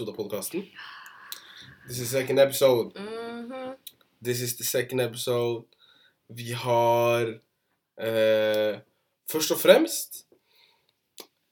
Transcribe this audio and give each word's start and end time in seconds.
episode 0.00 0.12
av 0.12 0.16
podkasten. 0.16 0.62
This 1.86 1.98
is 1.98 2.10
the 2.10 2.18
second 2.18 2.38
episode. 2.38 3.00
Mhm. 3.00 3.76
This 4.24 4.40
is 4.40 4.56
the 4.56 4.64
second 4.64 5.00
episode. 5.00 5.66
Vi 6.28 6.52
har 6.52 7.40
eh, 7.98 8.80
Først 9.30 9.50
og 9.50 9.58
fremst 9.58 10.26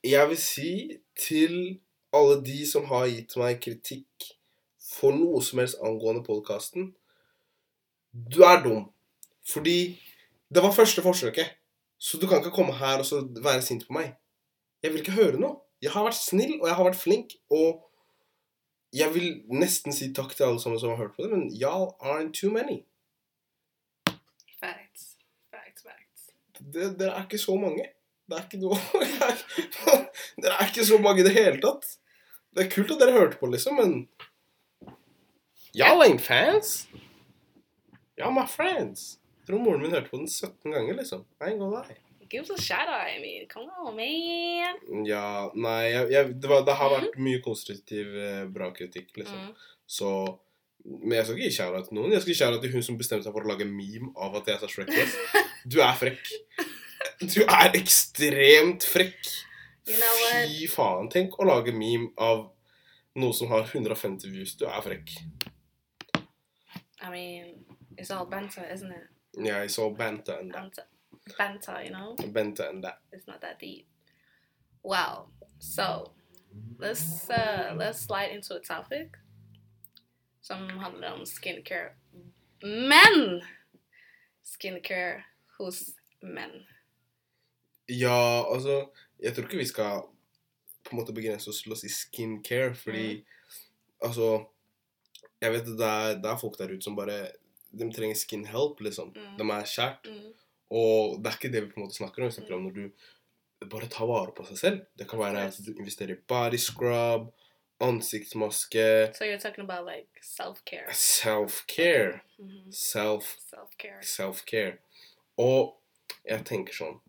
Jeg 0.04 0.28
vil 0.28 0.36
si 0.36 0.98
til 1.18 1.80
alle 2.12 2.44
de 2.44 2.70
som 2.70 2.84
har 2.84 3.06
gitt 3.06 3.36
meg 3.36 3.60
kritikk 3.60 4.30
for 4.80 5.12
noe 5.12 5.42
som 5.42 5.58
helst 5.58 5.76
angående 5.82 6.22
podkasten 6.24 6.94
Du 8.14 8.42
er 8.42 8.62
dum. 8.62 8.92
Fordi 9.52 10.00
det 10.54 10.62
var 10.62 10.72
første 10.72 11.02
forsøket. 11.02 11.50
Så 11.98 12.18
du 12.18 12.26
kan 12.26 12.38
ikke 12.38 12.54
komme 12.54 12.72
her 12.72 12.98
og 12.98 13.04
så 13.04 13.28
være 13.42 13.62
sint 13.62 13.86
på 13.86 13.92
meg. 13.92 14.14
Jeg 14.82 14.92
vil 14.92 15.00
ikke 15.00 15.18
høre 15.20 15.40
noe. 15.40 15.60
Jeg 15.82 15.90
har 15.90 16.04
vært 16.04 16.18
snill, 16.18 16.60
og 16.60 16.66
jeg 16.68 16.74
har 16.74 16.84
vært 16.84 17.02
flink, 17.02 17.34
og 17.50 17.87
jeg 18.92 19.14
vil 19.14 19.42
nesten 19.52 19.92
si 19.92 20.10
takk 20.16 20.32
til 20.36 20.46
alle 20.48 20.60
sammen 20.62 20.80
som 20.80 20.94
har 20.94 21.02
hørt 21.02 21.16
på 21.16 21.24
det, 21.24 21.30
men 21.34 21.48
y'all 21.52 21.92
aren't 22.00 22.32
too 22.32 22.50
many. 22.52 22.82
Facts. 24.60 25.16
Facts, 25.52 25.84
facts. 25.84 26.30
Dere 26.72 27.12
er 27.12 27.26
ikke 27.26 27.38
så 27.38 27.56
mange. 27.60 27.84
Det 28.28 28.36
er 28.36 28.44
ikke 28.44 28.60
noe 28.60 28.76
Dere 30.42 30.56
er 30.56 30.66
ikke 30.68 30.84
så 30.84 30.98
mange 31.00 31.22
i 31.22 31.28
det 31.28 31.36
hele 31.36 31.60
tatt. 31.62 31.86
Det 32.56 32.64
er 32.64 32.72
kult 32.72 32.90
at 32.96 33.00
dere 33.02 33.16
hørte 33.16 33.40
på, 33.40 33.50
liksom, 33.52 33.80
men 33.80 34.08
Y'all 35.76 36.02
ain't 36.02 36.24
fans. 36.24 36.88
Y'all 38.18 38.34
my 38.34 38.46
friends. 38.48 39.18
Jeg 39.38 39.52
tror 39.52 39.64
moren 39.64 39.82
min 39.82 39.92
hørte 39.92 40.10
på 40.10 40.16
den 40.16 40.28
17 40.28 40.72
ganger, 40.72 40.96
liksom. 40.96 41.24
I 41.40 41.52
ain't 41.52 41.60
gonna 41.60 41.84
lie. 41.84 42.00
Give 42.28 42.42
us 42.42 42.50
a 42.50 42.60
shout 42.60 42.88
out. 42.88 43.08
I 43.08 43.20
mean, 43.22 43.46
come 43.48 43.70
on, 43.80 43.96
man. 43.96 45.04
Ja, 45.06 45.50
nei, 45.54 45.92
jeg, 45.92 46.10
jeg, 46.12 46.34
det, 46.42 46.50
var, 46.50 46.64
det 46.66 46.76
har 46.76 46.92
vært 46.92 47.16
mye 47.24 47.40
konstruktiv, 47.44 48.12
eh, 48.20 48.44
bra 48.52 48.68
kritikk, 48.76 49.14
liksom. 49.16 49.48
Mm. 49.48 49.72
Så 49.88 50.12
Men 50.84 51.18
jeg 51.18 51.26
skal 51.26 51.36
ikke 51.36 51.48
gi 51.48 51.56
shout-out 51.56 51.88
til 51.88 51.96
noen. 51.98 52.12
Jeg 52.14 52.22
skal 52.22 52.32
gi 52.32 52.38
shout-out 52.38 52.62
til 52.64 52.72
hun 52.72 52.84
som 52.86 52.96
bestemte 53.00 53.26
seg 53.26 53.34
for 53.34 53.44
å 53.44 53.50
lage 53.50 53.66
meme 53.68 54.12
av 54.16 54.36
at 54.38 54.46
jeg 54.48 54.60
sa 54.60 54.68
Shrek. 54.70 54.92
Du 55.68 55.80
er 55.84 55.96
frekk. 55.98 56.30
Du 57.18 57.40
er 57.42 57.74
ekstremt 57.74 58.84
frekk. 58.86 59.26
You 59.88 59.96
know 59.98 60.20
what? 60.22 60.46
Fy 60.46 60.68
faen. 60.70 61.08
Tenk 61.10 61.34
å 61.42 61.48
lage 61.48 61.74
meme 61.74 62.12
av 62.22 62.44
noe 63.18 63.34
som 63.34 63.50
har 63.50 63.66
150 63.66 64.30
views. 64.30 64.54
Du 64.54 64.68
er 64.70 64.78
frekk. 64.84 65.16
I 67.02 67.10
mean, 67.10 67.64
it's 67.96 68.10
all 68.14 68.26
banter, 68.26 68.64
isn't 68.72 68.92
it? 68.92 69.08
Yeah, 69.34 69.62
it's 69.66 69.78
all 69.78 69.90
banter. 69.90 70.38
And 70.38 70.52
Banter. 70.52 70.86
Banter, 71.36 71.82
you 71.84 71.90
know? 71.90 72.14
Bente 72.32 72.68
and 72.68 72.84
that. 72.84 73.00
It's 73.12 73.26
not 73.26 73.40
that 73.40 73.58
deep. 73.58 73.86
Wow. 74.82 75.26
So 75.58 76.12
let's 76.78 77.28
uh 77.30 77.74
let's 77.76 78.00
slide 78.00 78.30
into 78.30 78.54
a 78.54 78.60
topic. 78.60 79.16
Som 80.40 80.68
handler 80.68 81.12
om 81.12 81.26
skincare. 81.26 81.94
Men! 82.62 83.42
Skincare 84.42 85.24
hos 85.58 85.90
menn. 86.22 86.64
Ja, 87.88 88.44
altså 88.54 88.90
Jeg 89.20 89.34
tror 89.34 89.44
ikke 89.44 89.58
vi 89.58 89.66
skal 89.66 90.02
på 90.84 90.94
en 90.94 91.00
måte 91.00 91.12
begrense 91.12 91.50
oss 91.50 91.62
til 91.62 91.74
å 91.74 91.78
si 91.78 91.90
skincare, 91.92 92.74
fordi 92.74 93.24
altså 94.04 94.46
Jeg 95.42 95.52
vet 95.52 95.70
det 95.78 95.88
er, 95.88 96.18
det 96.22 96.30
er 96.30 96.40
folk 96.40 96.58
der 96.58 96.72
ute 96.72 96.84
som 96.84 96.96
bare 96.96 97.28
De 97.70 97.88
trenger 97.92 98.16
skin 98.16 98.46
help, 98.48 98.80
liksom. 98.80 99.12
Mm. 99.12 99.34
De 99.38 99.50
er 99.52 99.66
kjært. 99.68 100.08
Mm. 100.08 100.30
Og 100.70 101.22
det 101.22 101.30
er 101.30 101.36
ikke 101.38 101.52
det 101.52 101.62
vi 101.64 101.70
på 101.72 101.80
en 101.80 101.86
måte 101.86 101.96
snakker 101.96 102.22
om. 102.22 102.28
Vi 102.28 102.34
snakker 102.38 102.54
om 102.54 102.64
når 102.68 102.74
du 102.74 103.68
bare 103.68 103.88
tar 103.88 104.06
vare 104.06 104.32
på 104.36 104.44
seg 104.46 104.58
selv. 104.58 104.80
Det 104.96 105.08
kan 105.08 105.18
være 105.18 105.46
at 105.48 105.56
du 105.64 105.72
investerer 105.72 106.12
i 106.14 106.20
body 106.28 106.56
scrub, 106.60 107.30
ansiktsmaske, 107.80 109.14
So 109.14 109.24
you're 109.24 109.38
talking 109.40 109.64
about 109.64 109.86
like 109.86 110.08
self-care. 110.22 110.92
self-care. 110.92 112.20
Mhm. 112.38 112.72
Self, 112.72 113.36
Self-care. 113.50 114.02
self-care. 114.02 114.78
Og 115.38 115.76
jeg 116.24 116.44
tenker 116.44 116.72
sånn 116.74 117.00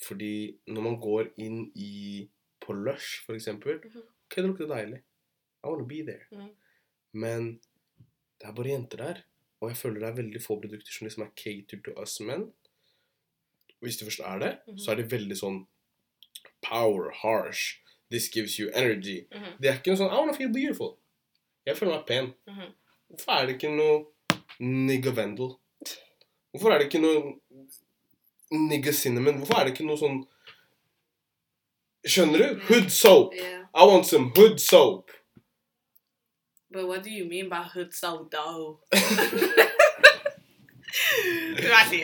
Fordi 0.00 0.58
når 0.68 0.82
man 0.82 0.96
går 1.02 1.30
inn 1.42 1.72
i 1.74 2.28
på 2.62 2.72
Lush, 2.72 3.24
for 3.26 3.34
eksempel 3.34 3.80
Mhm. 3.84 4.02
Ok, 4.28 4.36
det 4.36 4.44
lukter 4.44 4.66
deilig. 4.68 4.98
I 5.64 5.68
wanna 5.68 5.84
be 5.84 6.02
there. 6.04 6.26
Mhm. 6.32 6.50
Men 7.14 7.60
det 8.40 8.48
er 8.48 8.52
bare 8.52 8.68
jenter 8.68 8.96
der. 8.98 9.22
Og 9.60 9.68
jeg 9.70 9.76
føler 9.76 10.00
det 10.00 10.08
er 10.08 10.22
veldig 10.22 10.42
få 10.42 10.56
produkter 10.60 10.92
som 10.92 11.06
liksom 11.06 11.22
er 11.26 11.30
catered 11.36 11.84
to 11.84 11.90
us 12.02 12.20
men 12.20 12.52
Hvis 13.80 13.96
det 13.98 14.06
først 14.08 14.20
er 14.26 14.38
det, 14.38 14.58
Mhm. 14.66 14.78
så 14.78 14.90
er 14.90 14.94
det 14.96 15.10
veldig 15.12 15.36
sånn 15.38 15.66
power, 16.62 17.10
harsh. 17.14 17.78
This 18.10 18.28
gives 18.28 18.56
you 18.58 18.70
energy. 18.74 19.26
Mhm. 19.32 19.60
Det 19.62 19.68
er 19.70 19.74
ikke 19.78 19.86
noe 19.92 19.96
sånn 19.96 20.10
I 20.12 20.18
wanna 20.18 20.32
feel 20.32 20.52
beautiful. 20.52 20.96
Jeg 21.66 21.76
føler 21.76 21.92
meg 21.96 22.06
pen. 22.06 22.34
Mhm. 22.48 22.72
Hvorfor 23.10 23.32
er 23.32 23.46
det 23.46 23.54
ikke 23.62 23.76
noe 23.76 24.06
nigga 24.60 25.10
vendel? 25.14 25.58
Hvorfor 26.52 26.70
er 26.72 26.78
det 26.78 26.86
ikke 26.92 27.00
noe 27.00 27.38
nigga 28.50 28.92
cinnamon? 28.92 29.38
Hvorfor 29.38 29.54
er 29.60 29.64
det 29.64 29.74
ikke 29.78 29.86
noe 29.86 29.96
sånn 29.96 30.26
Skjønner 32.06 32.38
du? 32.38 32.60
Hood 32.68 32.90
soap. 32.90 33.34
Yeah. 33.34 33.66
I 33.74 33.84
want 33.86 34.06
some 34.06 34.30
hood 34.36 34.58
soap. 34.60 35.10
But 36.70 36.86
what 36.86 37.02
do 37.02 37.10
you 37.10 37.24
mean 37.24 37.48
by 37.48 37.62
hood 37.62 37.94
soap, 37.94 38.30
though? 38.30 38.78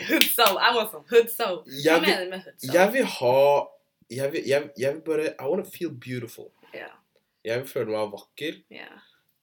Hood. 0.07 0.21
I 0.59 0.75
want 0.75 0.91
some 0.91 1.03
hood. 1.09 1.29
Jeg 1.67 1.93
Hva 1.93 1.99
vil, 1.99 2.09
mener 2.09 2.23
du 2.23 2.29
med 2.29 2.41
hood 2.41 2.59
soap? 2.59 2.73
jeg 2.73 2.93
vil 2.93 3.05
ha 3.05 3.39
jeg 4.09 4.31
vil, 4.31 4.43
jeg, 4.45 4.69
jeg 4.77 4.93
vil 4.93 5.01
bare 5.01 5.27
I 5.39 5.47
wanna 5.49 5.65
feel 5.65 5.89
beautiful. 5.89 6.51
Yeah. 6.75 6.93
Jeg 7.45 7.59
vil 7.61 7.69
føle 7.69 7.91
meg 7.91 8.11
vakker. 8.11 8.59
Yeah. 8.71 8.99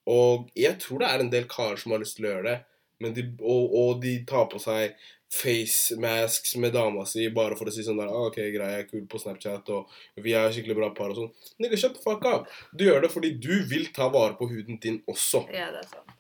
Og 0.07 0.51
jeg 0.57 0.79
tror 0.83 0.99
det 1.03 1.09
er 1.09 1.23
en 1.23 1.33
del 1.33 1.49
karer 1.51 1.77
som 1.79 1.95
har 1.95 2.03
lyst 2.03 2.17
til 2.19 2.27
å 2.27 2.35
gjøre 2.35 2.49
det. 2.49 2.59
Men 3.03 3.15
de, 3.17 3.27
og, 3.43 3.75
og 3.79 4.03
de 4.03 4.17
tar 4.29 4.47
på 4.51 4.61
seg 4.63 4.95
face 5.33 5.97
masks 5.97 6.57
med 6.57 6.73
dama 6.73 7.07
si 7.09 7.25
bare 7.33 7.57
for 7.57 7.71
å 7.71 7.73
si 7.73 7.85
sånn 7.87 8.01
der 8.01 8.11
ah, 8.13 8.27
OK, 8.29 8.37
grei, 8.53 8.69
jeg 8.75 8.85
er 8.85 8.89
kul 8.91 9.07
på 9.09 9.21
Snapchat, 9.23 9.71
og 9.73 9.93
vi 10.21 10.35
er 10.37 10.53
skikkelig 10.53 10.77
bra 10.77 10.91
par 10.97 11.15
og 11.15 11.21
sånn. 11.21 11.31
Nigga, 11.63 11.79
shut 11.81 11.97
the 11.97 12.03
fuck 12.05 12.27
up. 12.29 12.51
Du 12.77 12.85
gjør 12.85 13.07
det 13.07 13.13
fordi 13.15 13.33
du 13.41 13.55
vil 13.71 13.89
ta 13.97 14.11
vare 14.13 14.37
på 14.37 14.51
huden 14.51 14.81
din 14.83 15.01
også. 15.09 15.47
ja, 15.55 15.71
det 15.73 15.85
er 15.87 15.89
sant. 15.95 16.19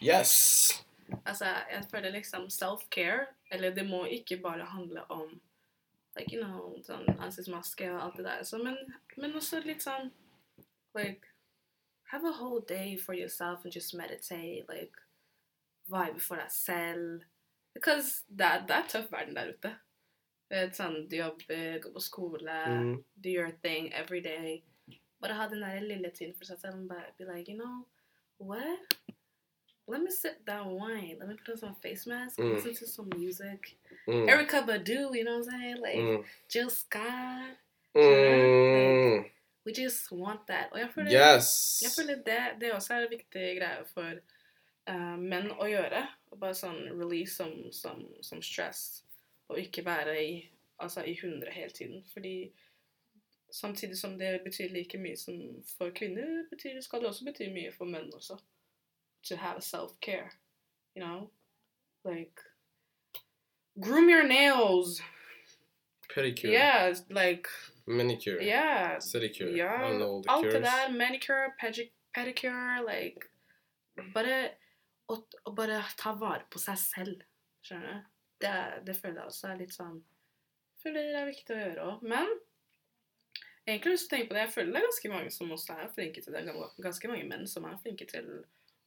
Yes. 0.00 0.34
Altså, 1.26 1.52
jeg 1.70 1.84
føler 1.90 2.14
liksom 2.14 2.48
self-care, 2.50 3.28
eller 3.52 3.74
det 3.76 3.86
må 3.86 4.04
ikke 4.10 4.40
bare 4.42 4.66
handle 4.72 5.04
om 5.10 5.40
like, 6.18 6.32
you 6.32 6.42
know, 6.42 6.74
sånn 6.86 7.06
ansiktsmaske 7.18 7.90
og 7.92 8.00
alt 8.04 8.18
det 8.18 8.26
der, 8.26 8.42
så, 8.46 8.58
men, 8.62 8.78
men 9.20 9.36
også 9.38 9.62
litt 9.64 9.84
sånn 9.86 10.10
like 10.98 11.30
have 12.10 12.24
a 12.24 12.32
whole 12.32 12.60
day 12.66 12.96
for 12.96 13.14
yourself 13.14 13.64
and 13.64 13.72
just 13.72 13.94
meditate, 13.94 14.64
like 14.68 14.98
vibe 15.90 16.18
for 16.20 16.40
deg 16.40 16.50
selv. 16.50 17.22
Because 17.74 18.24
det 18.28 18.46
er, 18.46 18.66
det 18.66 18.76
er 18.76 18.88
tøff 18.88 19.12
verden 19.12 19.36
der 19.36 19.52
ute. 19.52 19.74
Sånn, 20.74 21.08
du 21.10 21.16
jobber, 21.16 21.78
går 21.82 21.92
på 21.94 22.00
skole, 22.02 22.56
Mm. 22.66 23.04
do 23.24 23.28
your 23.30 23.50
thing 23.62 23.92
every 23.94 24.20
day. 24.20 24.62
Bare 25.22 25.34
ha 25.34 25.46
den 25.48 25.60
der 25.62 25.80
lille 25.80 26.10
tiden 26.10 26.34
for 26.38 26.44
seg 26.44 26.58
selv 26.58 26.74
og 26.82 26.88
bare 26.88 27.12
be 27.18 27.24
like, 27.36 27.48
you 27.52 27.56
know, 27.58 27.86
what? 28.40 28.96
Let 29.88 30.02
me 30.02 30.10
sit 30.10 30.44
down 30.46 30.68
wine. 30.74 31.18
Let 31.18 31.28
me 31.28 31.36
put 31.36 31.48
on 31.52 31.58
some 31.58 31.74
face 31.82 32.06
mask, 32.08 32.38
Mm. 32.38 32.54
listen 32.54 32.74
to 32.74 32.86
some 32.86 33.10
music. 33.16 33.76
Mm. 34.08 34.28
Erica 34.28 34.62
Badu, 34.62 35.14
you 35.14 35.22
know 35.24 35.38
what 35.38 35.46
I'm 35.46 35.50
saying? 35.50 35.76
Like 35.82 35.98
Mm. 36.00 36.24
Jill 36.48 36.70
Scott. 36.70 37.56
Mm. 37.94 39.24
We 39.66 39.72
just 39.72 40.10
want 40.12 40.46
that. 40.46 40.68
Og 40.72 40.78
jeg 40.78 40.90
føler, 40.94 41.10
Yes. 41.12 41.80
jeg 41.82 41.90
føler 41.98 42.22
det, 42.24 42.60
det 42.60 42.72
også 42.72 42.94
er 42.94 43.00
en 43.04 43.10
viktig 43.10 43.58
greie 43.58 43.84
for 43.94 44.10
uh, 44.90 45.16
menn 45.18 45.50
å 45.50 45.64
gjøre. 45.68 46.06
Og 46.30 46.38
bare 46.38 46.54
sånn 46.54 46.84
release 46.94 47.34
som, 47.34 47.52
som, 47.74 48.04
som 48.22 48.42
stress. 48.42 49.02
Og 49.50 49.58
ikke 49.58 49.84
være 49.84 50.16
i, 50.22 50.34
altså, 50.78 51.02
i 51.02 51.16
100 51.18 51.50
hele 51.50 51.70
tiden. 51.74 52.04
Fordi 52.12 52.52
samtidig 53.52 53.98
som 53.98 54.18
det 54.18 54.40
betyr 54.44 54.70
like 54.70 54.98
mye 54.98 55.16
som 55.16 55.34
for 55.78 55.90
kvinner, 55.90 56.44
betyr, 56.50 56.80
skal 56.80 57.00
det 57.00 57.10
også 57.10 57.26
bety 57.26 57.50
mye 57.50 57.72
for 57.74 57.90
menn 57.90 58.12
også. 58.14 58.38
To 59.28 59.36
have 59.36 59.60
self-care. 59.60 60.30
You 60.96 61.04
know? 61.04 61.30
Like 62.04 62.40
Groom 63.80 64.08
your 64.08 64.26
nails. 64.26 65.00
Pedicure. 66.14 66.52
Yeah, 66.52 66.94
like 67.10 67.46
Manicure. 67.86 68.42
Yeah. 68.42 68.98
Sedicure. 68.98 69.56
Yeah. 69.56 69.80
Don't 69.80 69.98
know 69.98 70.22
the 70.22 70.30
alt 70.30 70.44
det 70.44 70.62
der. 70.62 70.90
Manicure, 70.90 71.52
pedicure, 72.14 72.82
like 72.86 73.30
Bare 74.14 74.50
å, 75.10 75.16
å 75.46 75.52
bare 75.56 75.80
ta 75.98 76.14
vare 76.18 76.46
på 76.50 76.60
seg 76.62 76.78
selv. 76.80 77.26
Skjønner 77.66 77.98
du? 77.98 78.08
Det, 78.40 78.54
det 78.86 78.94
føler 78.96 79.20
jeg 79.20 79.32
også 79.32 79.50
er 79.50 79.58
litt 79.60 79.74
sånn 79.76 79.98
føler 80.80 81.10
det 81.12 81.18
er 81.20 81.28
viktig 81.28 81.52
å 81.52 81.58
gjøre 81.60 81.86
òg. 81.90 82.04
Men 82.08 82.30
egentlig 83.66 83.92
hvis 83.92 84.06
du 84.06 84.12
tenker 84.14 84.30
på 84.30 84.36
det, 84.38 84.44
jeg 84.46 84.54
føler 84.54 84.72
det 84.72 84.80
er 84.80 84.86
ganske 84.88 85.12
mange 85.12 85.34
som 85.34 85.52
også 85.56 85.76
er 85.76 85.92
flinke 85.92 86.22
til 86.24 86.36
det. 86.36 86.44
Ganske 86.80 87.10
mange 87.12 87.28
menn 87.28 87.46
som 87.50 87.66
er 87.68 87.78
flinke 87.82 88.06
til 88.08 88.30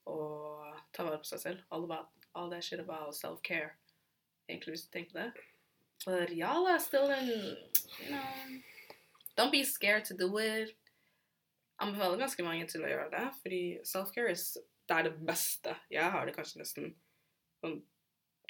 å 0.10 0.18
ta 0.96 1.06
vare 1.06 1.22
på 1.22 1.30
seg 1.30 1.44
selv. 1.44 1.64
All, 1.70 1.86
about, 1.86 2.10
all 2.34 2.50
that 2.50 2.66
shit 2.66 2.81
about 2.81 3.14
self-care. 3.18 3.75
Egentlig 4.50 4.74
hvis 4.74 4.88
du 4.88 4.94
tenker 4.98 5.14
på 5.14 5.22
det. 5.22 5.50
But 6.04 6.34
y'all 6.36 6.68
are 6.68 6.81
still 6.84 7.12
in, 7.14 7.30
you 7.30 8.10
know 8.10 8.24
Don't 9.38 9.52
be 9.52 9.64
scared 9.64 10.06
to 10.06 10.18
do 10.18 10.28
it. 10.38 10.75
anbefaler 11.81 12.20
ganske 12.22 12.44
mange 12.46 12.68
til 12.70 12.84
å 12.86 12.90
gjøre 12.90 13.10
det, 13.12 13.24
fordi 13.42 13.62
self-care 13.84 14.31
is- 14.31 14.58
det 14.89 14.97
er 14.97 15.09
det 15.09 15.15
beste. 15.27 15.75
Jeg 15.91 16.12
har 16.12 16.25
det 16.25 16.35
kanskje 16.35 16.59
nesten 16.59 16.94
sånn 17.63 17.80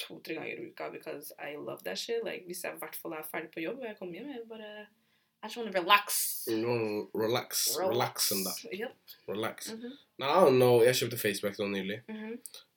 to-tre 0.01 0.35
ganger 0.39 0.59
i 0.59 0.71
uka 0.71 0.89
because 0.89 1.33
I 1.37 1.55
love 1.55 1.83
that 1.85 1.99
shit. 1.99 2.23
Like, 2.25 2.45
hvis 2.45 2.63
jeg 2.63 2.75
i 2.75 2.81
hvert 2.81 2.97
fall 2.97 3.13
er 3.17 3.25
ferdig 3.29 3.51
på 3.53 3.63
jobb 3.63 3.83
og 3.83 3.87
jeg 3.87 3.97
kommer 3.99 4.19
hjem, 4.19 4.29
jeg 4.33 4.45
bare 4.49 4.73
I 5.43 5.47
just 5.47 5.57
want 5.57 5.71
to 5.71 5.79
relax. 5.79 6.47
No, 6.47 6.73
relax. 7.13 7.77
Relax 7.77 8.31
en 8.31 8.45
that. 8.45 8.59
Yep. 8.71 8.93
Relax. 9.27 9.73
Mm 9.73 9.79
-hmm. 9.79 9.97
Now, 10.17 10.27
I 10.29 10.45
don't 10.45 10.55
know. 10.55 10.83
Jeg 10.83 10.95
kjøpte 10.95 11.17
faceback 11.17 11.59
nå 11.59 11.67
nylig. 11.67 12.01
Mm 12.07 12.15
-hmm. 12.15 12.33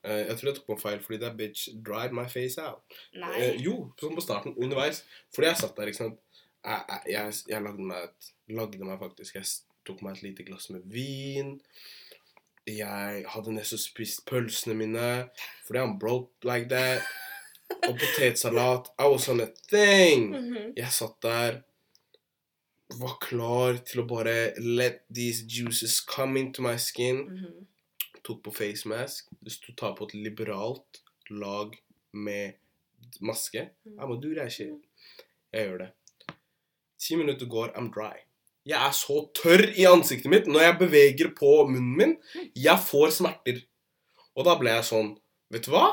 uh, 0.08 0.26
jeg 0.28 0.38
tror 0.38 0.48
jeg 0.48 0.56
tok 0.56 0.66
på 0.66 0.76
feil, 0.76 1.00
fordi 1.00 1.18
that 1.18 1.36
bitch 1.36 1.68
dried 1.86 2.12
my 2.12 2.26
face 2.28 2.62
out. 2.62 2.78
Nei. 3.14 3.54
Uh, 3.54 3.64
jo, 3.64 3.92
sånn 4.00 4.14
på 4.14 4.20
starten, 4.20 4.54
underveis. 4.56 5.04
Fordi 5.34 5.46
jeg 5.48 5.56
satt 5.56 5.76
der, 5.76 5.86
ikke 5.86 5.96
sant. 5.96 6.20
Jeg, 6.64 6.84
jeg, 6.88 7.00
jeg, 7.08 7.32
jeg 7.48 7.62
lagde, 7.62 7.82
meg 7.82 8.04
et, 8.04 8.34
lagde 8.48 8.84
meg 8.84 8.98
faktisk 8.98 9.34
Jeg 9.34 9.44
tok 9.86 10.02
meg 10.02 10.12
et 10.12 10.22
lite 10.22 10.44
glass 10.44 10.70
med 10.70 10.82
vin. 10.84 11.60
Jeg 12.66 13.24
hadde 13.30 13.52
nesten 13.54 13.78
spist 13.78 14.24
pølsene 14.26 14.74
mine, 14.74 15.28
fordi 15.66 15.78
I'm 15.78 15.98
broke 16.02 16.44
like 16.44 16.68
that. 16.68 17.02
Og 17.86 17.94
potetsalat. 17.98 18.90
I 18.98 19.06
was 19.10 19.28
on 19.28 19.40
a 19.40 19.46
thing. 19.68 20.30
Mhm. 20.34 20.72
Jeg 20.76 20.92
satt 20.92 21.22
der, 21.22 21.62
var 22.98 23.16
klar 23.20 23.78
til 23.86 24.02
å 24.02 24.06
bare 24.06 24.52
let 24.58 25.00
these 25.14 25.42
juices 25.46 26.00
come 26.00 26.40
into 26.40 26.62
my 26.62 26.76
skin. 26.76 27.24
Mhm. 27.30 27.66
Tok 28.24 28.42
på 28.42 28.54
face 28.54 28.88
mask. 28.88 29.28
du 29.42 29.50
tar 29.50 29.74
ta 29.76 29.94
på 29.94 30.04
et 30.04 30.14
liberalt 30.14 31.02
lag 31.30 31.76
med 32.12 32.54
maske. 33.20 33.70
Jeg 33.84 34.08
må 34.08 34.20
do 34.20 34.34
that 34.34 34.52
shit. 34.52 34.72
Jeg 35.52 35.68
gjør 35.68 35.78
det. 35.78 35.90
Ti 36.98 37.16
minutter 37.16 37.46
går, 37.46 37.72
I'm 37.76 37.90
dry. 37.92 38.25
Jeg 38.66 38.80
er 38.82 38.94
så 38.98 39.20
tørr 39.36 39.68
i 39.78 39.86
ansiktet 39.86 40.30
mitt 40.32 40.48
når 40.50 40.64
jeg 40.64 40.78
beveger 40.80 41.30
på 41.38 41.52
munnen 41.70 41.94
min. 42.00 42.16
Jeg 42.58 42.82
får 42.82 43.14
smerter. 43.20 43.62
Og 44.36 44.46
da 44.48 44.56
ble 44.58 44.74
jeg 44.74 44.88
sånn 44.90 45.14
Vet 45.54 45.68
du 45.68 45.70
hva? 45.70 45.86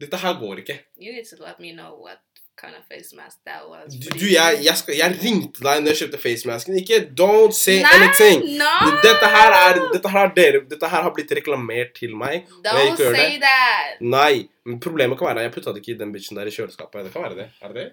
Dette 0.00 0.16
her 0.18 0.38
går 0.40 0.62
ikke. 0.62 0.78
You 0.96 1.12
need 1.12 1.28
to 1.28 1.36
let 1.44 1.60
me 1.60 1.74
know 1.76 1.92
what 2.00 2.22
kind 2.56 2.74
of 2.76 2.84
face 2.88 3.14
mask 3.16 3.38
that 3.44 3.68
was. 3.68 3.92
Du, 3.92 4.08
du 4.18 4.26
jeg, 4.32 4.60
jeg, 4.64 4.76
skal, 4.80 4.96
jeg 4.96 5.18
ringte 5.22 5.64
deg 5.64 5.82
når 5.82 5.92
jeg 5.92 6.00
kjøpte 6.02 6.20
facemasken. 6.22 6.78
Ikke 6.80 7.00
don't 7.20 7.54
say 7.56 7.82
Nei, 7.84 7.92
anything. 7.98 8.44
No! 8.60 8.72
Dette 9.04 9.30
her, 9.36 9.56
er, 9.58 9.80
dette, 9.92 10.12
her 10.14 10.30
er 10.30 10.34
dere, 10.36 10.62
dette 10.72 10.90
her 10.94 11.06
har 11.06 11.14
blitt 11.16 11.32
reklamert 11.38 11.94
til 11.98 12.16
meg. 12.18 12.48
Don't 12.64 13.00
say 13.00 13.36
that. 13.42 14.00
Nei. 14.00 14.46
Men 14.68 14.78
problemet 14.82 15.18
kan 15.18 15.32
være 15.32 15.48
Jeg 15.48 15.54
putta 15.56 15.74
det 15.74 15.82
ikke 15.82 15.96
i 15.96 16.00
den 16.00 16.12
bitchen 16.14 16.38
der 16.38 16.48
i 16.48 16.54
kjøleskapet. 16.54 17.08
Det 17.08 17.14
kan 17.14 17.28
være 17.28 17.40
det. 17.42 17.48
Er 17.60 17.72
det 17.72 17.80
det? 17.80 17.88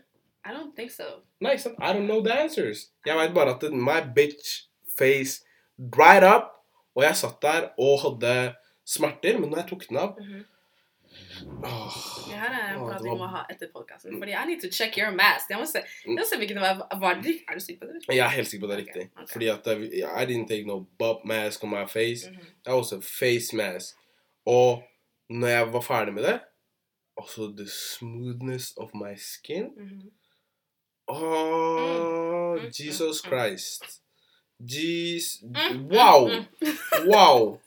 I 0.45 0.49
don't 0.49 0.75
think 0.75 0.91
so. 0.91 1.03
Nei, 1.41 1.51
ikke 1.51 1.63
sant? 1.63 1.75
I 1.81 1.93
don't 1.93 2.05
know 2.07 2.23
the 2.23 2.33
answers. 2.39 2.87
Jeg 3.05 3.17
vet 3.17 3.33
bare 3.33 3.49
at 3.55 3.73
my 3.73 3.99
bitch 4.15 4.67
face 4.99 5.43
dried 5.95 6.23
up, 6.35 6.43
og 6.95 7.03
jeg 7.03 7.15
satt 7.15 7.41
der 7.41 7.69
og 7.77 7.99
hadde 8.01 8.55
smerter, 8.85 9.39
men 9.39 9.49
når 9.49 9.57
jeg 9.57 9.67
tok 9.69 9.87
den 9.89 9.97
av 9.97 10.15
Mhm. 10.19 10.45
åh, 11.63 11.95
Det 12.29 12.37
her 12.39 12.51
er 12.51 12.73
en 12.73 12.79
prat 12.89 13.03
vi 13.03 13.09
må 13.09 13.27
ha 13.27 13.43
etter 13.49 13.67
podkasten. 13.75 14.17
Fordi 14.19 14.31
I 14.31 14.45
need 14.47 14.61
to 14.61 14.69
check 14.71 14.97
your 14.97 15.11
mask. 15.11 15.49
Jeg 15.49 15.57
må 15.59 15.65
se, 15.65 15.79
jeg 16.05 16.15
må 16.15 16.23
se 16.31 16.37
hvilken 16.37 16.59
var. 16.61 16.87
Var 16.99 17.13
det 17.21 17.35
Er 17.49 17.53
du 17.53 17.59
sikker 17.59 17.85
på 17.87 17.91
det? 17.93 18.15
Jeg 18.15 18.25
er 18.25 18.29
helt 18.29 18.47
sikker 18.47 18.67
på 18.67 18.71
det 18.71 18.79
er 18.79 18.85
riktig. 18.85 19.01
riktig. 19.01 19.17
okay. 19.17 19.31
Fordi 19.33 19.47
at 19.47 19.67
jeg, 19.67 20.09
I 20.21 20.25
didn't 20.25 20.47
take 20.47 20.65
no 20.67 20.79
bob 20.99 21.25
mask 21.25 21.63
on 21.63 21.69
my 21.69 21.85
face. 21.87 22.29
Mhm. 22.31 22.39
That 22.65 22.75
was 22.75 22.91
a 22.91 22.99
face 23.01 23.55
mask. 23.55 23.95
Og 24.45 24.83
når 25.29 25.47
jeg 25.47 25.73
var 25.73 25.81
ferdig 25.81 26.13
med 26.13 26.23
det 26.23 26.39
Altså 27.21 27.53
the 27.57 27.67
smoothness 27.69 28.73
of 28.77 28.89
my 28.93 29.15
skin 29.17 29.65
Mhm. 29.77 30.11
Oh, 31.09 32.55
Mm, 32.59 32.65
mm, 32.65 32.71
Jesus 32.73 33.23
mm, 33.23 33.29
mm. 33.29 33.29
Christ. 33.29 34.01
Jeez. 34.59 35.43
Wow. 35.89 36.29
Wow. 37.05 37.59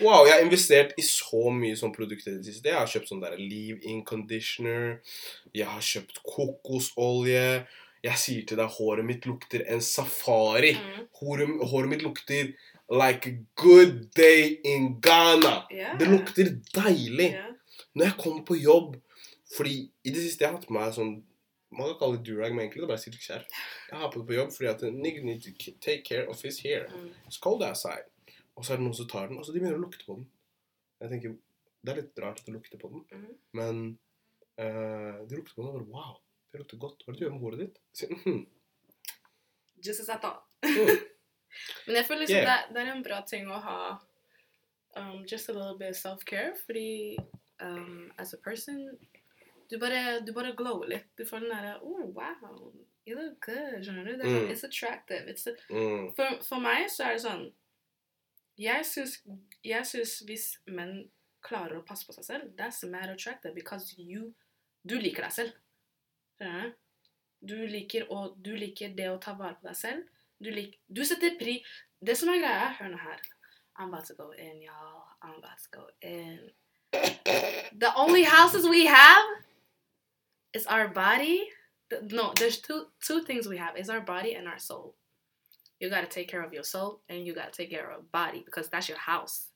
Wow, 0.00 0.26
jeg 0.26 0.34
har 0.34 0.42
investert 0.42 0.92
i 0.98 1.02
så 1.06 1.50
mye 1.54 1.76
sånn 1.78 1.94
produkter 1.94 2.32
i 2.32 2.40
det 2.40 2.48
siste. 2.48 2.68
Jeg 2.72 2.80
har 2.80 2.90
kjøpt 2.90 3.12
sånn 3.12 3.22
der 3.22 3.36
leave-in 3.38 4.02
conditioner. 4.06 4.98
Jeg 5.54 5.70
har 5.70 5.84
kjøpt 5.84 6.18
kokosolje. 6.26 7.64
Jeg 8.04 8.20
sier 8.20 8.44
til 8.48 8.58
deg, 8.60 8.74
håret 8.74 9.06
mitt 9.06 9.28
lukter 9.30 9.62
en 9.70 9.80
safari. 9.84 10.74
Håret, 11.20 11.54
håret 11.70 11.92
mitt 11.92 12.02
lukter 12.04 12.50
like 12.90 13.30
a 13.30 13.38
good 13.56 14.10
day 14.18 14.58
in 14.66 14.96
Ghana. 15.00 15.62
Yeah. 15.70 15.94
Det 15.98 16.10
lukter 16.10 16.50
deilig. 16.74 17.30
Yeah. 17.38 17.54
Når 17.94 18.10
jeg 18.10 18.18
kommer 18.18 18.42
på 18.42 18.56
jobb 18.58 18.96
Fordi 19.54 19.74
i 20.02 20.10
det 20.10 20.22
siste 20.24 20.42
jeg 20.42 20.50
har 20.50 20.56
hatt 20.56 20.66
på 20.66 20.74
meg 20.74 20.90
sånn 20.96 21.12
Man 21.74 21.90
kan 21.90 21.98
kalle 22.00 22.18
det 22.18 22.26
durag, 22.28 22.54
men 22.54 22.64
egentlig 22.64 22.82
det 22.82 22.86
er 22.86 22.92
bare 22.92 23.02
silkeskjær. 23.02 23.46
Jeg 23.90 24.00
har 24.00 24.10
på 24.12 24.20
det 24.20 24.28
på 24.28 24.36
jobb 24.36 24.52
fordi 24.54 24.70
at 24.70 24.84
nigga 24.94 25.24
need 25.26 25.42
to 25.42 25.72
take 25.82 26.02
care 26.06 26.28
of 26.30 26.42
his 26.42 26.60
hair. 26.64 26.86
Mm. 26.94 27.10
It's 27.26 27.40
cold 27.42 27.64
outside. 27.66 28.06
Og 28.54 28.64
så 28.64 28.74
er 28.74 28.80
det 28.80 28.86
noen 28.86 28.96
som 28.96 29.08
tar 29.10 29.28
den, 29.30 29.38
og 29.38 29.46
så 29.46 29.54
de 29.54 29.60
begynner 29.62 29.80
å 29.80 29.84
lukte 29.84 30.06
på 30.06 30.18
den. 30.18 30.28
Jeg 31.02 31.12
tenker, 31.12 31.36
Det 31.84 31.92
er 31.92 31.98
litt 32.00 32.20
rart 32.22 32.38
at 32.40 32.46
det 32.46 32.54
lukter 32.54 32.80
på 32.80 32.88
den, 32.88 33.02
mm. 33.12 33.32
men 33.58 33.80
uh, 34.56 35.18
de 35.28 35.36
lukter 35.36 35.52
på 35.52 35.60
den 35.60 35.66
og 35.68 35.74
bare 35.74 35.90
Wow, 35.92 36.14
det 36.52 36.62
lukter 36.62 36.80
godt. 36.80 37.02
Hva 37.04 37.12
er 37.12 37.16
det 37.16 37.20
du 37.20 37.24
gjør 37.26 37.34
med 37.34 37.44
håret 37.44 37.64
ditt? 37.64 37.82
Så, 37.92 38.08
mhm. 38.08 38.46
Just 39.84 40.00
as 40.00 40.08
I 40.08 40.16
thought. 40.22 40.46
Mm. 40.64 41.02
Men 41.86 41.96
jeg 41.96 42.06
føler 42.08 42.20
liksom 42.24 42.36
Yeah. 42.36 42.62
det, 42.68 42.74
det 42.74 42.82
er 42.82 42.92
en 42.94 43.04
bra 43.04 43.20
ting 43.28 43.50
å 43.52 43.58
ha 43.62 43.80
um, 44.96 45.24
just 45.30 45.48
a 45.48 45.52
little 45.52 45.76
bit 45.78 45.96
self-care, 45.96 46.54
fordi 46.64 47.16
um, 47.60 48.10
as 48.18 48.32
a 48.34 48.40
person 48.44 48.98
du 49.70 49.78
bare, 49.78 50.20
du 50.26 50.32
bare 50.36 50.54
glower 50.56 50.86
litt. 50.88 51.06
Du 51.16 51.24
får 51.24 51.40
den 51.44 51.50
derre 51.54 51.78
Oh, 51.82 52.06
wow, 52.14 52.72
you 53.06 53.16
look 53.16 53.40
good. 53.46 53.82
Skjønner 53.84 54.04
du? 54.04 54.16
Det 54.16 54.24
er 54.26 54.30
sånn, 54.30 54.44
Mm. 54.46 54.52
It's 54.52 54.64
attractive. 54.64 55.26
It's 55.32 55.46
a, 55.46 55.54
Mm. 55.70 56.14
for, 56.16 56.38
for 56.42 56.60
meg 56.60 56.86
så 56.90 57.04
er 57.08 57.12
det 57.18 57.22
sånn 57.26 57.44
Jeg 58.58 58.84
syns, 58.86 59.16
jeg 59.64 59.82
syns 59.86 60.22
hvis 60.28 60.58
menn 60.66 61.08
klarer 61.42 61.76
å 61.80 61.84
passe 61.86 62.06
på 62.06 62.14
seg 62.14 62.24
selv, 62.24 62.52
that's 62.56 62.84
mad 62.88 63.10
attractive 63.10 63.54
because 63.54 63.94
you 63.98 64.32
Du 64.86 64.98
liker 65.00 65.22
deg 65.22 65.32
selv. 65.32 65.52
Skjønner 66.38 66.62
du? 66.68 66.74
Du 67.54 67.66
liker, 67.66 68.06
å, 68.12 68.34
du 68.42 68.54
liker 68.56 68.94
det 68.96 69.08
å 69.10 69.18
ta 69.20 69.32
vare 69.34 69.56
på 69.60 69.66
deg 69.68 69.76
selv. 69.76 70.02
Du, 70.40 70.50
lik, 70.50 70.78
du 70.88 71.02
setter 71.04 71.36
pri... 71.38 71.62
Det 72.04 72.16
som 72.16 72.28
er 72.28 72.38
greia, 72.42 72.68
hør 72.78 72.88
nå 72.92 72.98
her. 73.00 73.20
I'm 73.78 73.88
about 73.88 74.04
to 74.06 74.14
go 74.14 74.30
in, 74.32 74.60
y'all. 74.62 75.04
I'm 75.22 75.38
about 75.38 75.58
to 75.64 75.70
go 75.72 75.86
in. 76.02 76.50
The 77.80 77.92
only 77.96 78.22
houses 78.24 78.68
we 78.68 78.84
have 78.86 79.24
is 80.54 80.66
our 80.66 80.88
body. 80.88 81.38
The- 81.90 82.00
No, 82.16 82.32
there's 82.36 82.58
two 82.60 82.80
two 83.06 83.22
things 83.24 83.48
we 83.48 83.58
have. 83.58 83.76
Is 83.80 83.88
our 83.90 84.00
body 84.00 84.34
and 84.34 84.48
our 84.48 84.58
soul. 84.58 84.94
You 85.80 85.90
gotta 85.90 86.06
take 86.06 86.28
care 86.28 86.42
of 86.46 86.52
your 86.52 86.64
soul 86.64 87.02
and 87.08 87.26
you 87.26 87.34
gotta 87.34 87.50
take 87.52 87.70
care 87.70 87.84
of 87.84 87.90
your 87.92 88.06
body 88.12 88.42
because 88.44 88.70
that's 88.70 88.88
your 88.88 88.98
house. 88.98 89.50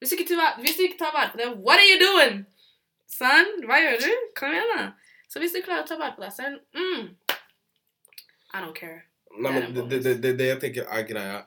Hvis 0.00 0.10
du 0.10 0.16
ikke 0.16 0.28
tar, 0.28 0.54
hvis 0.60 0.76
du 0.76 0.82
ikke 0.82 0.98
tar 0.98 1.10
vare 1.12 1.56
what 1.56 1.78
are 1.78 1.88
you 1.92 1.98
doing? 2.00 2.46
Son, 3.08 3.44
why 3.66 3.78
are 3.86 3.96
you 3.98 4.16
Kom 4.36 4.50
igjen, 4.52 4.78
da. 4.78 4.90
So 5.28 5.40
hvis 5.40 5.52
du 5.52 5.62
klarer 5.62 5.82
å 5.82 5.86
ta 5.86 5.96
vare 5.96 6.14
på 6.16 6.22
deg 6.22 6.32
selv, 6.32 6.60
mm, 6.74 7.16
I 8.54 8.60
don't 8.62 8.74
care. 8.74 9.02
Men 9.40 9.62
en 9.62 9.74
det, 9.74 10.04
det, 10.04 10.22
det, 10.22 10.38
det 10.38 10.48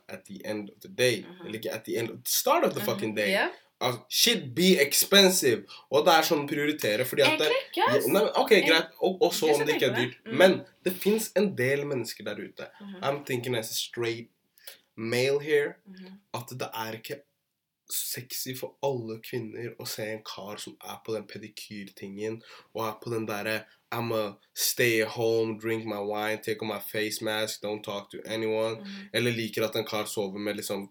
at 0.07 0.25
the 0.25 0.41
end 0.45 0.69
of 0.69 0.81
the 0.81 0.87
day. 0.87 1.23
Mhm. 1.23 1.45
Eller 1.45 1.59
ikke 1.59 1.71
at 1.71 1.83
the 1.85 1.97
end 1.97 2.09
of 2.09 2.17
the 2.17 2.31
start 2.31 2.63
of 2.63 2.73
the 2.73 2.81
fucking 2.81 3.15
day. 3.15 3.29
Yeah. 3.29 3.49
Altså, 3.81 4.01
shit 4.09 4.43
be 4.55 4.67
expensive. 4.81 5.63
Og 5.89 6.05
det 6.05 6.13
er 6.13 6.27
sånn 6.27 6.43
prioritere, 6.49 7.05
fordi 7.07 7.25
at 7.25 7.39
det, 7.41 7.47
Egentlig 7.47 7.63
ikke, 7.71 8.11
nei, 8.13 8.21
Ok, 8.43 8.53
greit. 8.67 8.93
Og, 9.01 9.17
og 9.25 9.33
så 9.33 9.49
om 9.55 9.65
det 9.65 9.79
ikke 9.79 9.89
er 9.89 9.97
dyrt. 9.97 10.19
Mm. 10.25 10.37
Men 10.37 10.59
det 10.85 10.93
fins 11.01 11.31
en 11.39 11.49
del 11.57 11.87
mennesker 11.89 12.27
der 12.27 12.39
ute. 12.43 12.69
Mhm, 12.81 13.01
I'm 13.01 13.25
thinking 13.25 13.57
as 13.57 13.71
a 13.71 13.77
straight 13.77 14.29
male 14.95 15.39
here 15.41 15.73
mhm. 15.87 16.19
at 16.33 16.49
det 16.59 16.67
er 16.73 16.97
ikke 16.99 17.21
sexy 17.91 18.53
for 18.55 18.77
alle 18.85 19.17
kvinner 19.23 19.73
å 19.79 19.87
se 19.89 20.05
en 20.13 20.21
kar 20.23 20.59
som 20.63 20.77
er 20.87 20.99
på 21.05 21.15
den 21.15 21.25
pedikyrtingen 21.27 22.37
og 22.73 22.85
er 22.85 22.93
på 23.01 23.11
den 23.11 23.25
derre 23.27 23.63
I'm 23.91 24.13
a 24.15 24.37
stay 24.55 25.01
home, 25.03 25.57
drink 25.59 25.83
my 25.85 25.99
wine, 25.99 26.39
take 26.39 26.63
off 26.63 26.69
my 26.69 26.79
face 26.79 27.19
mask, 27.21 27.61
don't 27.61 27.83
talk 27.83 28.09
to 28.11 28.21
anyone. 28.25 28.77
Mhm, 28.79 29.09
Eller 29.13 29.31
liker 29.31 29.65
at 29.65 29.75
en 29.75 29.85
kar 29.85 30.05
sover 30.05 30.39
med 30.39 30.55
liksom 30.55 30.89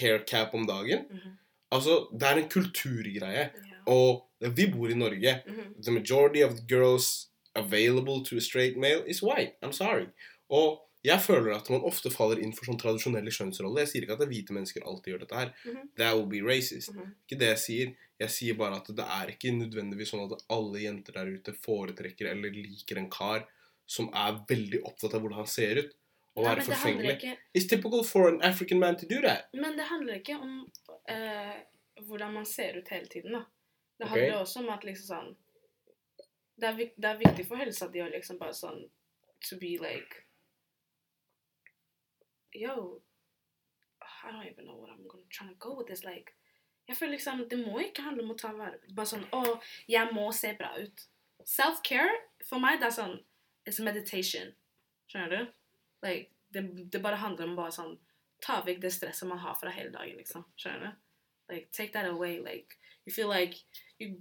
haircap 0.00 0.54
om 0.54 0.66
dagen. 0.66 1.06
mhm. 1.10 1.38
Altså, 1.74 1.98
det 2.14 2.28
er 2.30 2.40
en 2.40 2.48
kulturgreie. 2.52 3.44
Yeah. 3.50 3.82
Og 3.90 4.54
vi 4.56 4.66
bor 4.72 4.90
i 4.92 4.94
Norge. 4.98 5.34
Mhm, 5.46 5.74
The 5.82 5.92
majority 5.92 6.42
of 6.46 6.54
the 6.56 6.64
girls 6.68 7.28
available 7.56 8.22
to 8.24 8.36
a 8.36 8.40
straight 8.40 8.76
male 8.76 9.02
is 9.06 9.22
white. 9.22 9.54
I'm 9.62 9.72
sorry. 9.72 10.06
Og 10.50 10.80
jeg 11.04 11.20
føler 11.20 11.54
at 11.56 11.68
man 11.70 11.82
ofte 11.84 12.10
faller 12.10 12.40
inn 12.40 12.52
for 12.56 12.64
sånn 12.64 12.78
tradisjonelle 12.80 13.32
kjønnsroller. 13.34 13.82
Jeg 13.84 13.88
sier 13.92 14.06
ikke 14.06 14.16
at 14.16 14.22
det 14.24 14.28
hvite 14.30 14.54
mennesker 14.56 14.86
alltid 14.88 15.12
gjør 15.12 15.20
dette 15.26 15.36
her. 15.40 15.50
Mhm. 15.66 15.88
That 15.98 16.14
will 16.16 16.26
be 16.30 16.40
racist. 16.46 16.94
mhm. 16.94 17.14
Ikke 17.26 17.38
det 17.40 17.50
jeg 17.54 17.58
sier. 17.64 17.94
Jeg 18.20 18.30
sier 18.30 18.54
bare 18.54 18.76
at 18.76 18.86
det 18.94 19.04
er 19.04 19.26
ikke 19.34 19.52
nødvendigvis 19.58 20.12
sånn 20.14 20.24
at 20.32 20.44
alle 20.48 20.78
jenter 20.80 21.12
der 21.12 21.26
ute 21.34 21.52
foretrekker 21.66 22.30
eller 22.30 22.50
liker 22.54 22.96
en 22.98 23.10
kar 23.10 23.44
som 23.86 24.08
er 24.14 24.38
veldig 24.48 24.80
opptatt 24.86 25.14
av 25.14 25.20
hvordan 25.20 25.42
han 25.42 25.46
ser 25.50 25.76
ut. 25.82 25.92
Nei, 26.36 26.44
være 26.48 26.66
forfengelig. 26.66 27.14
ikke 27.14 27.36
It's 27.54 27.68
typical 27.70 28.04
for 28.04 28.28
an 28.28 28.42
African 28.42 28.80
man 28.82 28.96
to 28.98 29.06
do 29.10 29.20
that. 29.22 29.46
Men 29.54 29.78
det 29.78 29.86
handler 29.86 30.14
ikke 30.18 30.36
om 30.36 30.60
uh, 31.10 31.56
hvordan 32.08 32.34
man 32.34 32.46
ser 32.46 32.78
ut 32.78 32.88
hele 32.90 33.06
tiden, 33.06 33.32
da. 33.32 33.44
Det 33.98 34.08
handler 34.08 34.26
handler 34.26 34.40
også 34.40 34.60
om 34.64 34.68
at 34.74 34.84
liksom 34.84 35.06
sånn 35.06 35.34
det 36.56 36.68
er, 36.68 36.90
det 36.96 37.08
er 37.08 37.18
viktig 37.18 37.46
for 37.46 37.58
helsa 37.58 37.88
di 37.90 38.02
å 38.02 38.10
liksom 38.10 38.38
bare 38.38 38.54
sånn 38.54 38.84
To 39.48 39.58
be 39.60 39.74
like 39.82 40.22
Yo, 42.54 43.02
I 44.00 44.30
don't 44.30 44.46
even 44.46 44.64
know 44.66 44.78
what 44.78 44.90
I'm 44.90 45.06
gonna 45.10 45.26
trying 45.28 45.50
to 45.50 45.56
go 45.58 45.74
with 45.76 45.88
this. 45.88 46.04
Like, 46.04 46.32
jeg 46.86 46.96
føler 46.96 47.16
liksom, 47.16 47.48
Det 47.50 47.58
må 47.58 47.80
ikke 47.82 48.02
handle 48.06 48.24
om 48.24 48.30
å 48.30 48.38
ta 48.38 48.52
vare 48.54 48.78
Bare 48.94 49.10
sånn 49.10 49.26
Å, 49.34 49.58
jeg 49.90 50.14
må 50.14 50.30
se 50.32 50.54
bra 50.58 50.70
ut. 50.78 51.06
Self-care 51.44 52.14
for 52.48 52.62
meg, 52.62 52.78
det 52.80 52.92
er 52.92 52.96
sånn 53.00 53.18
It's 53.66 53.82
meditation. 53.82 54.54
Skjønner 55.10 55.34
du? 55.34 55.52
Like, 56.04 56.30
det, 56.54 56.92
det 56.92 57.02
bare 57.02 57.16
handler 57.16 57.48
om 57.48 57.56
bare 57.56 57.74
sånn 57.74 57.96
Ta 58.44 58.58
vekk 58.60 58.82
det 58.82 58.90
stresset 58.92 59.28
man 59.28 59.40
har 59.40 59.54
fra 59.56 59.70
hele 59.72 59.88
dagen, 59.94 60.18
liksom. 60.20 60.42
Skjønner 60.60 60.90
du? 60.90 60.96
Like, 61.48 61.70
take 61.72 61.92
that 61.94 62.04
away. 62.10 62.40
Like, 62.44 62.76
you 63.06 63.12
feel 63.12 63.28
like 63.28 63.64
you 63.98 64.20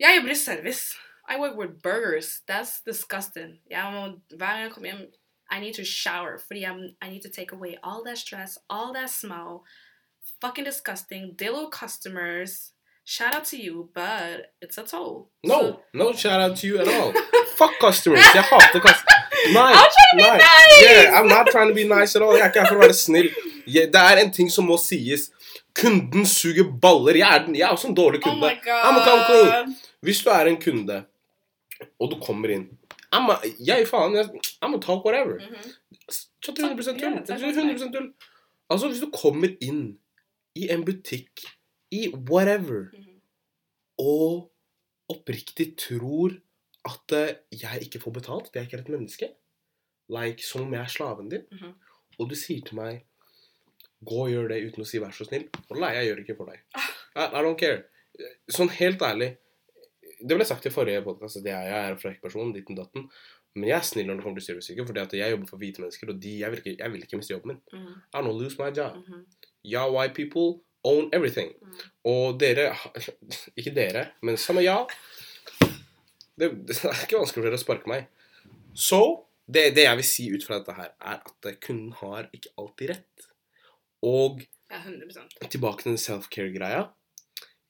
Jeg 0.00 0.16
jobber 0.16 0.32
i 0.32 0.34
service. 0.34 0.96
I 1.28 1.38
work 1.38 1.56
with 1.56 1.82
burgers. 1.82 2.40
That's 2.48 2.80
disgusting. 2.86 3.60
Jeg 3.70 3.92
må, 3.92 4.20
hver 4.36 4.46
gang 4.56 4.62
jeg 4.62 4.72
kommer 4.72 4.90
hjem 4.90 5.06
I 5.50 5.60
need 5.60 5.74
to 5.74 5.84
shower 5.84 6.38
fordi 6.38 6.64
I'm, 6.64 6.96
I 7.02 7.10
need 7.10 7.22
to 7.22 7.28
take 7.28 7.52
away 7.52 7.76
all 7.82 8.04
that 8.06 8.18
stress, 8.18 8.58
all 8.70 8.94
that 8.94 9.10
smell. 9.10 9.64
Fucking 10.40 10.64
disgusting. 10.64 11.36
Dillo 11.36 11.70
customers. 11.70 12.72
Shout 13.04 13.34
out 13.34 13.44
to 13.44 13.56
you, 13.56 13.90
but 13.94 14.52
it's 14.62 14.78
a 14.78 14.84
toll. 14.84 15.30
No, 15.44 15.80
no 15.92 16.12
shout 16.12 16.40
out 16.40 16.56
to 16.58 16.66
you 16.66 16.78
at 16.78 16.88
all. 16.88 17.12
Fuck 17.56 17.72
customers. 17.80 18.24
Jeg 18.34 18.42
hater 18.42 18.80
customers. 18.80 19.16
Nei, 19.56 19.72
Be 20.16 20.22
nice! 20.22 20.82
Yeah, 20.82 21.20
I'm 21.20 21.28
not 21.28 21.46
trying 21.52 21.68
to 21.68 21.74
be 21.74 21.84
nice 21.84 22.16
at 22.16 22.22
all. 22.22 22.34
Jeg 22.36 22.42
er 22.46 22.50
ikke 22.50 22.60
her 22.64 22.68
for 22.72 22.80
å 22.80 22.84
være 22.86 22.94
snill. 22.98 23.28
Jeg, 23.66 23.92
det 23.92 24.00
er 24.00 24.16
en 24.24 24.32
ting 24.32 24.50
som 24.50 24.66
må 24.66 24.76
sies. 24.82 25.28
Kunden 25.76 26.26
suger 26.26 26.66
baller. 26.82 27.14
Jeg 27.20 27.28
er, 27.36 27.44
den- 27.46 27.54
jeg 27.54 27.62
er 27.68 27.72
også 27.76 27.88
en 27.88 27.94
dårlig 27.96 28.20
Oh 28.26 28.30
kunde. 28.32 28.50
god. 28.64 29.74
Hvis 30.02 30.22
du 30.24 30.30
er 30.30 30.46
en 30.50 30.56
kunde, 30.60 31.04
og 32.00 32.10
du 32.10 32.16
kommer 32.20 32.50
inn 32.50 32.68
I'm 33.12 33.30
a, 33.30 33.36
Jeg 33.66 33.86
faen, 33.88 34.14
jeg, 34.14 34.28
I'm 34.62 34.74
a 34.76 34.80
talk 34.80 35.04
whatever. 35.04 35.38
Mm 35.38 35.54
-hmm. 35.54 35.72
100 36.58 36.76
tull. 36.98 37.00
Ja, 37.00 37.18
Det 37.18 37.26
takk 37.26 37.40
for 37.40 37.60
100 37.60 37.92
tull. 37.92 38.12
Altså, 38.70 38.88
hvis 38.88 39.00
du 39.00 39.10
kommer 39.10 39.48
inn 39.60 39.96
i 40.56 40.68
en 40.70 40.84
butikk, 40.84 41.40
i 41.92 42.08
whatever, 42.30 42.90
Mhm. 42.92 43.20
og 43.98 44.50
oppriktig 45.08 45.76
tror 45.76 46.30
at 46.84 47.12
eh, 47.12 47.34
jeg 47.62 47.82
ikke 47.82 48.00
får 48.00 48.12
betalt, 48.12 48.52
det 48.54 48.60
er 48.60 48.64
ikke 48.66 48.78
et 48.78 48.88
menneske, 48.88 49.28
like, 50.10 50.42
som 50.44 50.62
om 50.66 50.72
jeg 50.74 50.82
er 50.82 50.92
slaven 50.92 51.28
din, 51.30 51.44
Mhm. 51.52 51.74
og 52.18 52.28
du 52.28 52.34
sier 52.36 52.60
til 52.66 52.76
meg 52.76 53.04
gå 54.04 54.16
og 54.24 54.30
gjør 54.32 54.48
det 54.48 54.62
uten 54.70 54.82
å 54.82 54.86
si 54.88 54.98
vær 54.98 55.12
så 55.12 55.26
snill. 55.28 55.48
Og 55.70 55.76
Nei, 55.80 55.92
jeg 55.94 56.06
gjør 56.08 56.16
det 56.16 56.24
ikke 56.28 56.36
for 56.38 56.46
deg. 56.50 56.60
I, 57.16 57.24
I 57.26 57.42
don't 57.44 57.58
care. 57.60 57.82
Sånn 58.50 58.70
helt 58.70 59.02
ærlig. 59.04 59.36
Det 60.20 60.36
ble 60.36 60.44
sagt 60.44 60.66
i 60.66 60.70
forrige 60.72 61.02
podkast 61.04 61.36
at 61.40 61.44
jeg, 61.48 61.68
jeg 61.68 61.84
er 61.84 61.92
en 61.94 61.98
frekk 62.00 62.20
person, 62.22 62.52
ditten 62.52 62.76
datten. 62.76 63.08
Men 63.54 63.68
jeg 63.68 63.76
er 63.78 63.82
snill 63.88 64.06
når 64.06 64.16
det 64.20 64.24
kommer 64.24 64.40
til 64.40 64.46
serviceyrket, 64.54 64.86
fordi 64.86 65.00
at 65.00 65.12
jeg 65.18 65.30
jobber 65.32 65.46
for 65.50 65.58
hvite 65.58 65.80
mennesker, 65.82 66.08
og 66.12 66.20
de, 66.22 66.32
jeg, 66.40 66.50
vil 66.50 66.58
ikke, 66.62 66.76
jeg 66.78 66.92
vil 66.92 67.02
ikke 67.04 67.16
miste 67.20 67.32
jobben 67.34 67.52
min. 67.54 67.60
Mhm. 67.72 67.94
I 68.14 68.18
don't 68.24 68.38
lose 68.40 68.56
my 68.60 68.70
job. 68.70 68.96
Mhm. 68.96 69.24
Ja, 69.64 69.88
white 69.90 70.14
people 70.14 70.60
own 70.84 71.10
everything. 71.12 71.52
Mm. 71.60 71.72
Og 72.04 72.38
dere 72.40 72.70
Ikke 73.58 73.74
dere, 73.74 74.06
men 74.22 74.36
samme 74.40 74.62
ja. 74.64 74.78
Det, 76.38 76.50
det 76.66 76.76
er 76.84 77.02
ikke 77.04 77.18
vanskelig 77.20 77.42
for 77.42 77.48
dere 77.50 77.58
å 77.58 77.64
sparke 77.64 77.90
meg. 77.90 78.06
Så 78.74 79.00
det, 79.54 79.64
det 79.76 79.84
jeg 79.86 79.98
vil 80.00 80.08
si 80.08 80.28
ut 80.32 80.46
fra 80.46 80.60
dette 80.60 80.76
her, 80.76 80.94
er 81.00 81.20
at 81.20 81.50
kunden 81.64 81.92
har 82.00 82.30
ikke 82.36 82.54
alltid 82.60 82.94
rett. 82.94 83.28
Og 84.06 84.42
Ja, 84.70 84.78
100 84.84 85.50
tilbake 85.50 85.82
til 85.82 85.92
den 85.92 86.00
self-care-greia. 86.00 86.84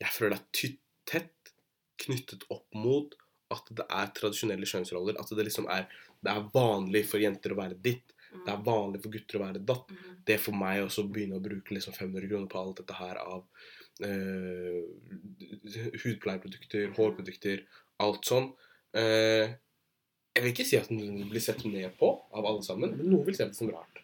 Jeg 0.00 0.12
føler 0.14 0.36
det 0.36 0.40
er 0.40 0.76
tett 1.08 1.52
knyttet 2.00 2.46
opp 2.52 2.68
mot 2.76 3.16
at 3.50 3.70
det 3.76 3.86
er 3.88 4.12
tradisjonelle 4.16 4.68
kjønnsroller. 4.68 5.18
At 5.20 5.32
det 5.36 5.48
liksom 5.48 5.68
er 5.72 5.88
Det 6.20 6.28
er 6.28 6.48
vanlig 6.52 7.06
for 7.08 7.22
jenter 7.22 7.54
å 7.54 7.56
være 7.56 7.78
ditt. 7.80 8.12
Det 8.30 8.52
er 8.52 8.64
vanlig 8.64 9.00
for 9.00 9.14
gutter 9.14 9.38
å 9.38 9.44
være 9.46 9.62
datt. 9.64 9.88
Mm. 9.88 10.18
Det 10.28 10.36
for 10.42 10.52
meg 10.52 10.82
også 10.84 11.06
å 11.06 11.08
begynne 11.08 11.38
å 11.38 11.44
bruke 11.44 11.72
liksom 11.72 11.94
500 11.96 12.28
kroner 12.28 12.50
på 12.50 12.60
alt 12.60 12.82
dette 12.82 12.98
her 12.98 13.20
av 13.22 13.46
eh, 14.04 14.82
hudpleieprodukter, 16.04 16.92
hårprodukter, 16.98 17.64
alt 18.04 18.28
sånn. 18.28 18.50
Eh, 19.00 19.56
jeg 20.34 20.44
vil 20.44 20.52
ikke 20.52 20.66
si 20.68 20.78
at 20.78 20.90
den 20.90 21.24
blir 21.30 21.42
sett 21.42 21.64
ned 21.66 21.90
på 21.98 22.12
av 22.30 22.46
alle 22.46 22.62
sammen, 22.62 22.94
men 22.96 23.10
noen 23.10 23.26
vil 23.26 23.36
se 23.36 23.48
det 23.48 23.58
som 23.58 23.70
rart. 23.72 24.02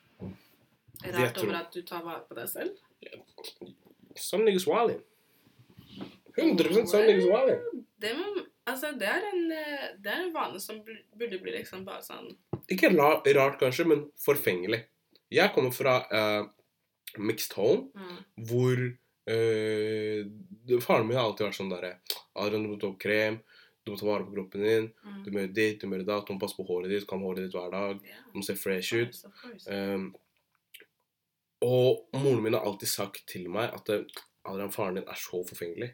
Rart 1.05 1.39
over 1.43 1.59
at 1.61 1.75
du 1.75 1.85
tar 1.87 2.03
vare 2.03 2.25
på 2.27 2.35
deg 2.39 2.49
selv? 2.51 2.81
Some 4.17 4.47
niggas 4.47 4.67
wildin'. 4.67 5.03
100 6.37 6.87
some 6.87 7.07
niggas. 7.07 7.63
Det, 7.97 8.13
altså, 8.65 8.93
det, 8.99 9.09
er 9.09 9.25
en, 9.31 9.47
eh, 9.53 9.87
det 10.03 10.13
er 10.13 10.25
en 10.25 10.35
vane 10.35 10.61
som 10.61 10.83
burde 10.85 11.39
bli 11.41 11.55
liksom 11.55 11.87
bare 11.87 12.05
sånn 12.05 12.29
Ikke 12.73 12.91
rart 12.93 13.61
kanskje, 13.61 13.87
men 13.89 14.05
forfengelig. 14.21 14.83
Jeg 15.33 15.53
kommer 15.55 15.73
fra 15.75 16.01
uh, 16.11 16.49
mixed 17.19 17.57
home, 17.57 17.89
mm, 17.95 18.19
hvor 18.51 18.83
uh, 19.31 20.81
faren 20.85 21.09
min 21.09 21.17
har 21.17 21.25
alltid 21.25 21.49
vært 21.49 21.59
sånn 21.59 21.73
derre 21.73 21.97
Adrian, 22.37 22.69
opp 22.77 22.99
krem, 23.03 23.41
du 23.87 23.93
må 23.93 23.99
ta 24.01 24.07
vare 24.09 24.27
på 24.27 24.35
kroppen 24.35 24.65
din, 24.67 24.87
mm. 25.07 25.19
du 25.23 25.29
må 25.31 25.43
gjøre 25.45 25.55
ditt, 25.55 25.77
du 25.81 25.87
må 25.87 25.97
gjøre 25.97 26.09
datt, 26.09 26.27
du 26.27 26.35
må 26.35 26.43
passe 26.43 26.59
på 26.59 26.67
håret 26.67 26.91
ditt, 26.91 27.07
kam 27.07 27.23
håret 27.23 27.47
ditt 27.47 27.55
hver 27.55 27.71
dag, 27.71 28.01
Yeah, 28.03 28.25
du 28.33 28.41
må 28.41 28.43
se 28.47 28.57
fresh 28.59 28.99
ut. 28.99 29.21
Um, 29.71 30.09
og 31.65 32.19
moren 32.19 32.43
min 32.43 32.57
har 32.59 32.67
alltid 32.67 32.91
sagt 32.91 33.23
til 33.31 33.47
meg 33.53 33.71
at 33.73 33.89
Adrian, 34.47 34.75
faren 34.75 34.99
din 34.99 35.07
er 35.09 35.21
så 35.21 35.41
forfengelig. 35.47 35.93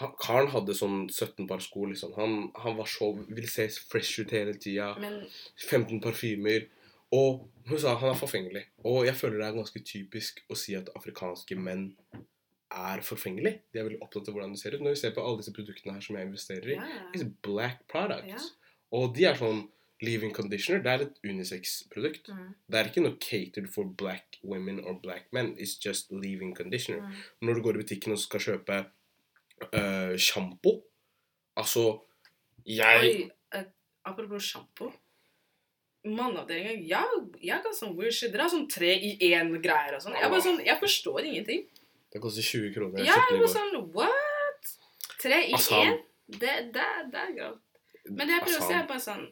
Han, 0.00 0.14
karen 0.18 0.50
hadde 0.50 0.74
sånn 0.74 1.04
17 1.06 1.46
par 1.50 1.62
sko, 1.62 1.84
liksom. 1.90 2.14
Han, 2.18 2.48
han 2.62 2.78
var 2.78 2.88
så, 2.90 3.12
ville 3.28 3.50
se 3.50 3.68
fresh 3.90 4.24
ut 4.24 4.32
hele 4.34 4.56
tida. 4.58 4.92
Men 5.02 5.20
15 5.68 6.00
parfymer. 6.02 6.66
Og 7.14 7.44
hun 7.68 7.78
sa 7.78 7.94
han 8.00 8.10
er 8.10 8.18
forfengelig. 8.18 8.64
Og 8.90 9.04
jeg 9.06 9.14
føler 9.18 9.38
det 9.38 9.50
er 9.50 9.58
ganske 9.60 9.82
typisk 9.86 10.40
å 10.50 10.58
si 10.58 10.74
at 10.78 10.90
afrikanske 10.98 11.58
menn 11.60 11.92
er 12.74 13.04
forfengelig. 13.06 13.54
De 13.72 13.80
er 13.80 13.86
veldig 13.88 14.02
opptatt 14.04 14.28
av 14.28 14.36
hvordan 14.36 14.54
de 14.54 14.60
ser 14.60 14.74
ut. 14.74 14.82
Når 14.84 14.96
vi 14.96 15.00
ser 15.02 15.14
på 15.16 15.22
alle 15.24 15.40
disse 15.40 15.54
produktene 15.54 15.94
her 15.96 16.04
som 16.04 16.18
jeg 16.18 16.28
investerer 16.28 16.72
i, 16.74 16.78
yeah. 16.78 17.06
it's 17.14 17.26
black 17.46 17.84
products. 17.90 18.48
Yeah. 18.50 18.74
Og 18.94 19.14
de 19.16 19.26
er 19.30 19.38
sånn 19.38 19.64
leave-in 20.04 20.34
conditioner. 20.34 20.82
Det 20.84 20.92
er 20.92 21.04
et 21.06 21.20
unisex-produkt. 21.24 22.28
mm, 22.28 22.50
Det 22.68 22.78
er 22.78 22.90
ikke 22.90 23.04
noe 23.04 23.18
catered 23.20 23.70
for 23.72 23.84
black 23.84 24.38
women 24.42 24.80
or 24.84 24.98
black 25.00 25.30
men. 25.32 25.54
It's 25.58 25.78
just 25.78 26.12
leave-in 26.12 26.54
conditioner. 26.54 27.00
mm. 27.00 27.22
Når 27.40 27.54
du 27.54 27.62
går 27.62 27.78
i 27.78 27.84
butikken 27.84 28.12
og 28.12 28.18
skal 28.18 28.40
kjøpe 28.40 28.84
uh, 29.72 30.16
sjampo 30.16 30.82
Altså, 31.56 32.02
jeg 32.66 32.98
Oi, 33.00 33.30
uh, 33.54 33.66
apropos 34.04 34.42
sjampo. 34.42 34.90
Manneavdelinga 36.04 36.72
jeg, 36.84 37.20
jeg 37.40 37.62
kan 37.62 37.76
sånn 37.76 37.94
weird 37.96 38.12
shit. 38.12 38.32
Dere 38.32 38.48
har 38.48 38.52
sånn 38.52 38.66
tre 38.68 38.90
i 38.98 39.14
én-greier 39.30 39.94
og 39.94 40.02
sånn. 40.02 40.16
Jeg, 40.18 40.42
sånn, 40.42 40.58
jeg 40.66 40.80
forstår 40.82 41.28
ingenting. 41.30 41.62
Det 42.14 42.20
koster 42.22 42.42
20 42.46 42.74
kroner. 42.74 43.02
Ja, 43.02 43.16
jeg 43.30 43.40
går. 43.42 43.50
sånn 43.50 43.72
What? 43.94 44.68
Tre 45.18 45.40
i 45.48 45.54
Altså, 45.56 45.80
én? 45.82 45.96
Det, 46.30 46.52
det, 46.74 46.84
det 47.10 47.20
er 47.20 47.32
grovt. 47.34 47.80
Men 48.06 48.28
det 48.28 48.36
jeg 48.36 48.44
prøver 48.44 48.60
å 48.60 48.68
si, 48.68 48.76
er 48.76 48.86
bare 48.88 49.02
sånn 49.02 49.24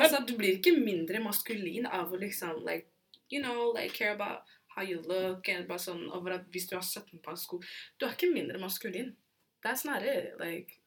Altså, 0.00 0.22
du 0.24 0.32
blir 0.38 0.56
ikke 0.56 0.72
mindre 0.78 1.20
maskulin 1.20 1.88
av 1.90 2.14
å 2.14 2.20
liksom 2.20 2.62
like 2.64 2.88
You 3.28 3.42
know, 3.42 3.72
like 3.74 3.92
care 3.92 4.14
about 4.14 4.48
how 4.76 4.84
you 4.86 5.02
look 5.04 5.48
and 5.52 5.68
bare 5.68 5.82
sånn 5.82 6.06
over 6.14 6.38
at 6.38 6.48
hvis 6.54 6.68
du 6.70 6.76
har 6.78 6.86
17 6.86 7.20
par 7.24 7.36
sko 7.40 7.60
Du 7.98 8.06
er 8.06 8.16
ikke 8.16 8.32
mindre 8.32 8.60
maskulin. 8.62 9.12
Det 9.60 9.72
er 9.72 9.80
snarere 9.80 10.16
Like 10.40 10.80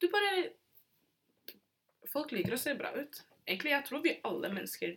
Du 0.00 0.08
bare 0.12 0.52
Folk 2.12 2.32
liker 2.32 2.56
å 2.56 2.60
se 2.60 2.74
bra 2.76 2.90
ut. 2.96 3.22
Egentlig, 3.44 3.72
jeg 3.72 3.84
tror 3.88 4.02
vi 4.04 4.16
alle 4.28 4.48
mennesker 4.52 4.96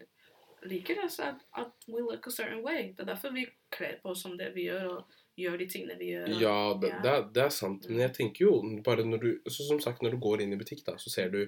liker 0.67 0.97
det, 0.99 1.05
så 1.13 1.29
at, 1.29 1.45
at 1.55 1.85
we 1.87 2.01
look 2.01 2.27
a 2.27 2.31
certain 2.33 2.63
way. 2.65 2.89
Det 2.91 3.05
er 3.05 3.13
derfor 3.13 3.31
vi 3.31 3.45
kler 3.71 3.99
på 4.01 4.11
oss 4.11 4.25
som 4.25 4.33
det 4.35 4.49
vi 4.55 4.65
gjør, 4.67 4.97
og 4.97 5.15
gjør 5.37 5.57
de 5.57 5.67
tingene 5.69 5.97
vi 5.99 6.11
gjør. 6.13 6.27
Ja, 6.41 6.57
det, 6.81 6.89
Ja. 6.89 6.99
det, 7.03 7.11
er, 7.11 7.21
det 7.35 7.43
er 7.43 7.49
sant. 7.49 7.89
Men 7.89 7.99
jeg 8.05 8.13
tenker 8.13 8.45
jo 8.45 8.81
bare 8.85 9.03
når 9.05 9.19
du 9.21 9.29
så 9.49 9.63
Som 9.67 9.79
sagt, 9.83 10.01
når 10.01 10.11
du 10.11 10.17
går 10.23 10.41
inn 10.41 10.53
i 10.53 10.57
butikk, 10.57 10.83
da, 10.85 10.95
så 10.97 11.09
ser 11.09 11.29
du 11.29 11.41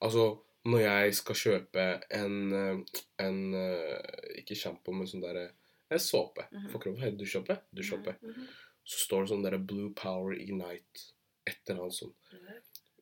Altså, 0.00 0.38
når 0.64 0.80
jeg 0.80 1.14
skal 1.14 1.34
kjøpe 1.34 1.86
en, 2.10 2.36
eh, 2.52 3.00
en 3.26 3.54
eh, 3.54 4.38
Ikke 4.40 4.56
sjampo, 4.56 4.92
men 4.92 5.06
sånn 5.06 5.20
derre 5.24 5.50
En 5.90 5.98
såpe. 6.00 6.46
mm 6.50 6.58
-hmm. 6.58 6.70
for 6.70 6.78
kroppen. 6.80 7.02
Heter 7.02 7.18
dusjåpe? 7.18 7.58
Dusjåpe. 7.72 8.14
Mm 8.22 8.28
Mhm, 8.30 8.40
mhm. 8.40 8.46
Så 8.84 8.98
står 8.98 9.20
det 9.22 9.28
sånn 9.30 9.42
derre 9.42 9.58
Blue 9.58 9.90
Power 9.96 10.34
Ignite. 10.34 11.12
Et 11.46 11.56
eller 11.70 11.80
annet 11.82 11.94
sånt. 11.94 12.14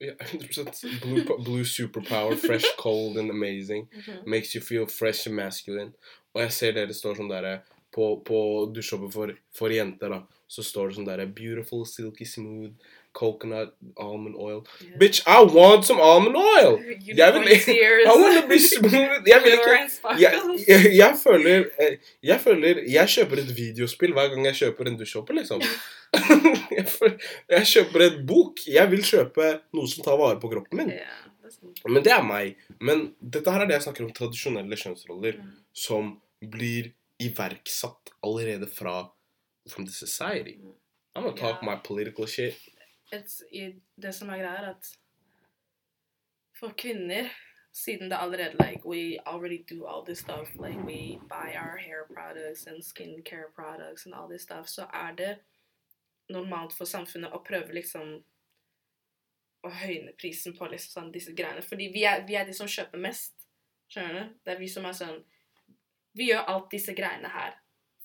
Ja, 0.01 0.13
100 0.19 1.01
Blue, 1.03 1.25
blue 1.45 1.65
Superpower. 1.65 2.37
Fresh, 2.37 2.67
cold 2.79 3.17
and 3.19 3.31
amazing. 3.31 3.89
Mhm. 3.93 4.23
Makes 4.27 4.55
you 4.55 4.65
feel 4.65 4.87
fresh 4.87 5.27
and 5.29 5.37
masculine. 5.37 5.93
Og 6.35 6.43
jeg 6.43 6.53
ser 6.53 6.73
dere 6.73 6.95
står 6.95 7.15
sånn 7.17 7.29
derre 7.31 7.63
på, 7.93 8.15
på 8.27 8.39
dusjsåpe 8.75 9.11
for, 9.13 9.35
for 9.57 9.73
jenter, 9.75 10.13
da. 10.17 10.23
Så 10.53 10.61
står 10.65 10.91
det 10.91 10.97
sånn 10.99 11.07
derre 11.09 11.25
Beautiful, 11.33 11.87
silky 11.89 12.27
smooth, 12.29 12.75
coconut, 13.17 13.71
almond 14.01 14.37
oil. 14.41 14.59
Yeah. 14.81 14.99
Bitch, 15.01 15.23
I 15.29 15.39
want 15.49 15.85
some 15.89 16.01
almond 16.01 16.37
oil! 16.37 16.77
Jeg 17.05 17.33
vil-. 17.37 17.49
I 17.53 18.05
to 18.37 18.43
be 18.49 18.59
smooth! 18.61 19.25
Jeg 19.29 19.41
vil 19.45 19.55
ikke 19.59 19.75
jeg, 20.21 20.43
jeg, 20.69 20.93
jeg 20.99 21.19
føler 21.21 21.67
eh, 21.81 21.97
Jeg 22.25 22.41
føler 22.45 22.83
Jeg 22.89 23.13
kjøper 23.17 23.43
et 23.45 23.53
videospill 23.57 24.13
hver 24.17 24.31
gang 24.35 24.49
jeg 24.51 24.61
kjøper 24.61 24.93
en 24.93 24.97
dusjsåpe, 25.01 25.37
liksom. 25.41 25.65
jeg, 26.79 26.87
føler, 26.93 27.19
jeg 27.57 27.69
kjøper 27.75 28.07
et 28.09 28.19
bok. 28.29 28.65
Jeg 28.69 28.93
vil 28.93 29.05
kjøpe 29.09 29.53
noe 29.77 29.89
som 29.93 30.05
tar 30.05 30.21
vare 30.21 30.41
på 30.41 30.53
kroppen 30.53 30.83
min. 30.85 30.95
Men 31.89 32.05
det 32.05 32.13
er 32.13 32.25
meg. 32.27 32.57
Men 32.81 33.07
dette 33.21 33.53
her 33.53 33.65
er 33.65 33.69
det 33.71 33.79
jeg 33.81 33.87
snakker 33.89 34.09
om 34.09 34.17
tradisjonelle 34.17 34.79
kjønnsroller 34.85 35.41
Mm. 35.41 35.53
som 35.73 36.11
blir 36.53 36.91
iverksatt 37.27 38.13
allerede 38.27 38.67
fra 38.67 38.97
from 39.71 39.87
the 39.87 39.93
society. 39.93 40.59
I'm 41.15 41.23
gonna 41.23 41.37
talk 41.37 41.63
yeah. 41.63 41.75
my 41.75 41.77
political 41.77 42.27
shit. 42.27 42.57
It's, 43.13 43.43
i, 43.53 43.81
det 43.97 44.15
som 44.17 44.31
er 44.33 44.41
greia, 44.41 44.59
er 44.63 44.71
at 44.73 44.89
for 46.57 46.73
kvinner, 46.79 47.29
siden 47.73 48.09
det 48.09 48.17
allerede 48.17 48.57
like, 48.61 48.85
we 48.85 49.19
already 49.27 49.65
do 49.69 49.87
all 49.87 50.05
this 50.05 50.19
stuff, 50.19 50.49
like 50.55 50.79
we 50.87 51.19
buy 51.29 51.53
our 51.57 51.77
hair 51.77 52.07
products 52.15 52.67
and 52.67 52.83
skincare 52.83 53.53
products 53.55 54.07
and 54.07 54.15
all 54.15 54.29
this 54.29 54.43
stuff, 54.43 54.69
så 54.69 54.87
er 54.93 55.13
det 55.13 55.39
normalt 56.29 56.73
for 56.73 56.85
samfunnet 56.85 57.33
å 57.33 57.43
prøve 57.45 57.75
liksom 57.75 58.23
å 59.63 59.71
høyne 59.71 60.13
prisen 60.19 60.57
på 60.57 60.67
liksom 60.71 60.93
sånn, 60.97 61.13
disse 61.15 61.35
greiene. 61.37 61.63
Fordi 61.63 61.91
vi 61.95 62.05
er, 62.09 62.25
vi 62.27 62.35
er 62.39 62.49
de 62.49 62.55
som 62.57 62.71
kjøper 62.71 62.99
mest. 62.99 63.47
Skjønner 63.93 64.19
du? 64.19 64.39
Det 64.45 64.55
er 64.55 64.61
vi 64.63 64.69
som 64.73 64.87
er 64.89 64.97
sånn 64.97 65.21
Vi 66.17 66.31
gjør 66.31 66.49
alt 66.53 66.71
disse 66.73 66.95
greiene 66.97 67.31
her 67.33 67.55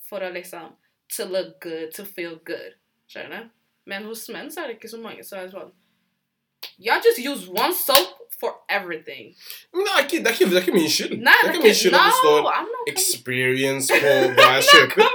for 0.09 0.23
å 0.23 0.33
liksom 0.33 0.75
To 1.15 1.23
look 1.23 1.61
good, 1.63 1.93
to 1.95 2.03
feel 2.03 2.33
good. 2.43 2.73
Skjønner 3.07 3.45
du? 3.45 3.51
Men 3.87 4.03
hos 4.09 4.25
menn 4.27 4.49
så 4.51 4.65
er 4.65 4.67
det 4.67 4.73
ikke 4.81 4.89
så 4.91 4.97
mange 4.99 5.23
som 5.23 5.39
er 5.39 5.51
sånn 5.53 5.69
Y'all 6.81 6.99
just 7.01 7.21
use 7.21 7.47
one 7.47 7.73
soap 7.73 8.27
for 8.39 8.51
everything. 8.69 9.33
Nei, 9.73 9.83
det 9.83 9.93
er 9.93 10.33
ikke, 10.33 10.45
det 10.49 10.57
er 10.57 10.65
ikke, 10.65 10.73
min 10.73 10.89
skyld. 10.89 11.13
Nei, 11.25 11.33
det 11.41 11.49
er 11.49 11.53
ikke 11.53 11.63
min 11.63 11.77
skyld 11.77 11.95
at 11.97 12.09
det 12.09 12.17
står 12.17 12.91
experience 12.91 13.93
på 13.93 14.11
hva 14.37 14.49
jeg 14.57 14.65
kjøper. 14.73 15.07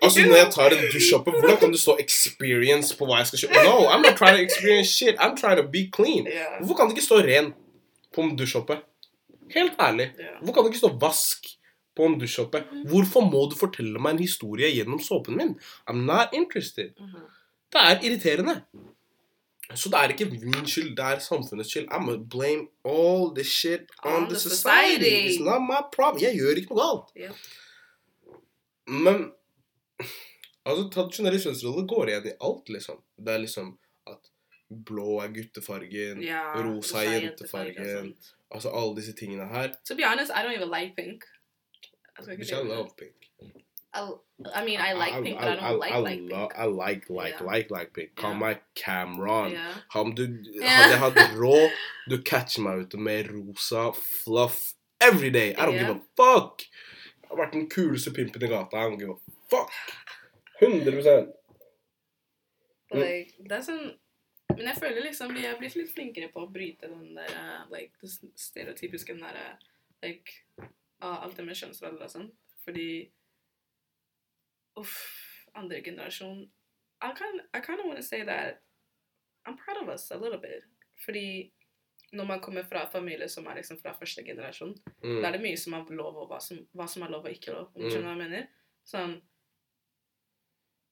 Altså, 0.00 0.26
når 0.26 0.36
jeg 0.36 0.50
tar 0.54 0.76
en 0.76 0.84
dusjoppe, 0.94 1.34
hvordan 1.38 1.58
kan 1.62 1.74
det 1.74 1.80
stå 1.82 1.96
experience 2.04 2.96
på 2.98 3.08
hva 3.08 3.22
jeg 3.22 3.30
skal 3.30 3.42
kjøpe? 3.44 3.64
No, 3.66 3.88
I'm 3.90 4.04
not 4.06 4.18
trying 4.20 4.38
to 4.38 4.44
experience 4.44 4.92
shit. 4.92 5.18
I'm 5.18 5.34
trying 5.40 5.58
to 5.62 5.66
be 5.66 5.88
clean. 5.96 6.28
Yeah. 6.30 6.60
Hvorfor 6.60 6.78
kan 6.78 6.90
det 6.90 6.98
ikke 6.98 7.06
stå 7.08 7.22
ren 7.26 7.52
på 8.14 8.26
en 8.26 8.36
dusjoppe? 8.38 8.78
Helt 9.54 9.74
ærlig. 9.80 10.12
Yeah. 10.14 10.38
Hvorfor 10.38 10.54
kan 10.54 10.68
det 10.68 10.74
ikke 10.74 10.84
stå 10.84 10.92
vask 11.06 11.50
på 12.00 12.08
en 12.08 12.18
dusjoppe? 12.20 12.64
Mhm. 12.66 12.86
Hvorfor 12.90 13.26
må 13.30 13.44
du 13.52 13.56
fortelle 13.60 14.00
meg 14.00 14.16
en 14.16 14.24
historie 14.24 14.72
gjennom 14.72 15.00
såpen 15.04 15.36
min? 15.36 15.54
I'm 15.90 16.02
not 16.08 16.32
interested. 16.32 16.96
Mhm. 16.98 17.28
Det 17.70 17.80
er 17.86 18.00
irriterende. 18.08 18.56
Så 19.78 19.86
det 19.92 19.98
er 20.00 20.10
ikke 20.10 20.26
min 20.42 20.66
skyld, 20.66 20.96
det 20.98 21.04
er 21.06 21.20
samfunnets 21.22 21.68
skyld. 21.70 21.86
I'm 21.94 22.06
gonna 22.08 22.24
blame 22.32 22.64
all 22.84 23.28
this 23.36 23.46
shit 23.54 23.84
on, 24.04 24.12
On 24.12 24.24
the, 24.24 24.34
the 24.34 24.40
society. 24.40 25.04
society. 25.04 25.28
It's 25.28 25.44
not 25.44 25.62
my 25.62 25.78
problem. 25.94 26.24
Jeg 26.24 26.40
gjør 26.40 26.56
ikke 26.58 26.74
noe 26.74 26.80
galt. 26.88 27.12
Yeah. 27.14 27.36
Men 28.90 29.30
altså, 30.66 30.88
tradisjonelle 30.94 31.38
kjønnsroller 31.44 31.86
går 31.92 32.10
igjen 32.10 32.26
i 32.32 32.36
alt, 32.48 32.72
liksom. 32.74 32.98
Det 33.20 33.34
er 33.36 33.42
liksom 33.44 33.70
at 34.10 34.30
blå 34.90 35.20
er 35.22 35.30
guttefargen, 35.34 36.22
Ja, 36.26 36.42
rosa 36.66 37.04
er 37.04 37.20
jentefargen. 37.28 38.14
Altså 38.50 38.72
alle 38.74 38.96
disse 38.98 39.14
tingene 39.18 39.46
her. 39.52 39.70
To 39.86 39.94
be 39.94 40.02
honest, 40.06 40.32
I 40.34 40.42
don't 40.42 40.56
even 40.56 40.70
like 40.74 40.96
pink. 40.98 41.22
Which 42.26 42.52
I 42.52 42.62
love 42.62 42.96
pink. 42.96 43.12
I, 43.92 44.08
I 44.54 44.64
mean, 44.64 44.80
I 44.80 44.92
like 44.92 45.22
pink, 45.24 45.38
but 45.38 45.48
I 45.48 45.54
don't 45.56 45.80
like 45.80 45.94
like 45.94 46.18
pink. 46.28 46.52
I 46.56 46.64
like, 46.64 47.10
like, 47.10 47.34
yeah. 47.40 47.46
like, 47.46 47.70
like 47.70 47.92
pink. 47.92 48.14
Kall 48.14 48.34
meg 48.34 48.60
Cameron. 48.74 49.52
Yeah. 49.52 49.74
Om 49.94 50.14
du, 50.14 50.26
Hadde 50.62 50.98
hatt 51.02 51.18
råd, 51.34 51.70
du 52.08 52.22
catcher 52.22 52.62
meg 52.62 52.86
ute 52.86 52.98
med 52.98 53.32
rosa 53.32 53.90
fluff 53.92 54.74
every 55.00 55.30
day. 55.30 55.54
I 55.54 55.66
don't 55.66 55.74
yeah. 55.74 55.88
give 55.88 55.96
a 55.96 56.00
fuck. 56.16 56.62
Jeg 57.22 57.36
har 57.36 57.42
vært 57.44 57.52
den 57.54 57.68
kuleste 57.70 58.14
pimpen 58.14 58.42
i 58.42 58.50
gata. 58.50 58.78
I 58.78 58.90
don't 58.90 58.98
give 58.98 59.10
a 59.10 59.18
fuck. 59.50 59.74
100% 60.60 61.32
Like, 62.90 63.36
det 63.38 63.54
er 63.54 63.62
sånn 63.64 63.84
Men 64.50 64.66
jeg 64.66 64.80
føler 64.82 65.04
liksom 65.06 65.30
vi 65.32 65.44
har 65.46 65.58
blitt 65.60 65.76
litt 65.78 65.92
flinkere 65.94 66.28
på 66.34 66.42
å 66.42 66.50
bryte 66.50 66.90
den 66.90 67.14
der 67.16 67.30
uh, 67.32 67.60
like, 67.70 67.94
den 68.02 68.32
stereotypiske 68.36 69.14
den 69.14 69.22
der 69.22 69.38
uh, 69.38 69.68
like, 70.02 70.42
av 71.02 71.22
alt 71.24 71.36
det 71.36 71.44
med 71.46 71.56
kjønnsroller 71.56 72.02
og 72.06 72.10
sånn. 72.10 72.30
Fordi 72.64 73.10
Uff, 74.78 74.96
andre 75.54 75.80
generasjon 75.82 76.44
I 77.02 77.12
kind, 77.16 77.40
I 77.54 77.60
kind 77.60 77.80
of 77.80 77.86
want 77.86 77.96
to 77.98 78.02
say 78.02 78.22
that 78.24 78.62
I'm 79.46 79.56
proud 79.56 79.82
of 79.82 79.88
us 79.88 80.10
a 80.10 80.16
little 80.18 80.38
bit. 80.38 80.62
Fordi 81.04 81.50
når 82.12 82.24
man 82.26 82.40
kommer 82.40 82.62
fra 82.62 82.84
familie 82.92 83.28
som 83.28 83.46
er 83.46 83.54
liksom 83.56 83.78
fra 83.80 83.92
første 83.92 84.24
generasjon, 84.26 84.74
da 84.74 85.08
Mm. 85.08 85.24
er 85.24 85.32
det 85.32 85.40
mye 85.40 85.56
som 85.56 85.72
er 85.74 85.84
lov, 85.90 86.16
og 86.16 86.28
hva 86.28 86.40
som, 86.40 86.58
hva 86.74 86.86
som 86.88 87.02
er 87.02 87.08
lov 87.08 87.24
og 87.24 87.30
ikke 87.30 87.52
lov. 87.52 87.70
Om 87.74 87.82
Mm. 87.82 87.90
skjønner 87.90 88.02
hva 88.02 88.16
jeg 88.22 88.30
mener? 88.30 88.46
Sånn 88.84 89.22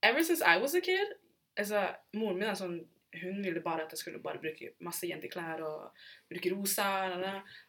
Ever 0.03 0.23
since 0.23 0.42
I 0.42 0.59
was 0.61 0.75
a 0.75 0.81
kid 0.81 1.12
altså, 1.57 1.97
Moren 2.14 2.38
min 2.38 2.49
er 2.49 2.55
sånn 2.55 2.88
Hun 3.23 3.38
ville 3.44 3.61
bare 3.64 3.83
at 3.87 3.90
jeg 3.92 3.99
skulle 3.99 4.18
bare 4.23 4.38
bruke 4.38 4.73
masse 4.85 5.07
jenteklær 5.09 5.62
og 5.64 5.92
bruke 6.29 6.51
rosa. 6.53 6.83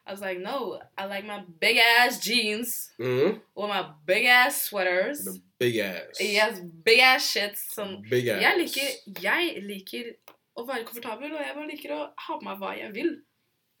I 0.06 0.10
was 0.12 0.20
like, 0.20 0.38
no, 0.40 0.78
I 0.98 1.06
like 1.06 1.26
my 1.26 1.40
big 1.60 1.78
ass 1.78 2.18
jeans 2.20 2.92
Mm. 2.98 3.40
or 3.54 3.68
my 3.68 3.82
big 4.06 4.26
ass 4.26 4.62
sweaters. 4.68 5.24
The 5.24 5.40
big 5.58 5.78
ass. 5.78 6.20
Yes, 6.20 6.60
big 6.84 7.00
ass 7.00 7.30
shit. 7.32 7.56
Sånn, 7.56 8.02
Big 8.10 8.28
ass. 8.28 8.42
jeg 8.42 8.58
liker, 8.58 9.22
jeg 9.22 9.62
liker 9.64 10.12
å 10.56 10.66
være 10.68 10.84
komfortabel, 10.84 11.32
og 11.32 11.40
jeg 11.40 11.54
bare 11.56 11.70
liker 11.70 11.90
å 11.96 12.00
ha 12.16 12.36
på 12.38 12.44
meg 12.44 12.58
hva 12.60 12.74
jeg 12.76 12.92
vil. 12.94 13.16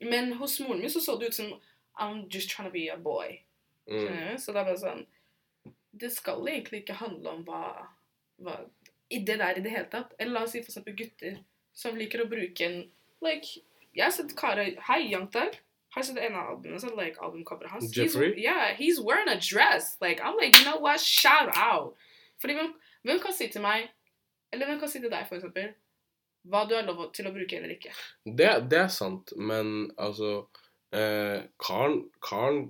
Men 0.00 0.32
hos 0.40 0.58
moren 0.60 0.80
min 0.80 0.88
så 0.90 1.00
så 1.04 1.18
det 1.20 1.28
ut 1.28 1.34
som 1.34 1.52
I'm 2.00 2.26
just 2.32 2.48
trying 2.48 2.68
to 2.68 2.72
be 2.72 2.88
a 2.88 2.96
boy. 2.96 3.42
Mm. 3.90 4.38
Så 4.38 4.52
det 4.54 4.60
er 4.62 4.64
bare 4.64 4.78
sånn 4.78 5.06
Det 5.92 6.08
skal 6.14 6.46
egentlig 6.48 6.84
ikke 6.84 6.94
handle 7.00 7.30
om 7.34 7.44
hva, 7.44 7.86
hva 8.40 8.60
I 9.10 9.18
det 9.26 9.38
der 9.40 9.58
i 9.58 9.60
det 9.60 9.70
hele 9.74 9.88
tatt. 9.90 10.12
Eller 10.18 10.32
la 10.32 10.42
oss 10.44 10.52
si 10.52 10.60
for 10.62 10.70
eksempel 10.70 10.94
gutter 10.96 11.40
som 11.80 11.98
liker 11.98 12.24
å 12.24 12.30
bruke 12.30 12.66
en 12.66 12.80
Like, 13.20 13.60
jeg 13.92 14.04
har 14.06 14.12
sett 14.14 14.36
karer 14.36 14.76
Hei, 14.88 15.02
Young 15.10 15.28
Har 15.90 16.02
sett 16.06 16.18
en 16.22 16.36
av 16.38 16.54
albumene, 16.54 16.80
Sett 16.80 16.96
like 16.96 17.20
albumcoveret 17.20 17.72
hans. 17.74 17.90
Jeffrey? 17.96 18.34
He's, 18.34 18.44
yeah, 18.44 18.74
he's 18.78 19.00
wearing 19.00 19.28
a 19.28 19.36
dress. 19.36 19.96
Like, 20.00 20.20
I'm 20.22 20.36
like, 20.36 20.56
you 20.58 20.64
know 20.64 20.78
what? 20.78 21.00
Shout 21.00 21.50
out. 21.56 21.96
Fordi 22.40 22.54
hvem, 22.54 22.74
hvem 23.04 23.20
kan 23.20 23.34
si 23.36 23.48
til 23.52 23.64
meg 23.64 23.90
Eller 24.52 24.66
hvem 24.66 24.78
kan 24.80 24.88
si 24.88 25.00
til 25.00 25.10
deg, 25.10 25.26
for 25.28 25.38
eksempel, 25.38 25.74
hva 26.50 26.64
du 26.66 26.72
har 26.74 26.86
lov 26.88 27.10
til 27.14 27.28
å 27.28 27.34
bruke 27.34 27.58
eller 27.58 27.74
ikke? 27.74 27.92
Det, 28.24 28.48
det 28.72 28.78
er 28.80 28.88
sant, 28.90 29.34
men 29.36 29.90
altså 30.00 30.46
eh, 30.96 31.44
Karen 31.60 32.00
Karen 32.24 32.62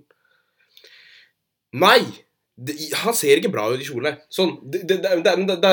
Nei! 1.73 2.03
Han 3.05 3.17
ser 3.17 3.41
ikke 3.41 3.53
bra 3.55 3.69
ut 3.71 3.81
i 3.81 3.87
kjole. 3.87 4.11
Sånn. 4.29 4.57
Det, 4.69 4.83
det, 4.91 5.71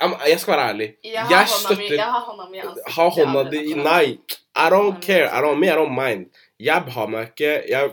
jeg 0.00 0.40
skal 0.40 0.52
være 0.56 0.68
ærlig. 0.68 0.88
Jeg 1.04 1.20
har 1.22 1.30
Jeg 1.30 1.48
støtter- 1.48 1.94
jeg 1.94 2.04
har 2.04 2.20
hånda 2.20 2.50
mi 2.50 2.56
i 2.56 2.60
ansiktet. 2.60 2.92
Ha 2.94 3.08
hånda 3.08 3.42
di 3.50 3.74
Nei! 3.74 4.18
I 4.56 4.68
don't 4.70 4.76
Hånda 4.76 4.92
mi 4.92 4.98
i 4.98 5.06
care. 5.06 5.26
I 5.38 5.40
don't, 5.44 5.58
me, 5.58 5.66
I 5.66 5.76
don't 5.76 5.94
mind. 6.06 6.26
Jeg 6.60 6.82
har 6.82 7.06
meg 7.06 7.28
ikke 7.28 7.68
Jeg 7.68 7.92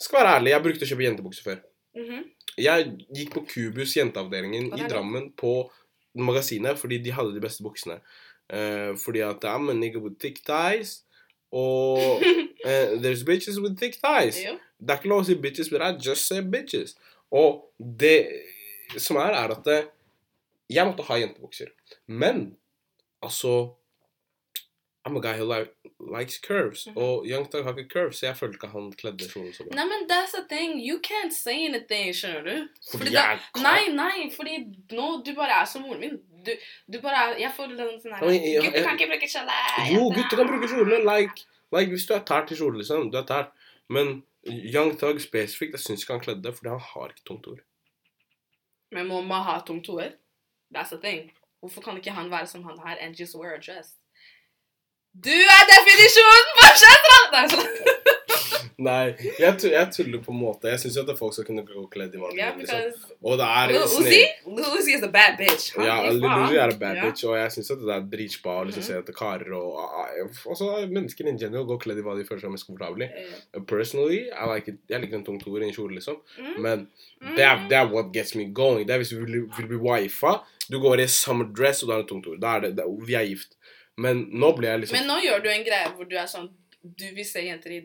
skal 0.00 0.18
være 0.18 0.34
ærlig, 0.36 0.50
jeg 0.50 0.62
brukte 0.62 0.84
å 0.84 0.88
kjøpe 0.90 1.04
jentebukser 1.06 1.42
før. 1.44 1.58
Mhm. 1.96 2.24
Jeg 2.58 2.86
gikk 3.16 3.34
på 3.34 3.46
Kubus 3.48 3.96
jenteavdelingen 3.96 4.72
i. 4.78 4.86
Drammen 4.88 5.32
på 5.36 5.70
magasinet 6.16 6.78
fordi 6.78 6.98
de 7.04 7.12
hadde 7.12 7.34
de 7.34 7.40
beste 7.40 7.62
buksene. 7.62 8.00
Uh, 8.52 8.96
fordi 9.04 9.20
at 9.20 9.44
I'm 9.44 9.70
a 9.70 9.74
nigger 9.74 10.00
with 10.00 10.18
thick 10.20 10.38
thighs. 10.46 11.02
Og 11.52 11.98
uh, 12.22 12.96
there's 13.02 13.22
bitches 13.24 13.58
with 13.60 13.76
thick 13.78 13.96
thighs. 14.02 14.38
Jo. 14.44 14.56
Det 14.80 14.90
er 14.90 14.96
ikke 15.00 15.08
lov 15.08 15.20
å 15.20 15.26
si 15.26 15.34
bitches, 15.34 15.68
but 15.70 15.82
I 15.82 15.92
just 16.08 16.26
say 16.28 16.40
bitches. 16.40 16.94
Og 17.32 17.62
det 17.80 18.26
som 18.98 19.16
er, 19.16 19.34
er 19.34 19.50
at 19.56 19.66
eh, 19.66 19.84
jeg 20.70 20.86
måtte 20.86 21.06
ha 21.08 21.18
jentebukser. 21.20 21.72
Men 22.06 22.56
altså 23.22 23.74
I'm 25.06 25.16
a 25.16 25.20
guy 25.20 25.36
who 25.38 25.44
like, 25.44 25.70
likes 26.00 26.38
curves. 26.38 26.86
Mhm. 26.86 26.96
Og 26.96 27.26
Young 27.26 27.50
Thug 27.50 27.64
har 27.64 27.76
ikke 27.76 27.88
curves, 27.88 28.16
så 28.16 28.26
jeg 28.26 28.36
følte 28.36 28.58
ikke 28.58 28.66
han 28.66 28.92
kledde 28.92 29.28
kjolen 29.30 29.52
så 29.54 29.62
bra. 29.62 29.76
Nei, 29.78 29.84
men 29.84 30.08
that's 30.10 30.32
the 30.34 30.42
thing. 30.50 30.80
You 30.88 30.98
can't 30.98 31.34
say 31.44 31.66
anything, 31.68 32.10
skjønner 32.14 32.42
du? 32.42 32.56
Fordi 32.90 32.98
Fordi 32.98 33.12
jeg 33.14 33.38
da, 33.54 33.62
nei, 33.62 33.82
nei, 33.94 34.30
fordi 34.36 34.56
nå 34.98 35.06
du 35.26 35.30
bare 35.38 35.60
er 35.60 35.68
som 35.70 35.86
moren 35.86 36.00
min. 36.00 36.18
Du, 36.46 36.50
du 36.92 36.98
bare 37.02 37.22
er 37.22 37.38
Jeg 37.44 37.52
får 37.54 37.70
den 37.76 37.94
sånn 38.02 38.16
her 38.18 38.26
Gutter 38.66 38.82
kan 38.82 38.98
ikke 38.98 39.10
bruke 39.12 39.30
kjole. 39.30 39.60
Jo, 39.92 40.02
gutter 40.18 40.42
kan 40.42 40.50
bruke 40.50 40.72
kjole. 40.74 41.00
Like, 41.06 41.46
like 41.76 41.94
hvis 41.94 42.10
du 42.10 42.14
er 42.18 42.26
tært 42.32 42.50
i 42.50 42.58
kjole, 42.58 42.82
liksom. 42.82 43.10
Du 43.14 43.18
er 43.22 43.30
tært. 43.30 43.54
Men 43.88 44.22
Young 44.74 44.98
Thug 44.98 45.22
spesifikt, 45.22 45.78
jeg 45.78 45.86
syns 45.86 46.02
ikke 46.02 46.18
han 46.18 46.26
kledde, 46.26 46.52
fordi 46.58 46.74
han 46.74 46.82
har 46.90 47.14
ikke 47.14 47.26
tungt 47.30 47.46
hår. 47.46 47.62
Men 48.94 49.06
må 49.06 49.22
man 49.22 49.46
ha 49.46 49.60
tungt 49.66 49.86
hår? 49.86 50.14
That's 50.74 50.90
the 50.90 51.00
thing. 51.00 51.32
Hvorfor 51.60 51.80
kan 51.80 51.96
ikke 51.96 52.10
han 52.10 52.30
være 52.30 52.46
som 52.46 52.64
han 52.64 52.78
her 52.86 52.96
and 53.00 53.14
just 53.14 53.34
wear 53.34 53.54
a 53.54 53.60
dress? 53.66 53.88
Du 55.24 55.36
er 55.56 55.62
definisjonen 55.72 56.50
på 56.58 56.66
kjønnsrolle! 56.82 58.15
Nei. 58.76 59.14
Jeg, 59.40 59.54
jeg 59.72 59.88
tuller 59.94 60.20
på 60.20 60.32
en 60.34 60.36
måte. 60.36 60.68
Jeg 60.68 60.82
syns 60.82 60.96
at 61.00 61.10
folk 61.16 61.32
skal 61.32 61.46
kunne 61.48 61.62
gå 61.64 61.84
kledd 61.88 62.12
i 62.12 62.18
vanlig 62.20 62.36
Yeah, 62.42 62.58
liksom. 62.60 63.14
Og 63.24 63.38
det 63.40 63.46
er 63.48 63.72
Uzi, 63.80 64.18
Uzi 64.52 64.96
is 64.98 65.02
a 65.06 65.08
bad 65.08 65.38
bitch. 65.38 65.70
Han 65.78 65.86
Ja. 65.86 65.94
Uzi 66.12 66.58
er 66.60 66.74
en 66.74 66.78
bad 66.82 66.98
yeah. 66.98 67.06
bitch, 67.06 67.24
og 67.24 67.38
jeg 67.38 67.54
syns 67.54 67.70
det 67.72 67.94
er 67.94 68.04
dritspa 68.12 68.52
å 68.60 68.66
liksom 68.68 68.82
Mhm. 68.84 68.88
se 68.90 68.98
etter 69.00 69.16
karer 69.16 69.54
og 69.56 69.78
og 69.80 70.36
også 70.52 70.68
mennesker 70.92 71.26
in 71.30 71.38
general 71.40 71.64
går 71.64 71.80
kledd 71.86 71.98
i 71.98 72.04
hva 72.04 72.18
de 72.18 72.24
føler 72.28 72.40
seg 72.44 72.52
mest 72.52 72.66
komfortable 72.68 73.08
i. 73.08 73.24
Eh, 73.54 73.60
Personally, 73.66 74.20
I 74.28 74.44
like 74.52 74.68
it, 74.68 74.78
jeg 74.92 75.00
liker 75.00 75.16
en 75.22 75.24
tung 75.24 75.40
toer 75.40 75.62
i 75.64 75.68
en 75.70 75.74
kjole, 75.74 75.96
liksom. 75.96 76.20
mm, 76.38 76.60
Men 76.60 76.86
mm. 77.22 77.34
det 77.36 77.44
er, 77.48 77.64
det 77.68 77.76
er 77.80 77.90
what 77.92 78.12
gets 78.12 78.34
me 78.34 78.44
going. 78.52 78.84
Det 78.86 78.92
er 78.94 78.98
hvis 78.98 79.14
du 79.16 79.24
vil, 79.24 79.46
vil 79.56 79.66
bli 79.72 79.80
wifa, 79.88 80.42
du 80.68 80.78
går 80.80 81.00
i 81.00 81.06
summer 81.08 81.48
dress 81.48 81.82
og 81.82 81.88
du 81.88 81.92
har 81.94 82.00
en 82.04 82.06
tung 82.12 82.22
toer. 82.22 82.36
Da 82.42 82.56
er 82.56 82.60
det, 82.68 82.76
det, 82.76 82.84
vi 83.08 83.14
er 83.16 83.24
gift. 83.24 83.56
Men 83.96 84.26
nå 84.36 84.52
blir 84.56 84.68
jeg 84.68 84.80
liksom 84.84 84.98
Men 85.00 85.06
nå 85.08 85.20
gjør 85.24 85.42
du 85.42 85.48
en 85.48 85.64
greie 85.64 85.88
hvor 85.96 86.04
du 86.04 86.16
er 86.20 86.26
sånn 86.28 86.50
Du 86.84 87.04
vil 87.16 87.24
se 87.24 87.40
jenter 87.40 87.70
i, 87.72 87.78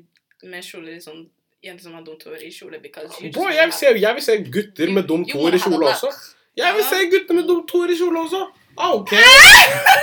med 0.43 0.65
kjole 0.65 0.95
liksom 0.95 1.13
sånn 1.13 1.29
jenter 1.61 1.83
som 1.83 1.93
har 1.93 2.05
dumt 2.05 2.23
hår 2.25 2.41
i 2.43 2.51
kjole 2.53 2.79
because 2.81 3.19
you 3.21 3.31
Bro, 3.33 3.49
jeg 3.53 3.67
vil, 3.69 3.75
se, 3.77 3.91
jeg 4.01 4.15
vil 4.17 4.25
se 4.25 4.37
gutter 4.55 4.93
med 4.95 5.07
dumt 5.09 5.33
hår 5.35 5.57
i 5.57 5.61
kjole 5.61 5.91
også. 5.91 6.09
Jeg 6.57 6.75
vil 6.75 6.87
se 6.89 7.01
gutter 7.13 7.37
med 7.37 7.47
dumt 7.49 7.71
hår 7.75 7.93
i 7.93 7.97
kjole 7.99 8.23
også. 8.25 8.41
I 8.71 8.87
don't 8.87 9.05
care. 9.07 9.25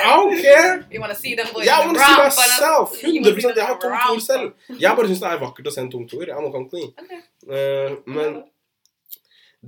I 0.05 0.11
don't 0.13 0.43
care. 0.43 0.85
You 0.93 1.01
wanna 1.01 1.15
see 1.15 1.35
them 1.37 1.49
boys 1.55 1.67
Jeg 1.67 1.89
vil 1.89 1.97
se 1.97 2.11
myself. 2.21 2.93
wanna 2.93 3.01
see 3.01 3.19
100 3.19 3.57
Jeg 3.57 3.67
har 3.67 3.79
tungt 3.81 4.05
hår 4.05 4.21
selv. 4.21 4.53
Jeg 4.81 4.97
bare 4.97 5.09
syns 5.09 5.25
det 5.25 5.33
er 5.33 5.43
vakkert 5.43 5.67
å 5.67 5.75
se 5.75 5.81
en 5.81 5.91
tungt 5.91 6.13
hår. 6.13 6.29
Jeg 6.29 6.45
må 6.45 6.69
clean. 6.71 6.93
Okay. 7.03 7.21
Eh, 7.49 7.97
men 8.07 8.43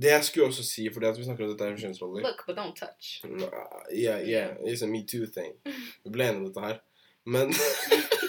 det 0.01 0.13
jeg 0.13 0.23
skulle 0.23 0.47
også 0.47 0.63
si, 0.63 0.87
fordi 0.93 1.05
at 1.05 1.17
vi 1.19 1.23
snakker 1.23 1.43
om 1.43 1.49
dette 1.51 1.71
med 1.71 1.81
kjønnsroller 1.81 2.23
Look, 2.23 2.45
but 2.47 2.55
don't 2.55 2.75
touch. 2.77 3.19
Nah, 3.25 3.83
Yeah, 3.91 4.21
yeah, 4.23 4.55
it's 4.63 4.81
a 4.81 4.87
metoo-thing. 4.87 5.53
Vi 6.03 6.09
ble 6.09 6.29
enige 6.29 6.37
om 6.39 6.45
dette 6.47 6.61
her. 6.67 6.77
Men 7.25 7.51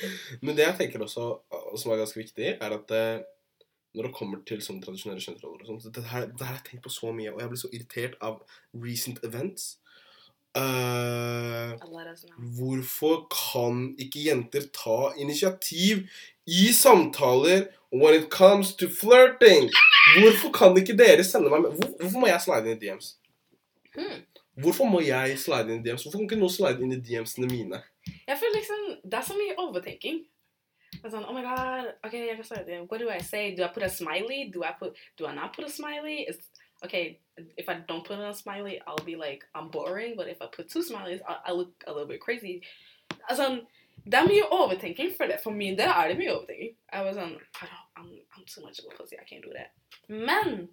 Men 0.44 0.58
det 0.58 0.66
jeg 0.66 0.78
tenker 0.80 1.06
også, 1.06 1.30
som 1.80 1.92
er 1.92 2.02
ganske 2.02 2.20
viktig, 2.20 2.52
er 2.60 2.76
at 2.76 2.94
eh, 2.96 3.24
når 3.96 4.08
det 4.08 4.16
kommer 4.16 4.44
til 4.48 4.60
sånne 4.64 4.84
tradisjonelle 4.84 5.24
kjønnsroller 5.24 5.64
og 5.64 5.68
sånt, 5.70 5.88
det 5.96 6.04
her, 6.10 6.28
har 6.42 6.58
jeg 6.58 6.64
tenkt 6.68 6.84
på 6.84 6.92
så 6.92 7.12
mye, 7.16 7.32
og 7.32 7.40
jeg 7.40 7.52
blir 7.52 7.62
så 7.62 7.72
irritert 7.72 8.16
av 8.24 8.40
recent 8.76 9.22
events. 9.24 9.76
Know. 10.56 11.76
hvorfor 12.56 13.26
kan 13.28 13.90
ikke 14.00 14.22
jenter 14.24 14.64
ta 14.72 15.12
initiativ 15.20 16.06
i 16.46 16.72
samtaler 16.72 17.66
when 17.92 18.14
it 18.14 18.30
comes 18.30 18.74
to 18.74 18.88
flirting? 18.88 19.68
Hvorfor 20.16 20.52
kan 20.52 20.76
ikke 20.80 20.96
dere 20.96 21.24
sende 21.24 21.50
meg 21.50 21.60
Hvor, 21.60 21.90
Hvorfor 22.00 22.20
må 22.20 22.30
jeg 22.30 22.40
slide 22.40 22.70
inn 22.70 22.78
i 22.78 22.80
DMs? 22.86 23.16
Hmm. 23.96 24.22
Hvorfor 24.62 24.88
må 24.88 25.00
jeg 25.04 25.36
slide 25.38 25.68
inn 25.68 25.82
i 25.82 25.88
DMs? 25.88 26.06
Hvorfor 26.06 26.22
kan 26.22 26.30
ikke 26.30 26.40
noen 26.40 26.56
slide 26.56 26.80
inn 26.80 26.96
i 26.96 27.02
DMs-ene 27.04 27.50
mine? 27.52 27.82
Jeg 28.06 28.38
føler 28.40 28.56
liksom 28.56 28.85
Så 29.12 29.34
mye 29.34 29.54
overthinking. 29.58 30.24
I 30.94 30.98
was 31.02 31.12
sånn, 31.12 31.26
oh 31.28 31.34
my 31.34 31.42
god, 31.42 31.94
okay, 32.06 32.30
starte 32.42 32.64
det. 32.66 32.90
What 32.90 33.00
do 33.00 33.10
I 33.10 33.18
say? 33.18 33.54
Do 33.54 33.64
I 33.64 33.68
put 33.68 33.82
a 33.82 33.88
smiley? 33.90 34.50
Do 34.52 34.62
I 34.64 34.72
put? 34.78 34.96
Do 35.18 35.26
I 35.26 35.34
not 35.34 35.52
put 35.54 35.66
a 35.66 35.70
smiley? 35.70 36.26
It's 36.28 36.48
okay. 36.84 37.18
If 37.56 37.68
I 37.68 37.80
don't 37.88 38.04
put 38.04 38.18
a 38.18 38.32
smiley, 38.34 38.80
I'll 38.86 39.04
be 39.04 39.16
like 39.16 39.44
I'm 39.54 39.68
boring. 39.68 40.14
But 40.16 40.28
if 40.28 40.40
I 40.40 40.46
put 40.46 40.70
two 40.70 40.82
smileys, 40.82 41.20
I, 41.28 41.50
I 41.50 41.52
look 41.52 41.84
a 41.86 41.92
little 41.92 42.08
bit 42.08 42.20
crazy. 42.20 42.62
Altså, 43.28 43.60
det 44.04 44.14
er 44.14 44.26
mye 44.26 44.46
overthinking 44.50 45.16
for 45.16 45.26
that 45.26 45.42
For 45.42 45.50
me 45.50 45.74
that 45.76 45.88
er 45.88 46.08
det 46.08 46.18
mye 46.18 46.32
overthinking. 46.32 46.76
Jeg 46.92 47.04
var 47.04 47.14
sånn 47.18 47.36
I 47.36 47.66
don't, 47.66 47.86
I'm, 47.96 48.10
I'm 48.36 48.46
too 48.46 48.62
much 48.62 48.78
of 48.78 48.86
a 48.90 48.96
pussy. 48.96 49.18
I 49.18 49.24
can't 49.24 49.44
do 49.44 49.52
that. 49.58 49.74
Men 50.08 50.68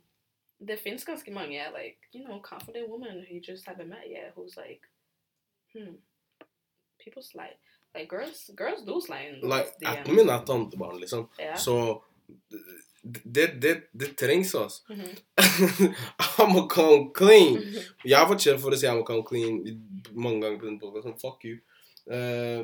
det 0.68 0.80
finnes 0.80 1.06
ganske 1.06 1.32
mange 1.32 1.60
like 1.76 2.10
you 2.14 2.24
know 2.24 2.40
confident 2.40 2.90
women 2.90 3.26
who 3.26 3.36
you 3.36 3.42
just 3.42 3.68
haven't 3.68 3.90
met 3.90 4.08
yet 4.10 4.32
who's 4.36 4.56
like 4.58 4.88
hmm 5.74 5.96
people 7.04 7.24
slide 7.24 7.58
like 7.96 8.10
girls 8.10 8.50
girls 8.56 8.84
do 8.86 9.00
in 9.16 9.42
Like. 9.50 9.74
Appen 9.86 10.16
min 10.16 10.30
er 10.30 10.46
tantebarn, 10.46 11.00
liksom. 11.00 11.28
Yeah. 11.40 11.58
Så 11.58 12.02
det, 13.04 13.48
det, 13.62 13.74
det 13.92 14.16
trengs, 14.18 14.56
altså. 14.56 14.82
Mhm. 14.90 15.16
I'm 16.40 16.58
a 16.58 16.68
come 16.70 17.12
clean. 17.16 17.54
Mhm. 17.60 17.82
Jeg 18.06 18.18
har 18.18 18.28
fått 18.28 18.46
kjeft 18.46 18.62
for 18.64 18.72
å 18.72 18.80
si 18.80 18.88
I'm 18.88 19.02
a 19.04 19.08
come 19.08 19.24
clean 19.28 19.60
mange 20.14 20.42
ganger 20.42 20.60
på 20.60 20.70
den 20.70 20.80
podkasten. 20.80 21.18
Fuck 21.22 21.46
you. 21.46 21.58
Uh, 22.08 22.64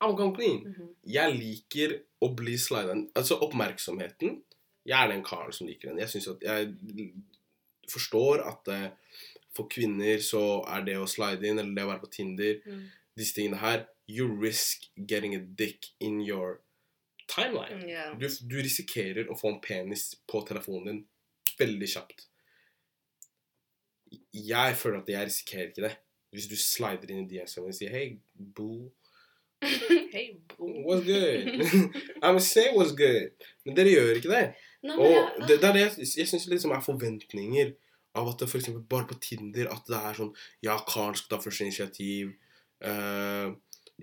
I'm 0.00 0.12
a 0.12 0.16
come 0.16 0.34
clean. 0.36 0.60
Mhm. 0.70 0.92
Jeg 1.04 1.34
liker 1.38 1.96
å 2.22 2.30
bli 2.36 2.56
slida 2.58 2.94
Altså 3.14 3.40
oppmerksomheten. 3.42 4.42
Jeg 4.86 5.02
er 5.02 5.10
den 5.10 5.24
karen 5.26 5.52
som 5.52 5.66
liker 5.66 5.90
den. 5.90 5.98
Jeg 5.98 6.08
syns 6.14 6.28
at 6.36 6.44
jeg 6.46 7.10
forstår 7.90 8.44
at 8.46 8.68
uh, 8.70 8.86
for 9.56 9.66
kvinner 9.72 10.20
så 10.22 10.60
er 10.68 10.84
det 10.86 10.96
å 11.00 11.08
slide 11.10 11.42
inn, 11.48 11.58
eller 11.58 11.74
det 11.74 11.84
å 11.86 11.90
være 11.90 12.04
på 12.04 12.12
Tinder, 12.12 12.60
Mm. 12.66 12.86
Disse 13.16 13.34
tingene 13.36 13.60
her 13.62 13.86
You 14.08 14.28
risk 14.40 14.84
getting 15.08 15.34
a 15.34 15.40
dick 15.40 15.88
in 15.98 16.20
your 16.22 16.60
timeline. 17.26 17.80
Yeah. 17.88 18.12
Du, 18.18 18.28
du 18.46 18.56
risikerer 18.62 19.26
å 19.26 19.34
få 19.38 19.50
en 19.50 19.60
penis 19.64 20.12
på 20.30 20.44
telefonen 20.46 20.86
din 20.86 21.00
veldig 21.58 21.88
kjapt. 21.90 22.26
Jeg 24.36 24.76
føler 24.78 25.00
at 25.02 25.10
jeg 25.10 25.26
risikerer 25.30 25.72
ikke 25.72 25.86
det. 25.88 25.94
Hvis 26.36 26.46
du 26.50 26.54
slider 26.60 27.10
inn 27.10 27.24
i 27.24 27.28
DSM 27.30 27.66
og 27.66 27.74
sier 27.74 27.90
Hei, 27.94 28.06
boo. 28.36 28.90
hey 30.14 30.36
boo. 30.52 30.84
What's 30.86 31.02
good? 31.06 31.50
I'm 32.22 32.38
saying 32.38 32.76
what's 32.76 32.94
good. 32.94 33.32
Men 33.64 33.78
dere 33.78 33.94
gjør 33.94 34.20
ikke 34.20 34.32
det. 34.32 34.44
No, 34.86 35.00
Og 35.00 35.10
jeg- 35.10 35.48
det, 35.48 35.60
det 35.62 35.68
er 35.70 35.72
det 35.80 35.84
jeg, 35.86 36.08
jeg 36.20 36.30
syns 36.30 36.46
liksom 36.52 36.74
er 36.76 36.84
forventninger 36.84 37.74
av 38.16 38.30
at 38.30 38.38
det 38.40 38.48
eksempel 38.54 38.84
bare 38.88 39.08
på 39.10 39.18
Tinder 39.20 39.66
at 39.72 39.88
det 39.90 39.98
er 39.98 40.14
sånn 40.16 40.30
Ja, 40.64 40.76
karen 40.88 41.16
skal 41.18 41.34
ta 41.34 41.42
første 41.42 41.66
initiativ. 41.66 42.36
Eh, 42.84 43.48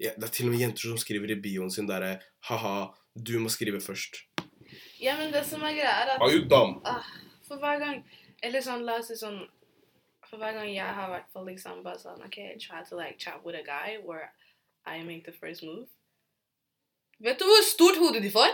ja, 0.01 0.11
det 0.17 0.25
er 0.25 0.33
til 0.33 0.47
og 0.49 0.53
med 0.55 0.63
jenter 0.63 0.89
som 0.89 0.97
skriver 0.97 1.35
i 1.35 1.39
bioen 1.41 1.71
sin 1.71 1.87
derre 1.89 2.15
Ha-ha, 2.49 2.93
du 3.13 3.35
må 3.39 3.51
skrive 3.53 3.81
først. 3.81 4.23
Ja, 5.01 5.17
men 5.19 5.33
det 5.33 5.43
som 5.45 5.61
er 5.61 5.75
greia, 5.77 5.91
er 6.01 6.15
at 6.15 6.21
Are 6.21 6.31
you 6.33 6.47
dumb? 6.49 6.79
for 7.47 7.59
hver 7.61 7.79
gang 7.79 7.99
Eller 8.41 8.63
sånn, 8.63 8.85
la 8.87 8.97
oss 9.01 9.11
si 9.11 9.17
sånn 9.19 9.43
For 10.29 10.39
hver 10.41 10.55
gang 10.57 10.71
jeg 10.71 10.95
har 10.97 11.11
vært 11.11 11.29
for 11.31 11.45
liksom 11.45 11.83
bare 11.85 11.99
sånn 12.01 12.23
OK, 12.25 12.39
try 12.59 12.81
to 12.87 12.97
like 12.97 13.19
chat 13.19 13.43
with 13.45 13.59
a 13.59 13.63
guy 13.63 13.99
where 14.03 14.31
I 14.85 15.03
make 15.03 15.23
the 15.25 15.31
first 15.31 15.63
move. 15.63 15.87
Vet 17.23 17.39
du 17.39 17.45
hvor 17.47 17.61
stort 17.63 17.99
hode 18.01 18.19
de 18.19 18.31
får? 18.33 18.49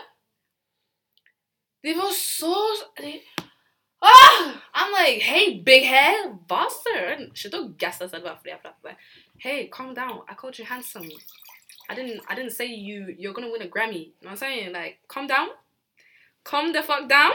De 1.81 1.93
får 1.95 2.11
så 2.17 2.55
de, 2.99 3.13
ah! 4.03 4.59
I'm 4.75 4.91
like, 4.93 5.23
hey, 5.23 5.55
big 5.63 5.83
head, 5.87 6.35
bastard. 6.47 7.31
Slutt 7.33 7.55
å 7.57 7.63
gasse 7.79 8.03
deg 8.03 8.11
selv 8.13 8.27
bare 8.27 8.37
fordi 8.37 8.53
jeg 8.53 8.61
prater. 8.61 9.09
Hey, 9.39 9.67
calm 9.67 9.93
down. 9.93 10.19
I 10.27 10.33
called 10.33 10.59
you 10.59 10.65
handsome. 10.65 11.09
I 11.89 11.95
didn't 11.95 12.21
I 12.27 12.35
didn't 12.35 12.51
say 12.51 12.67
you 12.67 13.15
you're 13.17 13.33
gonna 13.33 13.49
win 13.49 13.61
a 13.61 13.67
Grammy. 13.67 13.93
You 13.93 14.27
know 14.27 14.31
what 14.31 14.31
I'm 14.31 14.37
saying? 14.37 14.73
Like, 14.73 14.99
calm 15.07 15.27
down. 15.27 15.47
Calm 16.43 16.73
the 16.73 16.83
fuck 16.83 17.07
down. 17.07 17.31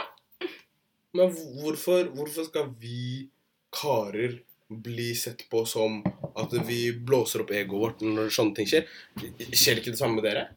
Men 1.13 1.31
hvorfor, 1.31 2.03
hvorfor 2.13 2.43
skal 2.43 2.69
vi 2.79 3.29
karer 3.71 4.39
bli 4.69 5.15
sett 5.15 5.49
på 5.49 5.65
som 5.65 6.03
at 6.35 6.53
vi 6.67 6.91
blåser 6.91 7.41
opp 7.41 7.53
egoet 7.55 7.81
vårt 7.81 8.05
når 8.05 8.29
sånne 8.37 8.53
ting 8.57 8.69
skjer? 8.69 8.85
Skjer 9.49 9.81
ikke 9.81 9.95
det 9.95 9.99
samme 10.01 10.19
med 10.19 10.27
dere? 10.27 10.49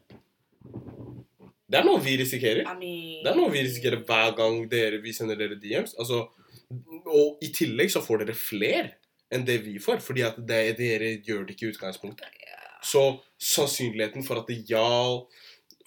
Det 1.69 1.79
er 1.79 1.87
noe 1.87 2.01
vi 2.03 2.17
risikerer. 2.19 2.61
I 2.67 2.75
mean 2.77 3.23
Det 3.23 3.31
er 3.31 3.39
noe 3.39 3.53
vi 3.53 3.63
risikerer 3.65 4.03
hver 4.05 4.35
gang 4.37 4.61
dere, 4.69 5.01
vi 5.01 5.15
sender 5.15 5.39
dere 5.39 5.57
DMs. 5.57 5.95
Altså, 5.97 6.27
og 7.09 7.41
i 7.41 7.49
tillegg 7.55 7.89
så 7.93 8.03
får 8.05 8.25
dere 8.25 8.37
flere 8.37 8.98
enn 9.33 9.45
det 9.45 9.59
vi 9.65 9.77
får, 9.81 10.01
fordi 10.03 10.25
at 10.27 10.39
det, 10.39 10.63
dere 10.79 11.17
gjør 11.25 11.45
det 11.45 11.55
ikke 11.55 11.67
i 11.67 11.73
utgangspunktet. 11.73 12.39
Så 12.85 13.19
sannsynligheten 13.39 14.23
for 14.25 14.41
at 14.41 14.49
Jarl 14.69 15.25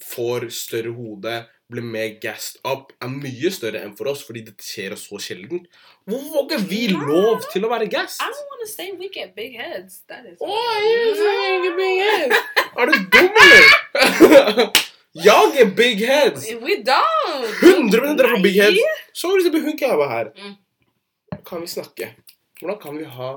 får 0.02 0.48
større 0.54 0.92
hode, 0.94 1.34
blir 1.72 1.84
mer 1.86 2.18
gassed 2.20 2.60
up, 2.68 2.92
er 3.00 3.08
mye 3.08 3.50
større 3.54 3.80
enn 3.86 3.94
for 3.96 4.10
oss, 4.12 4.24
fordi 4.26 4.42
det 4.48 4.58
skjer 4.60 4.92
oss 4.96 5.06
så 5.08 5.20
sjelden. 5.22 5.62
Hvorfor 6.04 6.34
får 6.34 6.48
ikke 6.48 6.60
vi 6.68 6.80
lov 6.92 7.46
til 7.52 7.64
å 7.64 7.70
være 7.72 7.88
gassed? 7.92 8.20
I 8.20 8.28
don't 8.28 8.50
want 8.52 8.62
say 8.68 8.92
we 8.92 9.08
get 9.08 9.34
big 9.34 9.56
heads. 9.56 10.02
That 10.08 10.26
is. 10.26 10.38
Åh, 10.40 10.78
jeg 10.84 11.14
sier 11.18 11.76
big 11.78 12.02
head. 12.02 12.34
Er 12.76 12.90
du 12.90 12.98
dum, 13.14 13.30
eller? 13.44 14.72
Jeg 15.12 15.60
er 15.60 15.74
big 15.76 15.98
heads. 16.08 16.46
We 16.62 16.78
don't. 16.80 17.50
100% 17.60 18.16
dere 18.16 18.30
får 18.30 18.42
big 18.42 18.54
heads. 18.62 18.78
Så 19.12 19.28
for 19.28 19.42
eksempel 19.42 19.60
hun 19.66 19.76
Kava 19.76 20.06
her. 20.08 20.30
Mm. 20.32 20.54
Kan 21.44 21.60
vi 21.60 21.68
snakke? 21.68 22.08
Hvordan 22.62 22.78
kan 22.78 22.98
vi 22.98 23.04
ha 23.04 23.32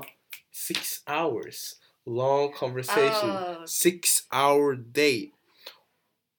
six 0.54 1.02
hours 1.10 1.80
long 2.06 2.52
conversation? 2.54 3.30
Ah. 3.30 3.64
Six 3.66 4.22
hour 4.32 4.76
day, 4.76 5.32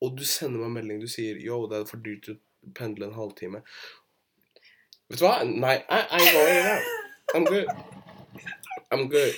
Og 0.01 0.13
du 0.17 0.23
sender 0.23 0.61
meg 0.61 0.69
en 0.69 0.75
melding 0.77 1.01
du 1.01 1.07
sier 1.09 1.35
Yo, 1.41 1.65
det 1.67 1.81
er 1.81 1.89
for 1.89 1.99
dyrt 2.05 2.29
å 2.31 2.37
pendle 2.77 3.09
en 3.09 3.15
halvtime. 3.17 3.59
Vet 5.09 5.19
du 5.19 5.25
hva? 5.25 5.41
Nei, 5.43 5.75
I, 5.89 5.99
I 5.99 6.21
ain't 6.21 6.33
going 6.37 6.63
now. 6.63 6.79
I'm 7.35 7.45
good. 7.49 7.67
I'm 8.93 9.05
good. 9.11 9.35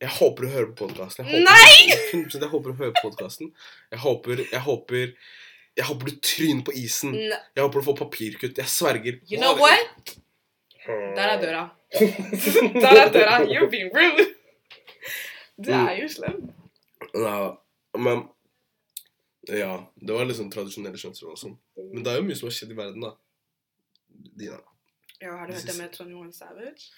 Jeg 0.00 0.16
håper 0.16 0.46
du 0.46 0.52
hører 0.54 0.72
på 0.72 0.86
podkasten. 0.86 1.28
Nei! 1.28 1.92
100% 2.14 2.40
jeg 2.40 2.52
håper 2.54 2.70
du 2.72 2.80
hører 2.80 2.96
på 2.96 3.10
podkasten. 3.10 3.52
Jeg 3.92 4.04
håper 4.08 4.44
Jeg 4.46 4.64
håper 4.64 5.14
Jeg 5.76 5.88
håper 5.90 6.08
du 6.08 6.20
tryner 6.32 6.64
på 6.64 6.72
isen. 6.80 7.12
Jeg 7.18 7.60
håper 7.60 7.82
du 7.82 7.90
får 7.92 8.00
papirkutt. 8.06 8.56
Jeg 8.56 8.72
sverger. 8.72 9.20
You 9.28 9.42
know 9.42 9.52
what? 9.60 10.16
Der 10.86 11.28
er 11.34 11.40
døra. 11.40 11.68
Der 12.84 13.00
er 13.00 13.12
døra. 13.12 13.38
You're 13.44 13.70
being 13.70 13.90
rude. 13.94 14.26
Du 15.56 15.70
er 15.70 16.02
jo 16.02 16.08
slem. 16.08 16.50
Ja, 17.14 17.56
men 17.98 18.28
Ja, 19.48 19.92
det 19.94 20.12
var 20.12 20.24
liksom 20.24 20.50
tradisjonelle 20.50 20.98
kjønnsroller 20.98 21.36
og 21.36 21.40
sånn. 21.40 21.56
Men 21.92 22.04
det 22.04 22.12
er 22.12 22.16
jo 22.20 22.24
mye 22.28 22.36
som 22.38 22.48
har 22.48 22.54
skjedd 22.56 22.72
i 22.72 22.78
verden, 22.78 23.04
da. 23.04 23.10
Dina. 24.40 24.56
Ja, 25.20 25.34
har 25.36 25.46
du 25.46 25.52
hørt 25.52 25.68
det 25.68 25.76
med 25.76 25.92
21 25.92 26.32
Savage? 26.32 26.88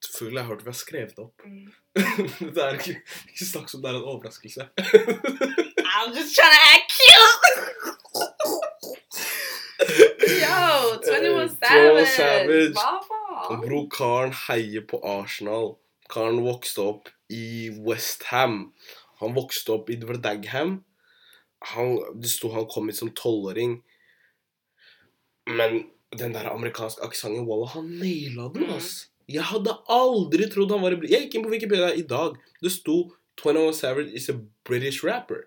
Selvfølgelig 0.00 0.40
har 0.40 0.48
jeg 0.48 0.50
hørt 0.50 0.64
vi 0.64 0.70
har 0.72 0.78
skrevet 0.80 1.16
det 1.16 1.24
opp. 1.24 1.46
Mm. 1.46 1.72
det 2.56 2.64
er 2.64 2.78
ikke, 2.80 2.96
ikke 3.30 3.48
snakk 3.52 3.70
som 3.70 3.82
det 3.84 3.92
er 3.92 4.00
en 4.00 4.10
overraskelse. 4.10 4.68
I'm 5.94 6.14
just 6.16 6.36
trying 6.36 6.54
to 6.56 6.62
act 6.74 6.94
cute. 6.98 7.96
Yo, 10.38 11.00
21 11.02 11.50
Savage. 11.56 12.06
Savage. 12.14 12.74
Og 12.76 13.06
faen? 13.08 13.60
bro, 13.64 13.80
karen 13.92 14.32
heier 14.46 14.84
på 14.90 15.00
Arsenal. 15.06 15.76
Karen 16.10 16.40
vokste 16.44 16.82
opp 16.84 17.08
i 17.30 17.70
Westham. 17.86 18.72
Han 19.20 19.34
vokste 19.36 19.74
opp 19.76 19.90
i 19.90 19.96
Dagham. 19.96 20.84
Det 22.16 22.30
sto 22.30 22.50
han 22.54 22.66
kom 22.72 22.88
hit 22.88 22.96
som 22.96 23.10
tolvåring. 23.10 23.82
Men 25.46 25.84
den 26.16 26.32
der 26.34 26.48
amerikanske 26.50 27.02
aksenten, 27.04 27.46
Walla, 27.46 27.66
han 27.74 27.86
naila 28.00 28.48
den, 28.54 28.64
Mm. 28.66 28.76
ass. 28.76 29.06
Jeg 29.28 29.42
hadde 29.42 29.76
aldri 29.88 30.48
trodd 30.50 30.70
han 30.70 30.80
var 30.82 30.90
i 30.92 31.06
Jeg 31.06 31.22
gikk 31.30 31.34
inn 31.36 31.44
på 31.44 31.50
Wikipedia 31.50 31.92
i 31.94 32.02
dag. 32.02 32.34
Det 32.62 32.70
sto 32.72 33.12
21 33.36 33.72
Savage 33.74 34.12
is 34.12 34.28
a 34.28 34.34
British 34.64 35.04
rapper. 35.04 35.46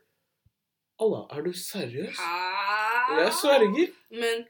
Allah, 1.00 1.26
er 1.32 1.41
du 1.41 1.52
seriøs? 1.52 2.15
Jeg 3.17 3.32
sverger. 3.34 3.88
Men 4.12 4.46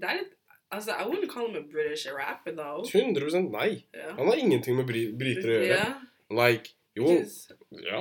det 0.00 0.10
er 0.10 0.18
litt 0.22 0.32
Altså, 0.72 0.90
I 0.98 1.04
wouldn't 1.06 1.30
call 1.30 1.46
him 1.46 1.56
a 1.56 1.62
British 1.72 2.06
rapper, 2.10 2.50
though. 2.50 2.82
100 2.82 3.40
nei. 3.52 3.84
Yeah. 3.94 4.16
Han 4.18 4.26
har 4.26 4.34
ingenting 4.34 4.74
med 4.76 4.86
bri 4.88 5.04
briter 5.18 5.46
å 5.46 5.60
gjøre. 5.62 5.76
Yeah. 5.76 6.00
Like, 6.30 6.72
jo 6.96 7.06
Ja. 7.86 8.00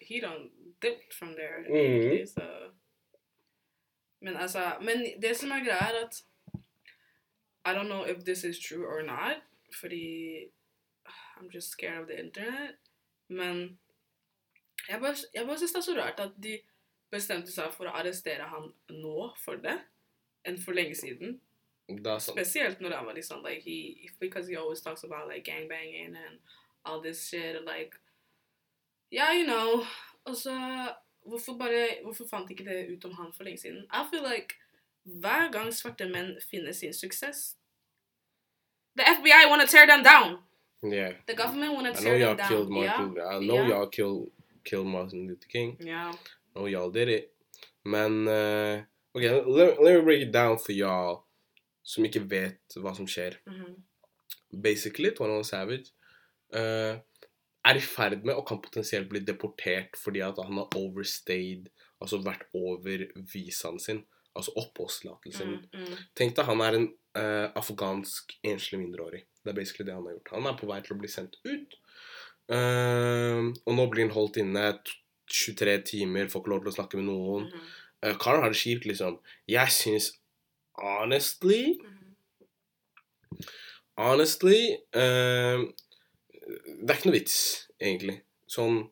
he 0.00 0.20
don't 0.20 0.50
dip 0.82 1.12
from 1.18 1.32
there. 1.34 1.64
Mhm. 1.68 1.76
egentlig, 1.76 2.28
so. 2.28 2.42
Men 4.20 4.36
altså 4.36 4.76
Men 4.80 5.06
det 5.22 5.36
som 5.36 5.50
er 5.50 5.64
greia, 5.64 5.88
er 5.88 6.04
at 6.04 6.22
I 7.64 7.70
don't 7.74 7.88
know 7.88 8.04
if 8.04 8.24
this 8.24 8.44
is 8.44 8.58
true 8.58 8.86
or 8.86 9.02
not, 9.02 9.36
fordi 9.80 10.44
I'm 11.36 11.48
just 11.54 11.70
scared 11.70 12.00
of 12.02 12.06
the 12.08 12.18
internet. 12.18 12.76
Men 13.28 13.78
jeg 14.88 15.00
bare, 15.00 15.14
jeg 15.34 15.46
bare 15.46 15.58
syns 15.58 15.72
det 15.72 15.78
er 15.78 15.92
så 15.92 15.96
rart 15.96 16.20
at 16.20 16.32
de 16.42 16.58
bestemte 17.12 17.52
seg 17.52 17.72
for 17.72 17.84
å 17.84 17.94
arrestere 17.94 18.48
han 18.48 18.72
nå 18.90 19.30
for 19.44 19.56
det, 19.56 19.78
enn 20.44 20.58
for 20.64 20.72
lenge 20.72 20.94
siden. 20.94 21.40
Spesielt 22.20 22.80
når 22.80 22.90
han 22.96 23.06
var 23.06 23.12
liksom 23.14 23.44
like 23.48 23.62
he 23.64 24.08
because 24.20 24.48
he 24.48 24.56
always 24.58 24.80
talks 24.80 25.04
about 25.04 25.28
like 25.34 25.44
gangbanging 25.50 26.06
and 26.16 26.38
all 26.84 27.02
this 27.02 27.28
shit 27.28 27.56
and 27.56 27.66
like 27.66 27.96
Yeah, 29.12 29.32
you 29.38 29.46
know. 29.46 29.84
Og 30.24 30.36
så 30.36 30.54
hvorfor 31.26 31.52
bare 31.58 31.88
Hvorfor 32.04 32.24
fant 32.30 32.50
ikke 32.50 32.64
det 32.64 32.96
ut 32.96 33.04
om 33.04 33.12
han 33.14 33.32
for 33.32 33.44
lenge 33.44 33.58
siden? 33.58 33.82
I 33.92 34.04
feel 34.10 34.22
like 34.32 34.54
hver 35.04 35.50
gang 35.52 35.72
svarte 35.74 36.04
menn 36.08 36.36
finner 36.50 36.72
sin 36.72 36.92
suksess 36.94 37.56
The 38.96 39.02
FBI 39.18 39.48
wanna 39.50 39.66
tear 39.66 39.86
them 39.86 40.02
down. 40.04 40.38
Yeah. 40.82 41.12
The 41.28 41.36
government 41.36 41.72
wanna 41.74 41.88
I 41.90 41.92
know 41.92 42.02
tear 42.02 42.18
y'all 42.18 42.36
them 42.36 42.48
killed 42.48 42.68
down. 42.68 42.84
Martin. 42.84 43.16
Yeah. 43.16 43.36
I 43.36 43.46
know 43.46 43.54
Yeah. 43.54 43.68
y'all 43.68 43.86
killed 43.90 44.30
killed 44.64 44.86
Martin 44.86 45.26
Luther 45.28 45.48
King. 45.48 45.76
Yeah. 45.80 46.12
I 46.12 46.58
know 46.58 46.66
y'all 46.66 46.90
did 46.90 47.08
it. 47.08 47.32
Men 47.84 48.28
uh, 48.28 48.82
okay, 49.14 49.30
let, 49.46 49.80
let 49.82 49.96
me 49.96 50.02
break 50.02 50.22
it 50.22 50.32
down 50.32 50.58
for 50.58 50.72
y'all 50.72 51.22
som 51.82 52.06
ikke 52.06 52.22
vet 52.30 52.76
hva 52.78 52.94
som 52.96 53.08
skjer. 53.10 53.40
Mhm. 53.48 53.80
Basically, 54.62 55.10
21 55.16 55.46
Savage 55.48 55.94
uh, 56.54 57.00
er 57.64 57.78
i 57.78 57.84
ferd 57.84 58.26
med 58.26 58.36
og 58.36 58.44
kan 58.48 58.60
potensielt 58.60 59.08
bli 59.08 59.22
deportert 59.24 59.96
fordi 59.96 60.20
at 60.20 60.36
han 60.44 60.60
har 60.60 60.76
overstayed, 60.76 61.70
altså 62.02 62.20
vært 62.20 62.44
over 62.52 63.06
visaen 63.32 63.80
sin, 63.80 64.02
altså 64.36 64.52
oppholdstillatelsen. 64.60 65.54
Mm, 65.56 65.80
mm. 65.80 66.02
Tenk 66.18 66.36
deg 66.36 66.50
han 66.50 66.64
er 66.66 66.78
en 66.78 66.88
uh, 67.16 67.48
afghansk 67.56 68.36
enslig 68.44 68.82
mindreårig. 68.82 69.24
Det 69.40 69.54
er 69.54 69.56
basically 69.56 69.88
det 69.88 69.96
han 69.96 70.04
har 70.04 70.18
gjort. 70.18 70.34
Han 70.36 70.50
er 70.50 70.58
på 70.60 70.68
vei 70.68 70.80
til 70.84 70.96
å 70.96 71.00
bli 71.00 71.12
sendt 71.12 71.40
ut. 71.48 71.78
Uh, 72.52 73.48
og 73.64 73.78
nå 73.78 73.88
blir 73.88 74.04
han 74.04 74.14
holdt 74.14 74.42
inne 74.42 74.68
23 75.32 75.78
timer, 75.94 76.28
får 76.28 76.42
ikke 76.42 76.52
lov 76.52 76.66
til 76.66 76.74
å 76.74 76.76
snakke 76.76 77.00
med 77.00 77.08
noen. 77.08 77.48
Mm 77.48 77.70
Uh, 77.72 77.81
Karen 78.02 78.42
har 78.42 78.50
det 78.50 78.58
kjipt, 78.58 78.86
liksom. 78.88 79.18
Jeg 79.48 79.70
syns 79.74 80.10
honestly. 80.80 81.78
Honestly 83.98 84.72
uh, 84.96 85.62
Det 85.62 86.88
er 86.90 86.96
ikke 86.96 87.10
noe 87.10 87.18
vits, 87.18 87.38
egentlig. 87.80 88.18
Sånn 88.50 88.84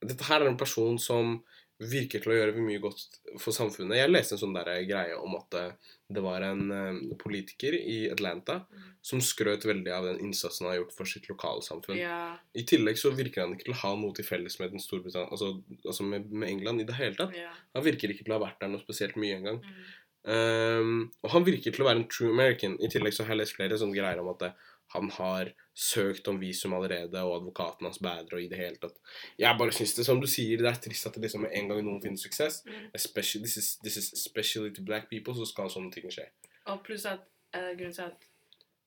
Dette 0.00 0.24
her 0.30 0.40
er 0.40 0.48
en 0.48 0.60
person 0.60 0.96
som 0.98 1.38
virker 1.80 2.20
til 2.20 2.32
å 2.32 2.36
gjøre 2.36 2.60
mye 2.60 2.80
godt 2.82 3.18
for 3.40 3.56
samfunnet. 3.56 3.96
Jeg 3.96 4.12
leste 4.12 4.36
en 4.36 4.42
sånn 4.42 4.56
der 4.56 4.68
greie 4.88 5.16
om 5.16 5.36
at 5.38 5.56
eh, 5.56 5.94
det 6.12 6.22
var 6.24 6.44
en 6.44 6.64
eh, 6.74 6.98
politiker 7.20 7.76
i 7.78 8.02
Atlanta 8.12 8.60
Mhm. 8.68 8.86
som 9.02 9.20
skrøt 9.24 9.64
veldig 9.64 9.92
av 9.96 10.04
den 10.04 10.18
innsatsen 10.26 10.66
han 10.66 10.74
har 10.74 10.80
gjort 10.82 10.96
for 10.96 11.08
sitt 11.08 11.28
lokalsamfunn. 11.30 11.96
Ja. 11.96 12.36
I 12.54 12.64
tillegg 12.68 12.98
så 13.00 13.14
virker 13.16 13.46
han 13.46 13.54
ikke 13.54 13.70
til 13.70 13.76
å 13.76 13.80
ha 13.80 13.94
noe 13.96 14.12
til 14.16 14.26
felles 14.26 14.58
med 14.60 14.74
den 14.74 14.82
altså, 15.24 15.62
altså 15.84 16.04
med, 16.04 16.30
med 16.30 16.48
England 16.50 16.80
i 16.80 16.84
det 16.84 16.98
hele 16.98 17.16
tatt. 17.16 17.32
Ja. 17.36 17.52
Han 17.74 17.86
virker 17.86 18.12
ikke 18.12 18.26
til 18.26 18.34
å 18.34 18.38
ha 18.38 18.44
vært 18.44 18.60
der 18.60 18.68
noe 18.68 18.84
spesielt 18.84 19.16
mye 19.16 19.38
engang. 19.38 19.62
Mm. 19.64 19.80
Um, 20.20 21.12
og 21.24 21.30
han 21.32 21.46
virker 21.46 21.72
til 21.72 21.80
å 21.80 21.88
være 21.88 22.02
en 22.02 22.08
true 22.12 22.28
American. 22.34 22.76
I 22.76 22.90
tillegg 22.92 23.16
så 23.16 23.24
har 23.24 23.32
jeg 23.32 23.40
lest 23.40 23.56
flere 23.56 23.78
sånne 23.80 23.96
greier 23.96 24.20
om 24.20 24.28
at 24.34 24.42
det, 24.44 24.50
han 24.92 25.10
har 25.14 25.52
søkt 25.74 26.28
om 26.28 26.40
visum 26.40 26.74
allerede, 26.74 27.22
og 27.22 27.36
advokaten 27.36 27.86
hans 27.86 28.00
bedre, 28.02 28.36
og 28.36 28.42
i 28.42 28.48
det 28.50 28.58
hele 28.58 28.76
tatt. 28.82 28.96
Jeg 29.38 29.58
bare 29.58 29.74
syns 29.74 29.94
det, 29.94 30.06
som 30.06 30.20
du 30.20 30.26
sier, 30.26 30.58
det 30.58 30.66
er 30.70 30.80
trist 30.82 31.06
at 31.06 31.14
det 31.14 31.22
liksom 31.28 31.46
en 31.46 31.70
gang 31.70 31.84
noen 31.86 32.02
finner 32.02 32.18
suksess, 32.18 32.64
especially, 32.94 33.44
this, 33.44 33.56
is, 33.56 33.76
this 33.84 33.96
is 33.96 34.12
especially 34.12 34.72
to 34.74 34.82
black 34.82 35.08
people, 35.10 35.34
så 35.34 35.46
skal 35.46 35.70
sånne 35.70 35.92
ting 35.94 36.10
skje. 36.10 36.26
Og 36.66 36.82
pluss 36.86 37.06
at 37.06 37.22
uh, 37.56 37.72
grunnen 37.78 37.94
til 37.94 38.08
at 38.08 38.26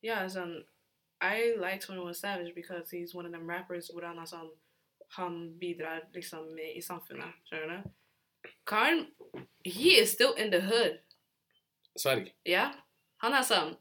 Ja, 0.04 0.20
sånn 0.28 0.58
I 1.24 1.54
like 1.56 1.80
21 1.88 2.12
Savage 2.20 2.52
because 2.56 2.92
he's 2.92 3.16
one 3.16 3.26
of 3.26 3.32
them 3.32 3.48
rappers 3.48 3.88
hvor 3.88 4.04
han 4.04 4.20
er 4.20 4.28
sånn 4.28 4.50
Han 5.16 5.54
bidrar 5.60 6.10
liksom 6.14 6.50
med, 6.56 6.74
i 6.76 6.82
samfunnet. 6.82 7.38
Skjønner 7.48 7.84
du? 7.84 7.92
Karen, 8.68 9.06
he 9.64 9.96
is 10.02 10.12
still 10.12 10.34
in 10.36 10.52
the 10.52 10.60
hood. 10.60 11.00
Sverg. 11.96 12.32
Ja. 12.50 12.72
Han 13.24 13.36
er 13.38 13.46
sånn 13.48 13.76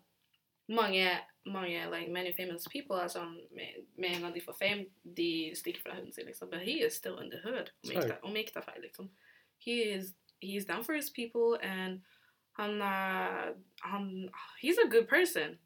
Mange, 0.73 1.09
mange 1.47 1.81
like 1.91 2.11
many 2.13 2.33
famous 2.37 2.69
people 2.71 2.97
er 3.03 3.09
sånn 3.09 3.33
med, 3.55 3.83
med 3.99 4.11
en 4.17 4.21
gang 4.23 4.35
de 4.35 4.41
får 4.41 4.57
fame, 4.59 4.85
de 5.17 5.53
stikker 5.55 5.81
fra 5.83 5.95
huden 5.97 6.13
sin, 6.13 6.27
liksom. 6.27 6.51
But 6.51 6.61
he 6.63 6.85
is 6.87 6.95
still 6.95 7.19
in 7.19 7.31
the 7.31 7.41
hood. 7.45 7.71
Om 8.23 8.35
jeg 8.37 8.45
ikke 8.47 8.53
tar- 8.55 8.63
feil, 8.73 8.83
liksom. 8.83 9.11
He 9.59 9.73
is 9.95 10.15
he's 10.43 10.65
down 10.67 10.85
for 10.85 10.95
his 10.95 11.11
people 11.11 11.59
and 11.63 12.01
han 12.59 12.81
er 12.83 13.55
han 13.83 14.31
He's 14.63 14.79
a 14.85 14.89
good 14.89 15.07
person. 15.09 15.59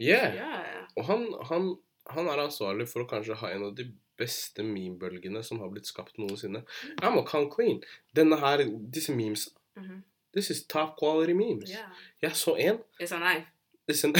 Yeah. 0.00 0.34
Yeah. 0.34 0.86
Og 0.96 1.04
han, 1.04 1.26
han, 1.50 1.76
han 2.10 2.26
er 2.28 2.40
ansvarlig 2.46 2.88
for 2.88 3.04
å 3.04 3.08
kanskje 3.10 3.36
ha 3.42 3.50
en 3.52 3.64
av 3.68 3.74
de 3.76 3.84
beste 4.20 4.62
meme-bølgene 4.64 5.42
som 5.44 5.60
har 5.60 5.68
blitt 5.72 5.88
skapt 5.88 6.16
noensinne. 6.20 6.62
I'm 7.02 7.18
a 7.18 7.24
con 7.24 7.50
clean. 7.52 7.82
Denne 8.16 8.38
her, 8.40 8.64
disse 8.92 9.12
memes, 9.12 9.48
Mhm. 9.76 10.02
this 10.32 10.50
is 10.50 10.66
top 10.66 10.96
quality 10.98 11.32
memes. 11.32 11.70
Yeah. 11.70 11.90
Jeg 12.22 12.32
så 12.36 12.56
en, 12.56 12.78
It's 13.02 13.12
a 13.14 13.18
knife. 13.18 13.46
Listen. 13.90 14.14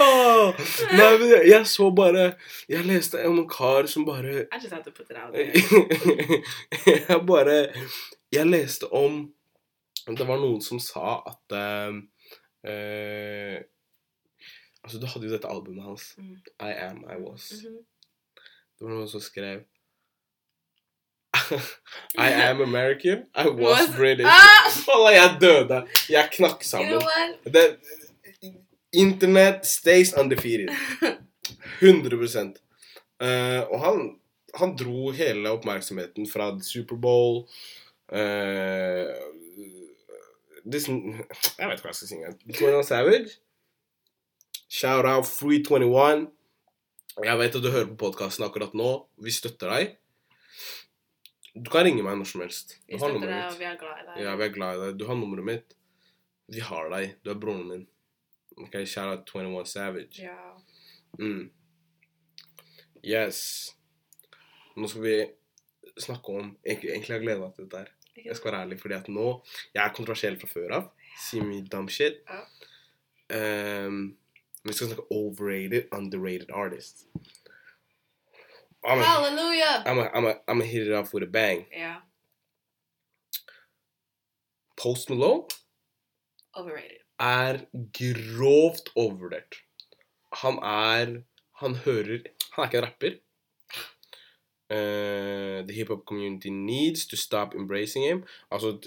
Åh, 0.00 0.54
nei, 0.92 1.10
men 1.18 1.28
jeg, 1.30 1.46
jeg 1.48 1.66
så 1.68 1.86
bare 1.96 2.24
Jeg 2.68 2.84
leste 2.84 3.22
om 3.26 3.38
en 3.40 3.46
kar 3.48 3.88
som 3.90 4.04
bare 4.06 4.44
I 4.44 4.58
just 4.60 4.74
have 4.74 4.84
to 4.84 4.92
put 4.92 5.08
it 5.08 5.16
out. 5.16 5.32
Jeg 6.86 7.20
bare 7.26 7.56
Jeg 8.34 8.46
leste 8.50 8.90
om 8.92 9.22
Det 10.04 10.26
var 10.28 10.42
noen 10.42 10.60
som 10.64 10.80
sa 10.82 11.20
at 11.30 11.56
uh, 11.56 11.96
uh, 12.68 13.56
Altså, 14.84 15.00
du 15.00 15.06
hadde 15.08 15.24
jo 15.24 15.32
dette 15.32 15.48
albumet 15.48 15.80
hans. 15.86 16.10
Mm. 16.20 16.34
I 16.60 16.72
Am, 16.84 16.98
I 17.08 17.16
Was. 17.22 17.46
Mhm. 17.56 17.78
Det 18.74 18.84
var 18.84 18.90
noen 18.98 19.08
som 19.08 19.22
skrev 19.24 19.62
I 22.18 22.30
am 22.30 22.60
American. 22.60 23.26
I 23.34 23.48
was? 23.48 23.88
British. 23.96 24.26
Ah! 24.28 24.70
Wallah, 24.88 25.14
jeg 25.14 25.36
døde. 25.40 25.86
Jeg 26.08 26.28
knakk 26.32 26.64
sammen. 26.64 26.88
know 26.88 27.02
what? 27.02 27.78
Internet 28.92 29.66
stays 29.66 30.14
undefeated. 30.14 30.68
100 31.80 32.14
uh, 32.14 33.72
Og 33.72 33.80
han, 33.84 34.18
han 34.54 34.76
dro 34.76 35.10
hele 35.10 35.50
oppmerksomheten 35.50 36.28
fra 36.30 36.52
Superbowl 36.62 37.42
uh, 38.12 39.10
Jeg 40.64 40.72
vet 40.72 40.88
ikke 40.88 41.66
hva 41.82 41.90
jeg 41.90 41.98
skal 41.98 42.08
synge. 42.08 42.36
21 42.46 42.84
Savage. 42.84 43.34
Shout 44.70 45.04
out 45.04 45.26
Free 45.26 45.60
21. 45.62 46.28
Jeg 47.22 47.38
vet 47.38 47.58
at 47.58 47.62
du 47.62 47.70
hører 47.70 47.90
på 47.92 47.98
podkasten 48.06 48.46
akkurat 48.46 48.72
nå. 48.74 48.94
Vi 49.22 49.34
støtter 49.34 49.70
deg. 49.70 49.92
Du 51.54 51.70
kan 51.70 51.84
ringe 51.86 52.02
meg 52.02 52.16
når 52.18 52.26
som 52.26 52.42
helst. 52.42 52.76
Du 52.88 52.94
Vi 52.96 52.98
har 52.98 53.12
nummeret 53.14 53.30
deg, 53.30 53.42
mitt. 53.44 53.52
og 53.54 53.58
vi 53.60 53.66
er 53.70 53.76
glad 53.78 53.98
i 54.00 54.06
deg. 54.08 54.22
Ja, 54.24 54.36
vi 54.36 54.44
er 54.44 54.54
glad 54.56 54.76
i 54.76 54.80
deg. 54.84 54.96
Du 54.98 55.04
har 55.06 55.18
nummeret 55.18 55.46
mitt. 55.46 55.76
Vi 56.50 56.60
har 56.60 56.88
deg. 56.90 57.12
Du 57.22 57.30
er 57.30 57.38
broren 57.40 57.68
min. 57.68 57.84
Ok, 58.58 58.74
shout 58.86 59.10
out 59.12 59.30
21 59.30 59.66
Savage. 59.70 60.22
Ja. 60.22 60.34
Mm. 61.18 61.50
Yes. 63.04 63.40
Nå 64.76 64.88
skal 64.90 65.02
vi 65.04 65.16
snakke 66.02 66.32
om 66.34 66.56
Egentlig, 66.66 66.90
egentlig 66.90 67.12
har 67.12 67.20
jeg 67.20 67.26
gleda 67.28 67.40
meg 67.44 67.54
til 67.54 67.68
dette 67.68 67.82
her. 67.84 67.90
Jeg 68.24 68.36
skal 68.38 68.50
være 68.50 68.60
ærlig, 68.64 68.78
fordi 68.80 68.94
at 68.94 69.08
nå 69.10 69.26
Jeg 69.74 69.82
er 69.84 69.94
kontroversiell 69.94 70.38
fra 70.40 70.50
før 70.50 70.74
av. 70.78 70.90
Si 71.22 71.40
mye 71.42 71.66
dumb 71.70 71.88
shit. 71.90 72.22
Ja. 72.30 72.42
Um, 73.86 74.16
vi 74.64 74.72
skal 74.72 74.90
snakke 74.90 75.06
overrated, 75.12 75.86
underrated 75.94 76.50
artists. 76.50 77.06
I'm 78.84 79.00
a, 79.00 79.02
Halleluja! 79.02 79.82
I'm 79.86 79.98
a, 79.98 80.10
I'm 80.14 80.24
a, 80.26 80.30
I'm 80.48 80.58
gonna 80.58 80.64
hit 80.66 80.86
it 80.86 80.92
off 80.92 81.14
with 81.14 81.22
a 81.22 81.26
bang. 81.26 81.64
Yeah. 81.72 81.96
Post 84.76 85.08
Malone 85.08 85.44
Overrated. 86.54 87.00
er 87.18 87.58
grovt 87.92 88.90
overvurdert. 88.96 89.54
Han 90.42 90.58
er 90.58 91.22
Han 91.60 91.74
hører 91.74 92.18
Han 92.52 92.64
er 92.64 92.68
ikke 92.68 92.78
en 92.78 92.84
rapper. 92.84 93.14
Uh, 94.70 95.62
the 95.66 95.72
hip-hop 95.72 96.04
community 96.06 96.50
needs 96.50 97.06
to 97.06 97.16
stop 97.16 97.54
embracing 97.54 98.04
him. 98.04 98.24
Altså 98.50 98.78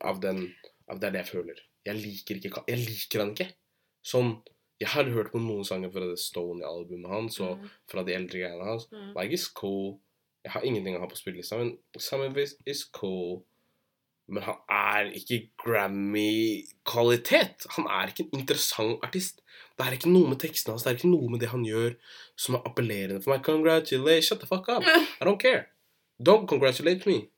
av 0.00 0.22
den 0.22 0.54
Av 0.88 1.00
det 1.00 1.14
jeg 1.14 1.26
føler. 1.26 1.58
Jeg 1.84 1.94
liker 1.96 2.34
ikke 2.36 2.64
Jeg 2.68 2.78
liker 2.78 3.24
han 3.24 3.34
ikke. 3.34 3.50
Sånn 4.02 4.36
Jeg 4.82 4.90
har 4.96 5.04
hørt 5.14 5.30
på 5.32 5.38
noen 5.42 5.64
sanger 5.68 5.92
fra 5.94 6.08
det 6.10 6.18
Stony-albumet 6.18 7.10
hans 7.12 7.38
og 7.44 7.58
Mm. 7.60 7.68
fra 7.92 8.02
de 8.06 8.14
eldre 8.16 8.38
greiene 8.42 8.66
hans. 8.66 8.88
Mm. 8.92 9.12
Like 9.16 9.32
is 9.38 9.46
cool. 9.54 9.98
Jeg 10.44 10.52
har 10.56 10.62
ingenting 10.66 10.96
å 10.96 11.00
ha 11.04 11.06
på 11.06 11.16
spillelista, 11.20 11.58
men 11.60 11.76
Summer 11.98 12.34
is 12.66 12.84
cool. 12.92 13.42
Men 14.28 14.42
han 14.46 14.56
er 14.70 15.10
ikke 15.18 15.38
Grammy-kvalitet. 15.62 17.66
Han 17.76 17.86
er 17.90 18.10
ikke 18.12 18.26
en 18.32 18.40
interessant 18.40 18.98
artist. 19.04 19.40
Det 19.78 19.86
er 19.86 19.96
ikke 19.96 20.10
noe 20.12 20.28
med 20.30 20.40
tekstene 20.42 20.74
hans, 20.74 20.84
det 20.84 20.92
er 20.92 20.98
ikke 20.98 21.10
noe 21.12 21.30
med 21.32 21.40
det 21.42 21.50
han 21.52 21.64
gjør 21.66 21.94
som 22.38 22.56
er 22.58 22.64
appellerende 22.68 23.22
for 23.22 23.32
meg. 23.34 23.44
Congratulate, 23.46 24.22
shut 24.26 24.40
the 24.40 24.46
fuck 24.46 24.68
up. 24.68 24.82
I 25.20 25.24
don't 25.24 25.40
care. 25.40 25.66
Don't 26.22 26.46
congratulate 26.48 27.06
me. 27.06 27.28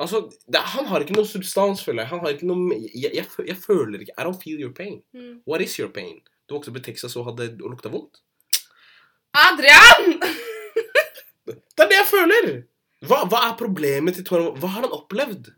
Altså, 0.00 0.24
det, 0.48 0.60
Han 0.74 0.88
har 0.90 1.04
ikke 1.04 1.16
noe 1.16 1.28
substans, 1.28 1.82
føler 1.84 2.02
jeg. 2.02 2.10
Han 2.14 2.22
har 2.24 2.34
ikke 2.34 2.48
noe 2.48 2.78
jeg, 2.80 3.12
jeg, 3.12 3.26
jeg 3.46 3.56
føler 3.60 4.00
ikke 4.00 4.16
I 4.16 4.26
don't 4.26 4.40
feel 4.42 4.60
your 4.60 4.72
pain. 4.76 5.02
Mm. 5.14 5.40
What 5.46 5.64
is 5.64 5.76
your 5.78 5.92
pain? 5.92 6.20
Du 6.48 6.56
vokste 6.56 6.72
opp 6.72 6.80
i 6.80 6.84
Texas 6.88 7.16
og 7.16 7.28
hadde 7.30 7.52
og 7.60 7.74
lukta 7.74 7.92
vondt? 7.92 8.22
Adrian! 9.32 10.18
Det 11.46 11.82
er 11.82 11.88
det 11.90 11.96
jeg 11.96 12.06
føler! 12.06 12.46
Hva, 13.08 13.24
hva 13.26 13.40
er 13.48 13.58
problemet 13.58 14.14
til 14.14 14.24
Toran? 14.28 14.52
Hva 14.62 14.68
har 14.76 14.84
han 14.84 14.94
opplevd? 14.94 15.48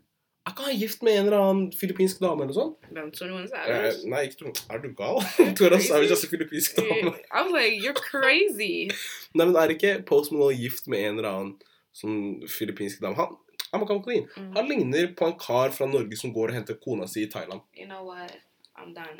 Er 0.45 0.53
ikke 0.53 0.65
han 0.65 0.77
gift 0.77 1.03
med 1.05 1.17
en 1.17 1.27
eller 1.27 1.41
annen 1.41 1.67
filippinsk 1.73 2.19
dame 2.21 2.45
eller 2.45 2.53
sånn? 2.53 2.71
Eh, 2.93 3.99
nei, 4.09 4.23
ikke. 4.29 4.51
Er 4.69 4.81
du 4.81 4.91
gal? 4.97 5.19
Tora 5.57 5.79
Savage 5.81 6.13
er 6.13 6.31
filippinsk 6.31 6.77
dame. 6.77 7.13
I'm 7.33 7.49
like, 7.53 7.77
you're 7.81 7.97
crazy. 7.97 8.91
Nei, 9.33 9.47
men 9.47 9.55
er 9.57 9.73
ikke 9.73 9.95
Post 10.05 10.33
Malone 10.33 10.57
gift 10.57 10.89
med 10.89 11.01
en 11.01 11.19
eller 11.19 11.29
annen 11.31 11.53
sånn 11.97 12.19
filippinsk 12.49 13.01
dame? 13.01 13.17
Han, 13.17 13.37
I'm 13.75 13.83
a 13.83 13.87
come 13.87 14.03
clean. 14.03 14.27
Mm. 14.37 14.55
han 14.55 14.67
ligner 14.67 15.07
på 15.15 15.25
en 15.25 15.39
kar 15.39 15.69
fra 15.69 15.85
Norge 15.85 16.17
som 16.17 16.33
går 16.33 16.47
og 16.47 16.55
henter 16.55 16.77
kona 16.83 17.07
si 17.07 17.23
i 17.23 17.31
Thailand. 17.31 17.61
You 17.75 17.87
know 17.87 18.05
what? 18.07 18.31
I'm 18.77 18.93
done. 18.93 19.19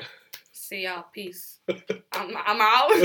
See 0.52 0.82
y'all. 0.86 1.04
Peace. 1.14 1.60
I'm, 2.12 2.36
I'm 2.36 2.60
out. 2.60 2.96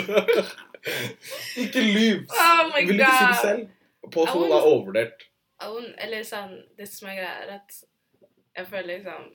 ikke 1.64 1.82
lyv! 1.82 2.26
Oh 2.30 2.72
Vil 2.76 2.88
du 2.88 3.04
ikke 3.04 3.18
si 3.18 3.28
det 3.28 3.42
selv? 3.42 3.68
Påstå 4.12 4.46
er 4.48 4.62
overvurdert. 4.62 5.28
Eller 6.02 6.24
sånn, 6.26 6.56
det 6.78 6.88
som 6.90 7.12
er 7.12 7.20
greia, 7.20 7.36
er 7.44 7.54
at 7.60 7.76
jeg 8.58 8.68
føler 8.68 8.96
liksom 8.96 9.30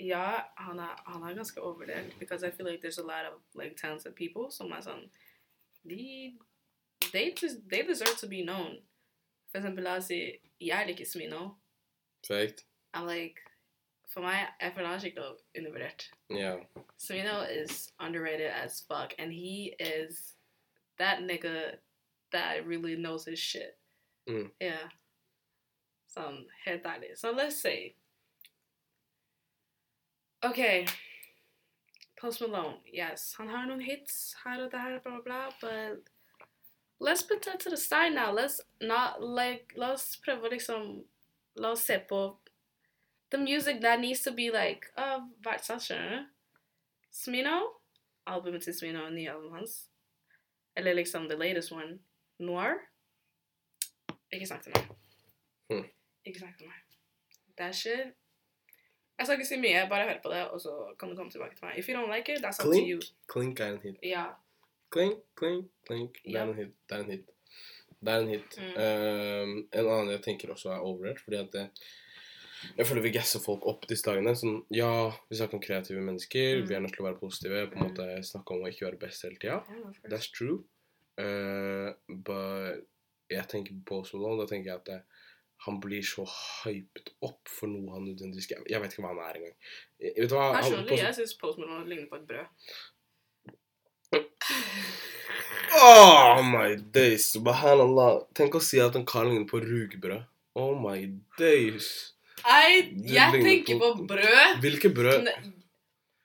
Ja, 0.00 0.46
han 0.56 0.80
er, 0.82 0.94
han 1.06 1.22
er 1.22 1.34
ganske 1.34 1.60
overvurdert. 1.60 2.14
Because 2.18 2.46
I 2.46 2.50
feel 2.50 2.66
like 2.70 2.80
there's 2.80 2.98
a 2.98 3.06
lot 3.06 3.26
of 3.28 3.42
like 3.58 3.76
talented 3.76 4.14
people 4.14 4.48
som 4.50 4.72
er 4.72 4.86
sånn 4.86 5.04
De 5.82 6.32
they, 7.12 7.34
they 7.70 7.82
deserve 7.82 8.16
to 8.16 8.28
be 8.28 8.42
known. 8.44 8.78
For 9.52 9.60
eksempel, 9.60 9.84
la 9.84 9.96
oss 10.00 10.08
si 10.08 10.18
jeg 10.60 10.86
liker 10.88 11.04
Smino. 11.04 11.42
Fakt. 12.26 12.64
I'm 12.94 13.06
like 13.06 13.40
For 14.08 14.20
meg, 14.20 14.48
jeg 14.60 14.72
føler 14.74 14.86
han 14.86 14.96
er 14.96 15.00
skikkelig 15.00 15.36
undervurdert. 15.58 16.10
Ja. 16.30 16.56
Smino 16.98 17.36
is 17.48 17.92
underrated 17.98 18.50
as 18.52 18.84
fuck, 18.88 19.14
and 19.18 19.32
he 19.32 19.72
is 19.80 20.34
that 20.98 21.22
nigga 21.22 21.78
that 22.32 22.66
really 22.66 22.94
knows 22.96 23.24
his 23.24 23.38
shit. 23.38 23.78
Mm. 24.28 24.50
Yeah. 24.60 24.92
Sånn 26.12 26.44
helt 26.66 26.84
ærlig. 26.84 27.16
So 27.16 27.32
let's 27.32 27.56
see. 27.56 27.96
Okay. 30.44 30.86
Post 32.20 32.40
Malone, 32.40 32.80
yes. 32.92 33.34
Han 33.38 33.48
har 33.48 33.66
noen 33.66 33.80
hits 33.80 34.36
her 34.44 34.66
og 34.66 34.72
der, 34.72 35.00
blah, 35.00 35.22
blah, 35.24 35.48
but 35.60 36.11
let's 37.02 37.22
put 37.22 37.42
that 37.42 37.60
to 37.60 37.70
the 37.70 37.76
side 37.76 38.14
now. 38.14 38.32
Let's 38.32 38.60
not 38.80 39.20
like 39.20 39.74
let's 39.76 40.16
prøve 40.24 40.48
liksom 40.50 41.04
La 41.54 41.70
oss 41.70 41.84
se 41.84 41.98
på 42.08 42.38
the 43.30 43.38
music 43.38 43.80
that 43.80 44.00
needs 44.00 44.20
to 44.22 44.32
be 44.32 44.50
like 44.50 44.86
uh, 44.96 45.20
verdsatt, 45.44 45.82
skjønner 45.82 46.10
du? 46.10 46.28
Smino, 47.12 47.58
albumet 48.26 48.62
til 48.64 48.74
Smino, 48.76 49.08
nye 49.10 49.30
albumet 49.30 49.58
hans, 49.58 49.74
eller 50.76 50.96
liksom 50.96 51.28
the 51.28 51.36
latest 51.36 51.72
one, 51.72 51.98
Noir. 52.38 52.78
Ikke 54.32 54.46
snakk 54.46 54.62
til 54.62 54.72
meg. 54.76 54.88
Hmm. 55.68 55.88
Ikke 56.24 56.40
snakk 56.40 56.56
til 56.58 56.68
meg. 56.68 56.98
That 57.58 57.76
shit. 57.76 58.14
Jeg 59.18 59.26
skal 59.26 59.38
ikke 59.38 59.48
si 59.48 59.60
mye, 59.60 59.84
bare 59.88 60.08
hør 60.08 60.22
på 60.22 60.32
det, 60.32 60.48
og 60.48 60.60
så 60.60 60.94
kan 60.98 61.08
du 61.08 61.16
komme 61.16 61.30
tilbake 61.30 61.56
til 61.56 61.64
meg. 61.64 61.78
If 61.78 61.88
you 61.88 61.96
don't 61.96 62.12
like 62.14 62.32
it, 62.32 62.44
that's 62.44 62.60
up 62.64 62.72
to 62.72 62.80
you. 62.80 63.00
Klink. 63.28 63.60
Er 63.60 63.74
en 63.74 63.80
hit. 63.82 63.96
Ja. 64.02 64.24
Klink, 64.92 65.22
klink, 65.38 65.70
klink. 65.88 66.18
Det 66.26 66.36
er 66.36 66.48
en 66.50 66.54
hit. 66.58 66.72
Det 66.88 66.96
er 66.98 67.04
en 67.06 67.10
hit. 67.14 67.28
Det 68.02 68.12
er 68.12 68.20
en 68.24 68.28
hit. 68.32 68.56
Mm. 68.58 68.72
Um, 68.76 69.52
en 69.72 69.86
annen 69.94 70.10
jeg 70.16 70.22
tenker 70.26 70.52
også 70.52 70.72
er 70.74 70.82
overrated, 70.84 71.22
fordi 71.24 71.38
at 71.38 71.52
det, 71.54 71.64
jeg 72.76 72.86
føler 72.86 73.02
vi 73.06 73.12
gasser 73.14 73.40
folk 73.42 73.64
opp 73.70 73.86
disse 73.90 74.04
dagene. 74.08 74.34
Sånn, 74.38 74.58
ja, 74.74 74.90
vi 75.30 75.38
snakker 75.38 75.58
om 75.58 75.62
kreative 75.64 76.02
mennesker, 76.04 76.60
Mm. 76.60 76.66
vi 76.68 76.74
er 76.76 76.80
nødt 76.84 76.94
til 76.96 77.04
å 77.04 77.08
være 77.08 77.20
positive, 77.22 77.66
på 77.70 77.78
en 77.78 77.82
Mm. 77.82 77.88
måte 77.90 78.24
snakke 78.26 78.50
om 78.56 78.62
å 78.66 78.68
ikke 78.70 78.86
være 78.90 78.98
best 79.06 79.22
hele 79.22 79.36
tida. 79.38 79.62
Yeah. 79.70 79.92
That's 80.10 80.30
true. 80.30 80.64
Uh, 81.18 81.92
but 82.08 82.84
jeg 83.30 83.48
tenker 83.48 83.72
på 83.84 83.84
Post 84.02 84.14
Malone, 84.14 84.42
da 84.42 84.46
tenker 84.50 84.70
jeg 84.72 84.76
at 84.80 84.84
det, 84.86 85.02
han 85.62 85.76
blir 85.80 86.02
så 86.02 86.24
hypet 86.64 87.12
opp 87.22 87.46
for 87.48 87.68
noe 87.70 87.92
han 87.94 88.04
nødvendigvis 88.08 88.48
Jeg 88.50 88.80
vet 88.82 88.92
ikke 88.96 89.02
hva 89.04 89.12
han 89.14 89.20
er 89.28 89.36
engang. 89.38 89.54
Eh, 90.00 90.26
Personlig, 90.26 90.98
jeg 90.98 91.14
syns 91.14 91.34
Post 91.38 91.58
Malone 91.62 91.86
ligner 91.88 92.08
på 92.10 92.16
et 92.18 92.26
brød. 92.26 92.46
Oh 95.74 96.42
my 96.44 96.74
days, 96.92 97.30
subhanallah. 97.32 98.26
Tenk 98.36 98.54
å 98.58 98.60
si 98.62 98.80
at 98.82 98.96
en 98.98 99.06
kar 99.08 99.24
ligner 99.26 99.46
på 99.48 99.60
rugbrød. 99.62 100.24
Oh 100.58 100.74
my 100.78 100.98
days. 101.38 102.12
Nei, 102.44 102.92
jeg 103.08 103.40
tenker 103.42 103.78
på 103.80 103.92
på- 103.96 104.06
brød. 104.10 104.60
Hvilke 104.62 104.90
brød? 104.94 105.30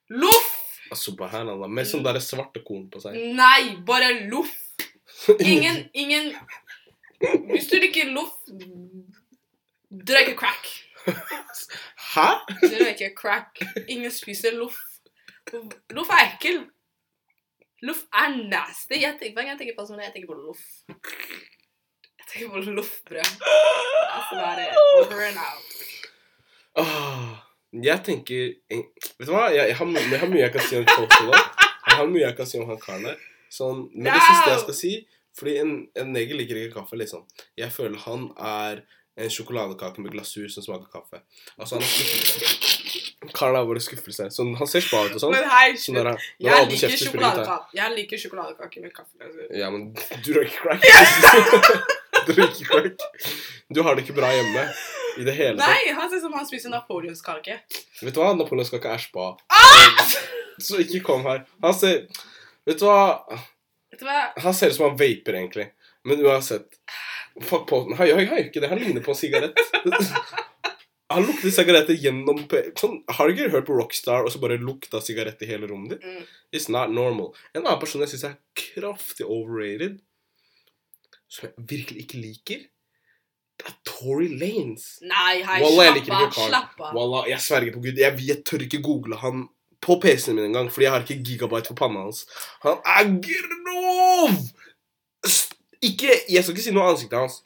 Loff! 0.10 0.54
Subhanallah. 0.96 1.68
Med 1.70 1.88
sånn 1.88 2.04
derre 2.04 2.20
svarte 2.24 2.62
korn 2.66 2.88
på 2.92 3.02
seg. 3.04 3.16
Nei, 3.38 3.76
bare 3.88 4.12
loff. 4.32 4.52
Ingen, 5.44 5.90
ingen 5.98 6.28
Hvis 7.50 7.68
du 7.72 7.80
liker 7.82 8.12
loff, 8.14 8.36
du 8.48 10.12
røyker 10.14 10.36
crack. 10.38 10.68
Hæ? 12.14 12.28
Du 12.62 12.76
røyker 12.84 13.12
crack. 13.18 13.60
Ingen 13.88 14.12
spiser 14.14 14.54
loff. 14.60 14.78
Loff 15.96 16.12
er 16.14 16.28
ekkel. 16.34 16.62
Loff 17.86 18.06
er 18.10 18.38
nasty. 18.50 18.98
Jeg 19.04 19.18
tenker, 19.20 19.36
hver 19.36 19.46
gang 19.46 19.54
jeg 19.54 19.60
tenker 19.62 19.76
på 19.78 19.86
sånn, 19.86 20.02
jeg 20.02 20.14
tenker 20.16 20.32
på 20.32 20.38
loff. 20.40 20.64
Jeg 20.90 22.30
tenker 22.32 22.50
på 22.56 22.62
loffbrød. 22.74 23.36
Altså, 24.18 24.40
det 24.58 24.66
er 24.66 24.80
over 24.98 25.22
and 25.28 25.38
out. 25.44 25.76
Ah, 26.78 27.36
jeg 27.74 28.02
tenker 28.06 28.52
Vet 28.70 29.26
du 29.26 29.32
hva? 29.34 29.48
Jeg, 29.50 29.72
jeg, 29.72 29.78
har, 29.80 29.94
jeg 29.98 30.20
har 30.22 30.30
mye 30.30 30.44
jeg 30.44 30.54
kan 30.54 30.66
si 30.68 30.78
om 30.78 30.84
Post 30.86 31.16
Jeg 31.26 31.96
har 31.98 32.12
mye 32.12 32.22
jeg 32.22 32.38
kan 32.38 32.50
si 32.50 32.60
om 32.62 32.68
han 32.70 32.82
karen 32.82 33.08
der. 33.08 33.24
Sånn, 33.54 33.88
men 33.96 34.12
det 34.12 34.20
siste 34.22 34.52
jeg 34.52 34.62
skal 34.66 34.78
si 34.78 34.92
Fordi 35.40 35.56
en, 35.64 35.74
en 35.98 36.14
neger 36.14 36.38
liker 36.38 36.60
ikke 36.62 36.80
kaffe, 36.82 37.00
liksom. 37.00 37.26
Jeg 37.58 37.74
føler 37.74 38.02
han 38.06 38.30
er 38.38 38.84
en 39.18 39.34
sjokoladekake 39.34 40.04
med 40.04 40.14
glasur 40.14 40.50
som 40.54 40.66
smaker 40.66 40.90
kaffe. 40.94 41.24
Altså, 41.58 41.78
han 41.78 41.86
er 41.86 42.77
Karen 43.36 43.58
er 43.60 43.68
bare 43.70 43.82
skuffelse. 43.84 44.30
Så 44.34 44.46
han 44.60 44.70
ser 44.70 44.84
spa 44.86 45.04
ut 45.08 45.16
og 45.18 45.24
sånn. 45.24 45.34
Men 45.36 45.48
hei, 45.52 45.72
Sånn 45.80 46.00
der, 46.00 46.10
når 46.14 46.52
jeg 46.54 46.70
liker 46.72 46.94
kjefter. 46.94 47.52
Jeg 47.78 47.96
liker 47.96 48.22
sjokoladekake 48.22 48.84
med 48.84 48.94
kaffe. 48.96 49.32
Ja, 49.56 49.72
men 49.74 49.90
du 50.26 50.32
røyker 50.38 50.58
crack. 50.62 50.86
du 52.28 52.32
røyker 52.38 52.72
crack. 52.72 53.08
Du 53.74 53.84
har 53.84 53.98
det 53.98 54.06
ikke 54.06 54.18
bra 54.20 54.32
hjemme 54.36 54.64
i 55.18 55.26
det 55.28 55.36
hele 55.38 55.58
tatt. 55.60 55.68
Nei, 55.68 55.94
han 55.98 56.10
ser 56.10 56.22
ut 56.22 56.28
som 56.28 56.38
han 56.38 56.48
spiser 56.50 56.74
napoleonskake. 56.74 57.60
Vet 58.02 58.16
du 58.16 58.22
hva? 58.22 58.32
Napoleonskake 58.38 58.94
er 58.94 59.02
spa. 59.02 59.34
Ah! 59.52 60.08
Så 60.62 60.80
ikke 60.82 61.04
kom 61.06 61.26
her. 61.28 61.44
Han 61.64 61.76
ser 61.78 62.08
Vet 62.68 62.82
du 62.82 62.88
hva? 62.88 63.18
Vet 63.94 64.02
du 64.02 64.08
hva? 64.08 64.22
Han 64.44 64.56
ser 64.56 64.72
ut 64.72 64.78
som 64.78 64.90
han 64.90 64.98
vaper, 65.00 65.38
egentlig. 65.40 65.70
Men 66.08 66.24
uansett 66.26 66.68
Fuck 67.44 67.68
på 67.70 67.84
Han 67.84 67.98
Hei, 68.00 68.08
hei, 68.16 68.26
gjør 68.26 68.46
ikke 68.48 68.62
det. 68.64 68.70
Han 68.72 68.82
ligner 68.82 69.04
på 69.06 69.14
en 69.14 69.20
sigarett. 69.20 69.60
Han 71.18 71.26
lukter 71.26 71.50
sigaretter 71.54 71.98
gjennom 71.98 72.44
sånn, 72.78 73.00
Har 73.10 73.28
du 73.28 73.34
ikke 73.34 73.50
hørt 73.56 73.66
på 73.66 73.78
Rockstar 73.78 74.28
og 74.28 74.30
så 74.34 74.42
bare 74.44 74.60
lukta 74.62 75.02
sigarett 75.02 75.42
i 75.42 75.50
hele 75.50 75.70
rommet 75.70 75.96
ditt? 75.96 76.06
Mm. 76.06 76.26
It's 76.54 76.70
not 76.70 76.94
normal. 76.94 77.32
En 77.56 77.64
annen 77.64 77.82
person 77.82 78.04
jeg 78.06 78.14
syns 78.14 78.28
er 78.30 78.36
kraftig 78.58 79.26
overrated, 79.26 79.98
som 81.28 81.50
jeg 81.50 81.68
virkelig 81.74 82.06
ikke 82.06 82.22
liker, 82.22 82.66
det 83.58 83.72
er 83.72 83.78
Tory 83.90 84.28
Lanes. 84.30 84.86
Nei, 85.02 85.42
hei, 85.42 85.62
Wallah, 85.64 85.90
slapp 85.90 85.98
liker 85.98 86.18
av. 86.20 86.34
Slapp 86.38 86.82
av. 86.86 86.92
Wallah, 86.94 87.26
jeg 87.32 87.42
sverger 87.42 87.74
på 87.74 87.82
Gud. 87.88 88.02
Jeg, 88.04 88.20
jeg 88.28 88.44
tør 88.46 88.66
ikke 88.68 88.84
google 88.86 89.18
han 89.24 89.48
på 89.82 89.98
PC-en 90.04 90.38
min 90.38 90.52
engang, 90.52 90.70
fordi 90.74 90.86
jeg 90.86 90.94
har 90.94 91.06
ikke 91.06 91.26
gigabyte 91.26 91.72
for 91.72 91.80
panna 91.80 92.06
hans. 92.06 92.24
Han 92.66 92.78
er 92.86 93.10
grov! 93.26 94.38
Ikke, 95.82 96.14
Jeg 96.30 96.44
skal 96.44 96.54
ikke 96.54 96.66
si 96.66 96.74
noe 96.74 96.86
om 96.86 96.94
ansiktet 96.94 97.20
hans, 97.20 97.42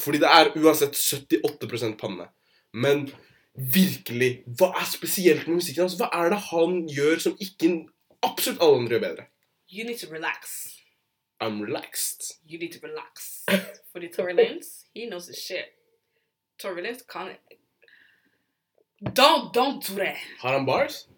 fordi 0.00 0.20
det 0.24 0.28
er 0.32 0.50
uansett 0.60 0.96
78% 0.96 2.00
panne. 2.00 2.26
Men 2.74 3.06
virkelig, 3.54 4.30
hva 4.58 4.72
er 4.80 4.86
spesielt 4.90 5.46
med 5.48 5.60
musikken 5.60 5.86
hans? 5.86 5.96
Hva 6.00 6.08
er 6.12 6.32
det 6.34 6.40
han 6.50 6.80
gjør 6.90 7.22
som 7.22 7.36
ikke 7.40 7.70
absolutt 8.26 8.62
alle 8.64 8.80
andre 8.82 8.96
gjør 8.96 9.04
bedre? 9.08 9.26
You 9.70 9.86
need 9.86 9.98
to 10.02 10.10
relax. 10.10 10.74
I'm 11.40 11.62
relaxed. 11.62 12.32
You 12.50 12.58
need 12.58 12.72
to 12.74 12.80
relax. 12.82 13.44
Fordi 13.92 14.08
Tory 14.16 14.34
Lanez, 14.34 14.84
he 14.94 15.06
knows 15.06 15.26
his 15.30 15.38
shit. 15.38 15.74
Tory 16.58 16.82
Lanez 16.82 17.02
kan 17.08 17.30
Don't, 19.02 19.52
don't 19.54 19.80
do 19.88 19.94
that. 19.98 20.16
Har 20.40 20.52
han 20.52 20.66
bars? 20.66 21.08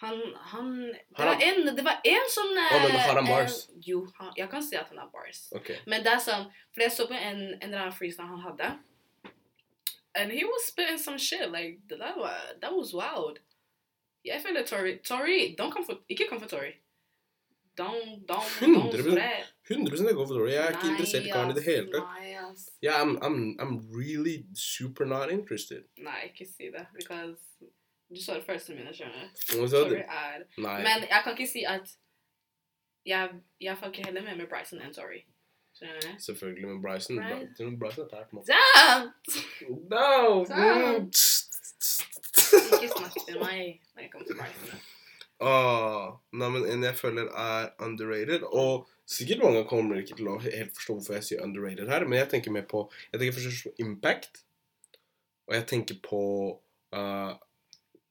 Han, 0.00 0.14
han 0.36 0.82
Det 1.16 1.24
var 1.24 1.40
en, 1.42 1.76
det 1.76 1.84
var 1.84 2.00
en 2.04 2.28
sånn 2.30 2.52
oh, 2.54 2.82
men 2.84 2.92
har 2.94 3.16
han 3.18 3.24
eh, 3.24 3.30
bars? 3.32 3.56
eh, 3.68 3.80
Jo, 3.90 4.04
han, 4.18 4.30
jeg 4.38 4.46
kan 4.52 4.62
si 4.62 4.78
at 4.78 4.88
han 4.92 5.00
har 5.02 5.08
bars. 5.12 5.40
Okay. 5.58 5.80
Men 5.90 6.04
det 6.06 6.12
er 6.14 6.22
sånn 6.22 6.46
For 6.70 6.84
jeg 6.86 6.94
så 6.94 7.08
på 7.10 7.16
en, 7.18 7.40
en 7.58 7.66
eller 7.66 7.82
annen 7.88 7.96
freestyle 7.96 8.30
han 8.30 8.44
hadde. 8.46 8.70
And 10.18 10.32
he 10.32 10.44
was 10.44 10.62
spitting 10.70 10.98
some 10.98 11.18
shit. 11.18 11.50
Like, 11.52 11.78
that 11.88 12.16
was, 12.16 12.40
that 12.62 12.72
was 12.78 12.92
wild. 12.94 13.38
Jeg 14.24 14.42
føler 14.46 14.62
Tory 14.66 14.98
Tory, 15.04 15.54
don't 15.58 15.72
come 15.72 15.84
for, 15.86 15.96
ikke 16.10 16.26
kom 16.28 16.40
for 16.40 16.48
Tory. 16.48 16.72
Don't, 17.78 18.26
don't, 18.26 18.48
don't 18.60 18.92
100%. 18.92 19.10
spread. 19.12 19.44
100 19.70 20.06
jeg 20.08 20.14
går 20.14 20.26
for 20.26 20.34
Tory. 20.34 20.50
Jeg 20.50 20.64
er 20.64 20.70
ikke 20.74 20.88
interessert 20.90 21.26
i 21.26 21.30
karen 21.30 21.50
i 21.50 21.54
det 21.58 21.64
hele 21.64 21.86
tatt. 21.92 22.08
Nei, 22.18 22.32
ass. 22.42 22.64
Yeah, 22.82 22.96
I'm, 23.02 23.12
I'm, 23.26 23.38
I'm 23.62 23.74
really 24.00 24.36
super 24.54 25.04
not 25.06 25.30
interested. 25.30 25.84
Nei, 26.08 26.18
ikke 26.32 26.46
si 26.50 26.70
det. 26.74 26.86
Because 26.98 27.38
du 28.10 28.20
så 28.24 28.34
det 28.34 28.44
første 28.50 28.74
mine, 28.74 28.90
skjønner 28.94 29.30
du. 29.30 29.62
Og 29.62 29.68
så- 29.70 29.84
Tory 29.84 30.02
er 30.02 30.44
Nei. 30.58 30.78
Men 30.88 31.06
jeg 31.12 31.20
kan 31.24 31.32
ikke 31.38 31.50
si 31.52 31.62
at 31.76 31.86
jeg, 33.06 33.30
jeg 33.60 33.78
fucker 33.78 34.04
heller 34.06 34.22
med 34.22 34.36
med 34.36 34.46
Bryson 34.50 34.82
enn 34.82 34.94
Tory. 34.94 35.22
Selvfølgelig 36.18 36.68
med 36.68 36.82
Bryson. 36.82 37.16
Bryson, 37.22 37.78
Bryson 37.78 38.04
er 38.04 38.10
tært, 38.12 38.32
mann. 38.32 38.44
Damn! 38.48 39.10
No! 39.92 40.44
Mm. 40.44 41.10
Ikke 42.78 42.90
snakk 42.96 43.18
til 43.26 43.38
meg 43.42 43.80
når 43.94 44.02
jeg 44.02 44.10
kommer 44.12 44.26
til 44.26 44.40
Bryson. 44.40 44.86
Ah, 45.38 46.16
nei, 46.34 46.48
men 46.50 46.64
en 46.66 46.82
jeg 46.82 46.98
føler 46.98 47.28
er 47.30 47.68
underrated, 47.84 48.42
og 48.42 48.88
sikkert 49.06 49.44
mange 49.44 49.62
kommer 49.70 50.00
ikke 50.00 50.16
til 50.18 50.32
å 50.32 50.40
helt 50.42 50.74
forstå 50.74 50.96
hvorfor 50.96 51.14
jeg 51.14 51.26
sier 51.28 51.44
underrated 51.44 51.90
her, 51.92 52.06
men 52.08 52.18
jeg 52.18 52.30
tenker 52.32 52.54
mer 52.54 52.66
på 52.66 52.88
Jeg 53.12 53.20
tenker 53.20 53.36
først 53.38 53.68
på 53.68 53.74
impact, 53.84 54.42
og 55.46 55.54
jeg 55.54 55.68
tenker 55.70 56.00
på 56.02 56.22
uh, 56.96 57.32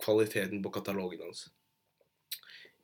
kvaliteten 0.03 0.63
på 0.63 0.72
katalogen 0.80 1.26
hans. 1.28 1.49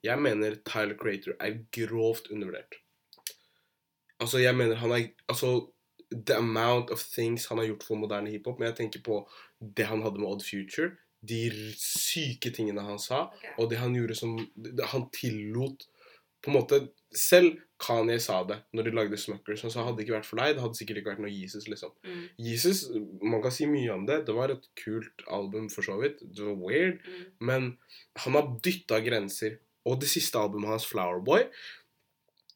Jeg 0.03 0.19
mener 0.19 0.59
Tyler 0.67 0.99
Creator 0.99 1.37
er 1.39 1.61
grovt 1.71 2.27
undervurdert. 2.27 2.82
Altså, 4.23 4.39
jeg 4.41 4.55
mener 4.55 4.79
han 4.79 4.95
er 4.95 5.07
Altså, 5.29 5.53
the 6.13 6.37
amount 6.37 6.91
of 6.93 7.01
things 7.13 7.47
han 7.49 7.57
har 7.57 7.65
gjort 7.71 7.87
for 7.87 7.99
moderne 7.99 8.31
hiphop, 8.31 8.59
men 8.59 8.69
jeg 8.69 8.77
tenker 8.83 9.03
på 9.05 9.23
det 9.77 9.87
han 9.89 10.03
hadde 10.05 10.21
med 10.21 10.29
Odd 10.29 10.45
Future, 10.45 10.91
de 11.23 11.39
syke 11.79 12.51
tingene 12.53 12.83
han 12.83 12.99
sa, 12.99 13.27
okay. 13.31 13.55
og 13.57 13.69
det 13.71 13.79
han 13.79 13.95
gjorde 13.95 14.17
som 14.19 14.35
Han 14.91 15.05
tillot 15.15 15.85
på 16.43 16.51
en 16.51 16.57
måte 16.57 16.79
Selv 17.15 17.61
Kanye 17.83 18.17
sa 18.19 18.41
det 18.47 18.57
når 18.75 18.87
de 18.87 18.91
lagde 18.95 19.17
Smuckers. 19.19 19.61
Han 19.63 19.71
sa 19.71 19.83
hadde 19.85 19.99
det 19.99 20.05
ikke 20.05 20.17
vært 20.17 20.27
for 20.27 20.39
deg, 20.41 20.55
det 20.55 20.63
hadde 20.63 20.79
sikkert 20.79 20.99
ikke 20.99 21.11
vært 21.13 21.21
noe 21.23 21.31
Jesus, 21.31 21.67
liksom. 21.69 21.91
Mm, 22.07 22.23
Jesus, 22.41 22.81
man 23.21 23.43
kan 23.43 23.53
si 23.53 23.67
mye 23.69 23.91
om 23.93 24.05
det. 24.07 24.21
Det 24.27 24.35
var 24.35 24.53
et 24.53 24.65
kult 24.79 25.23
album, 25.27 25.67
for 25.71 25.85
så 25.85 25.97
vidt. 25.99 26.23
Det 26.23 26.45
var 26.47 26.55
weird. 26.61 27.03
mm. 27.03 27.25
Men 27.43 27.67
han 28.23 28.37
har 28.39 28.49
dytta 28.65 29.01
grenser. 29.03 29.59
Og 29.83 29.99
det 29.99 30.07
siste 30.07 30.39
albumet 30.39 30.71
hans, 30.71 30.87
Flowerboy 30.87 31.43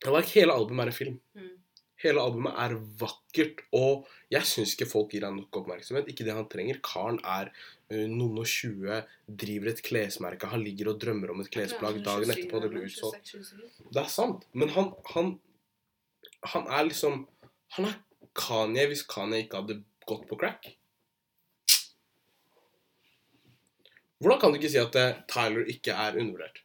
like, 0.05 0.29
Hele 0.35 0.53
albumet 0.53 0.85
er 0.85 0.91
en 0.91 0.97
film. 0.97 1.17
Mm. 1.37 1.55
Hele 2.03 2.21
albumet 2.21 2.59
er 2.61 2.75
vakkert, 2.99 3.63
og 3.73 4.05
jeg 4.33 4.45
syns 4.45 4.75
ikke 4.75 4.89
folk 4.89 5.15
gir 5.15 5.25
han 5.25 5.39
nok 5.39 5.61
oppmerksomhet. 5.63 6.09
Ikke 6.11 6.27
det 6.27 6.35
han 6.37 6.49
trenger. 6.51 6.77
Karen 6.85 7.17
er 7.25 7.49
uh, 7.49 8.05
noen 8.05 8.43
og 8.43 8.49
tjue, 8.51 9.01
driver 9.25 9.71
et 9.73 9.81
klesmerke. 9.85 10.51
Han 10.51 10.61
ligger 10.65 10.91
og 10.93 11.01
drømmer 11.01 11.33
om 11.33 11.41
et 11.41 11.51
klesplagg 11.53 12.03
dagen 12.05 12.33
etterpå 12.33 12.61
det 12.61 12.71
blir 12.73 12.85
utsolgt. 12.85 13.33
Det 13.89 14.03
er 14.03 14.11
sant, 14.13 14.47
men 14.53 14.73
han, 14.77 14.93
han 15.15 15.37
Han 16.53 16.67
er 16.69 16.83
liksom 16.85 17.23
Han 17.75 17.85
er 17.89 17.95
Kanye 18.37 18.85
hvis 18.87 19.01
Kanye 19.09 19.41
ikke 19.43 19.63
hadde 19.63 19.81
gått 20.05 20.27
på 20.29 20.37
crack. 20.37 20.69
Hvordan 24.21 24.39
kan 24.41 24.53
du 24.53 24.57
ikke 24.59 24.71
si 24.71 24.79
at 24.81 24.95
eh, 24.97 25.19
Tyler 25.29 25.67
ikke 25.69 25.93
er 25.93 26.17
undervurdert? 26.17 26.63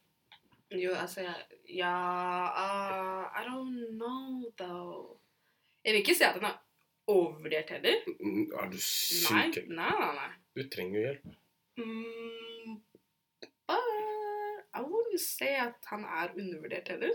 Jo, 0.72 0.94
altså 0.96 1.20
jeg, 1.20 1.34
Ja 1.72 1.92
uh, 2.64 3.40
I 3.40 3.44
don't 3.48 3.96
know, 3.96 4.50
though. 4.58 5.18
Jeg 5.84 5.92
vil 5.94 6.00
ikke 6.04 6.14
si 6.14 6.24
at 6.24 6.34
den 6.38 6.44
er 6.44 6.58
overvurdert 7.06 7.70
heller. 7.70 7.96
Mm, 8.20 8.42
Er 8.60 8.70
du 8.70 8.78
syk? 8.78 9.32
nei, 9.68 9.90
nei. 9.90 10.12
nei. 10.18 10.30
Du 10.56 10.68
trenger 10.68 10.98
jo 11.00 11.06
hjelp. 11.06 11.24
Mm, 11.80 12.76
but 13.40 13.88
I 14.74 14.80
wouldn't 14.80 15.20
say 15.20 15.54
at 15.66 15.74
han 15.90 16.04
er 16.04 16.34
undervurdert 16.36 16.88
heller. 16.88 17.14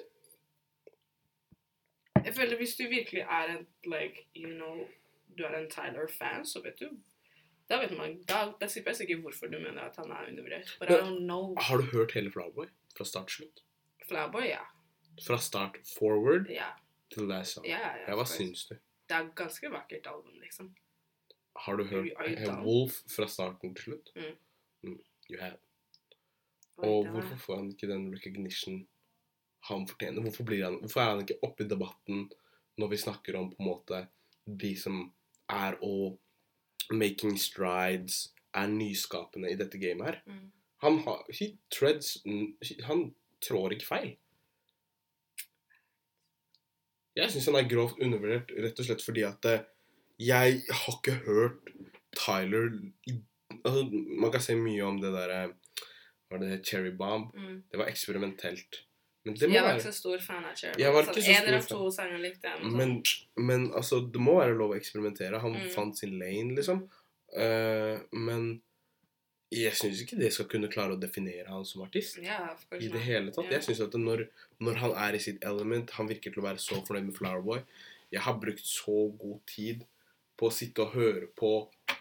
Jeg 2.26 2.36
føler 2.36 2.58
hvis 2.58 2.76
du 2.76 2.84
virkelig 2.90 3.22
er 3.22 3.46
en 3.58 3.68
like, 3.86 4.28
you 4.36 4.50
know, 4.50 4.88
du 5.38 5.44
er 5.44 5.56
en 5.60 5.70
Tyler-fan, 5.70 6.46
så 6.46 6.62
vet 6.64 6.80
du 6.80 6.90
Da 7.70 7.78
vet 7.82 7.92
man, 7.98 8.18
da, 8.24 8.46
da 8.62 8.68
jeg 8.68 8.96
sikkert 8.96 9.20
hvorfor 9.22 9.48
du 9.52 9.58
mener 9.60 9.82
at 9.82 9.96
han 9.96 10.12
er 10.12 10.28
undervurdert. 10.30 10.76
But 10.80 10.90
I 10.90 10.94
don't 10.94 11.24
know. 11.24 11.56
Har 11.60 11.78
du 11.78 11.84
hørt 11.84 12.12
hele 12.12 12.32
Flowboy 12.32 12.66
Fra 12.98 13.06
start 13.06 13.28
til 13.28 13.36
slutt? 13.36 13.64
Flowerboy, 14.08 14.48
ja. 14.50 14.64
Fra 15.26 15.38
start 15.42 15.78
forward 15.98 16.50
Ja, 16.54 16.70
til 17.14 17.28
last 17.28 17.54
song. 17.58 17.66
ja, 17.66 17.80
ja, 17.80 18.04
Ja, 18.08 18.16
hva 18.16 18.26
syns 18.30 18.66
du? 18.70 18.76
Det 19.10 19.16
er 19.16 19.30
ganske 19.36 19.72
vakkert 19.72 20.08
album, 20.08 20.36
liksom. 20.42 20.76
Har 21.58 21.76
du 21.78 21.84
hørt 21.90 22.12
down? 22.46 22.64
Wolf 22.66 23.00
fra 23.16 23.28
starten 23.28 23.74
til 23.76 23.84
slutt? 23.84 24.12
Mm. 24.16 24.36
Mm, 24.84 25.00
you 25.32 25.40
have. 25.42 25.58
Og 26.78 27.06
det 27.06 27.12
hvorfor 27.12 27.36
får 27.38 27.56
han 27.58 27.70
ikke 27.72 27.88
den 27.90 28.14
recognition 28.14 28.88
han 29.64 29.88
fortjener? 29.88 30.22
Hvorfor, 30.22 30.44
blir 30.44 30.64
han, 30.64 30.80
hvorfor 30.80 31.02
er 31.02 31.10
han 31.10 31.24
ikke 31.26 31.40
oppe 31.44 31.64
i 31.64 31.68
debatten 31.68 32.28
når 32.78 32.88
vi 32.92 32.98
snakker 33.02 33.36
om 33.40 33.50
på 33.50 33.56
en 33.60 33.66
måte 33.72 34.04
de 34.62 34.76
som 34.80 35.00
er 35.50 35.80
og 35.82 36.20
making 36.92 37.40
strides, 37.40 38.34
er 38.54 38.68
nyskapende 38.68 39.50
i 39.52 39.56
dette 39.58 39.80
gamet 39.82 40.06
her? 40.06 40.20
Mm. 40.28 40.52
Han 40.84 41.00
har 41.08 41.26
He 41.34 41.58
treads 41.74 42.18
Han 42.86 43.16
trår 43.44 43.76
ikke 43.78 43.88
feil. 43.90 44.14
Jeg 47.18 47.34
syns 47.34 47.48
han 47.50 47.58
er 47.58 47.70
grovt 47.70 48.02
undervurdert 48.04 48.52
rett 48.62 48.80
og 48.82 48.86
slett 48.88 49.02
fordi 49.06 49.24
at 49.26 49.46
eh, 49.50 49.64
jeg 50.22 50.60
har 50.70 50.98
ikke 50.98 51.16
hørt 51.28 51.72
Tyler 52.18 52.70
altså, 53.64 53.84
Man 54.18 54.32
kan 54.34 54.42
si 54.42 54.56
mye 54.58 54.86
om 54.86 54.98
det 55.02 55.12
derre 55.14 55.42
Var 56.32 56.42
det 56.42 56.60
Cherry 56.66 56.92
Bomb? 56.98 57.32
Mm. 57.38 57.60
Det 57.72 57.78
var 57.82 57.90
eksperimentelt. 57.92 58.80
Men 59.26 59.36
det 59.38 59.50
må 59.50 59.54
Jeg 59.58 59.64
var 59.64 59.70
være 59.70 59.82
ikke 59.82 59.92
så 59.92 59.98
stor 60.00 60.24
fan 60.26 60.46
av 60.46 60.56
Cherry. 60.58 60.82
Bomb, 60.82 60.98
ikke 61.04 61.22
så 61.22 61.26
så 61.26 61.36
En 61.38 61.50
eller 61.52 61.68
to 61.72 61.90
sanger 61.98 62.24
likte 62.24 62.54
jeg. 62.54 62.72
men, 62.80 62.94
men 63.38 63.68
altså, 63.76 64.00
det 64.14 64.22
må 64.24 64.38
være 64.40 64.58
lov 64.58 64.74
å 64.76 64.78
eksperimentere. 64.80 65.40
Han 65.44 65.56
Mm. 65.58 65.70
fant 65.76 65.98
sin 66.00 66.18
lane, 66.20 66.56
liksom. 66.58 66.84
Uh, 67.38 67.98
men 68.16 68.62
jeg 69.54 69.76
syns 69.80 70.02
ikke 70.04 70.18
det 70.20 70.34
skal 70.36 70.48
kunne 70.52 70.68
klare 70.72 70.98
å 70.98 71.00
definere 71.00 71.48
han 71.48 71.64
som 71.68 71.86
artist. 71.86 72.18
Ja, 72.24 72.50
I 72.76 72.90
det 72.92 73.04
hele 73.06 73.32
tatt. 73.32 73.48
Ja. 73.48 73.58
Jeg 73.58 73.68
synes 73.70 73.86
at 73.86 73.96
når, 74.00 74.26
når 74.60 74.82
han 74.82 74.96
er 75.08 75.16
i 75.16 75.22
sitt 75.24 75.44
element 75.48 75.94
Han 75.96 76.10
virker 76.10 76.34
til 76.34 76.42
å 76.44 76.48
være 76.50 76.60
så 76.60 76.82
fornøyd 76.84 77.08
med 77.08 77.16
Flowerboy. 77.16 77.62
Jeg 78.12 78.24
har 78.26 78.36
brukt 78.42 78.66
så 78.68 79.08
god 79.20 79.40
tid 79.48 79.86
på 80.38 80.50
å 80.50 80.54
sitte 80.54 80.84
og 80.84 80.96
høre 80.96 81.30
på 81.40 81.54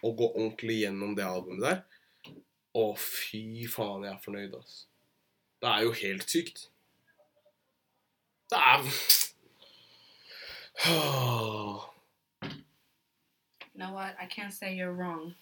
og 0.02 0.18
gå 0.18 0.26
ordentlig 0.32 0.80
gjennom 0.82 1.14
det 1.18 1.26
albumet 1.26 1.62
der. 1.64 1.80
Å, 2.76 2.84
fy 3.00 3.64
faen, 3.70 4.04
jeg 4.04 4.12
er 4.12 4.22
fornøyd, 4.22 4.56
ass. 4.58 4.74
Det 5.62 5.70
er 5.70 5.86
jo 5.86 5.94
helt 6.02 6.28
sykt. 6.30 6.66
Det 8.50 8.58
er. 8.60 8.90
You 13.76 13.84
know 13.84 13.92
what? 13.92 14.16
I 14.18 14.24
can't 14.24 14.54
say 14.54 14.74
you're 14.74 14.94
wrong, 14.94 15.34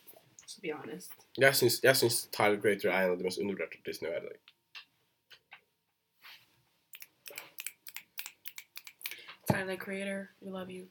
to 0.49 0.61
be 0.63 0.73
honest. 0.73 1.13
Jeg 1.39 1.57
syns, 1.57 1.81
jeg 1.83 1.97
syns 1.97 2.29
Tyler 2.33 2.61
Creator 2.61 2.91
er 2.91 3.05
en 3.05 3.11
av 3.11 3.19
de 3.19 3.25
mest 3.25 3.39
undervurderte 3.39 3.79
artistene 3.81 4.09
i 4.09 4.13
verden. 4.13 4.39
Tyler 9.51 9.77
Creator, 9.77 10.31
we 10.41 10.51
love 10.51 10.71
you. 10.71 10.85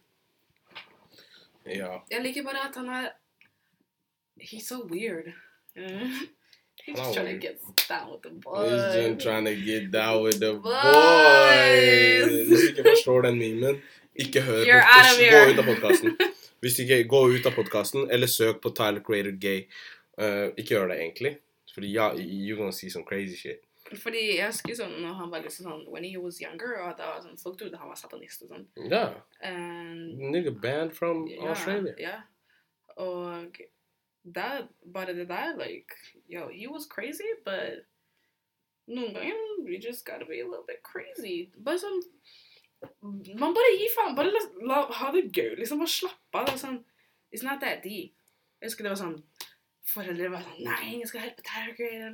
Ja. 1.66 1.98
Jeg 2.12 2.22
liker 2.24 2.44
bare 2.44 2.70
at 2.70 2.76
han 2.76 2.90
er 2.90 3.10
He's 4.42 4.68
so 4.68 4.88
weird. 4.92 5.34
Mm. 5.78 6.12
He's 6.86 6.98
just 6.98 7.14
trying 7.14 7.40
to 7.40 7.48
get 7.48 7.60
down 7.90 8.12
with 8.12 8.22
the 8.24 8.30
He's 8.30 8.44
boys. 8.44 8.96
just 8.96 9.26
trying 9.26 9.46
to 9.46 9.56
get 9.56 9.92
down 9.92 10.24
with 10.24 10.40
the 10.40 10.54
Boys. 10.54 12.48
Hvis 12.48 12.60
du 12.62 12.68
ikke 12.68 12.84
forstår 12.90 13.22
den 13.22 13.38
memen, 13.38 13.82
ikke 14.16 14.42
hør 14.42 14.64
You're 14.66 14.84
på 14.84 15.00
out 15.00 15.06
of 15.14 15.32
Gå 15.34 15.52
ut 15.52 15.60
av 15.60 15.66
podkasten. 15.72 16.18
Hvis 16.64 16.80
ikke 16.80 17.02
Gå 17.12 17.20
ut 17.36 17.50
av 17.50 17.58
podkasten, 17.58 18.08
eller 18.12 18.32
søk 18.32 18.62
på 18.64 18.72
Tyler 18.78 19.04
Creator 19.04 19.36
Gay. 19.36 19.66
Uh, 20.16 20.54
ikke 20.56 20.78
gjør 20.78 20.94
det, 20.94 21.00
egentlig. 21.02 21.34
Fordi 21.74 21.90
ja, 21.92 22.12
you're 22.16 22.58
gonna 22.58 22.72
see 22.72 22.90
some 22.90 23.06
crazy 23.06 23.36
shit. 23.36 23.64
Fordi 24.00 24.22
jeg 24.38 24.48
husker 24.48 24.78
sånn 24.78 24.94
når 25.04 25.18
han 25.20 25.32
var 25.34 25.44
liksom 25.44 25.68
sånn 25.68 25.82
When 25.92 26.06
he 26.08 26.16
was 26.22 26.40
younger, 26.42 26.78
og 26.86 26.96
da 26.98 27.18
sånn, 27.22 27.38
folk 27.42 27.58
trodde 27.60 27.80
han 27.82 27.92
var 27.92 28.00
satanist 28.00 28.46
og 28.46 28.54
sånn. 28.54 28.68
Ja. 28.90 29.06
Yeah. 29.42 29.92
Nigga 30.34 30.54
banned 30.64 30.96
from 30.96 31.26
yeah, 31.28 31.52
Australia. 31.52 31.96
Ja. 32.00 32.16
Og 33.02 33.60
da 34.24 34.68
bare 34.86 35.18
det 35.18 35.28
der, 35.30 35.58
like, 35.60 35.98
yo, 36.32 36.48
he 36.54 36.68
was 36.68 36.88
crazy, 36.88 37.28
but 37.46 37.84
noen 38.88 39.14
ganger, 39.14 39.36
you 39.68 39.80
just 39.80 40.06
gotta 40.06 40.26
be 40.26 40.40
a 40.40 40.48
little 40.48 40.66
bit 40.68 40.82
crazy. 40.84 41.52
Bare 41.58 41.82
sånn, 41.82 42.02
Man 43.40 43.54
bare 43.56 43.72
gir 43.78 43.92
faen. 43.96 44.16
Bare 44.18 44.32
la, 44.34 44.42
la, 44.70 44.82
ha 45.00 45.12
det 45.16 45.26
gøy. 45.36 45.56
Liksom 45.60 45.82
Bare 45.84 45.94
slappe 45.94 46.44
av. 46.44 46.54
Sånn, 46.60 46.82
It's 47.34 47.44
not 47.46 47.62
that 47.62 47.82
deep. 47.84 48.14
Jeg 48.62 48.70
husker 48.70 48.86
det 48.86 48.94
var 48.94 49.00
sånn 49.02 49.18
Foreldre 49.94 50.30
var 50.32 50.44
sånn 50.46 50.62
Nei, 50.64 50.94
jeg 51.02 51.10
skal 51.10 51.26
hjelpe 51.26 51.44
Tiger. 51.44 52.14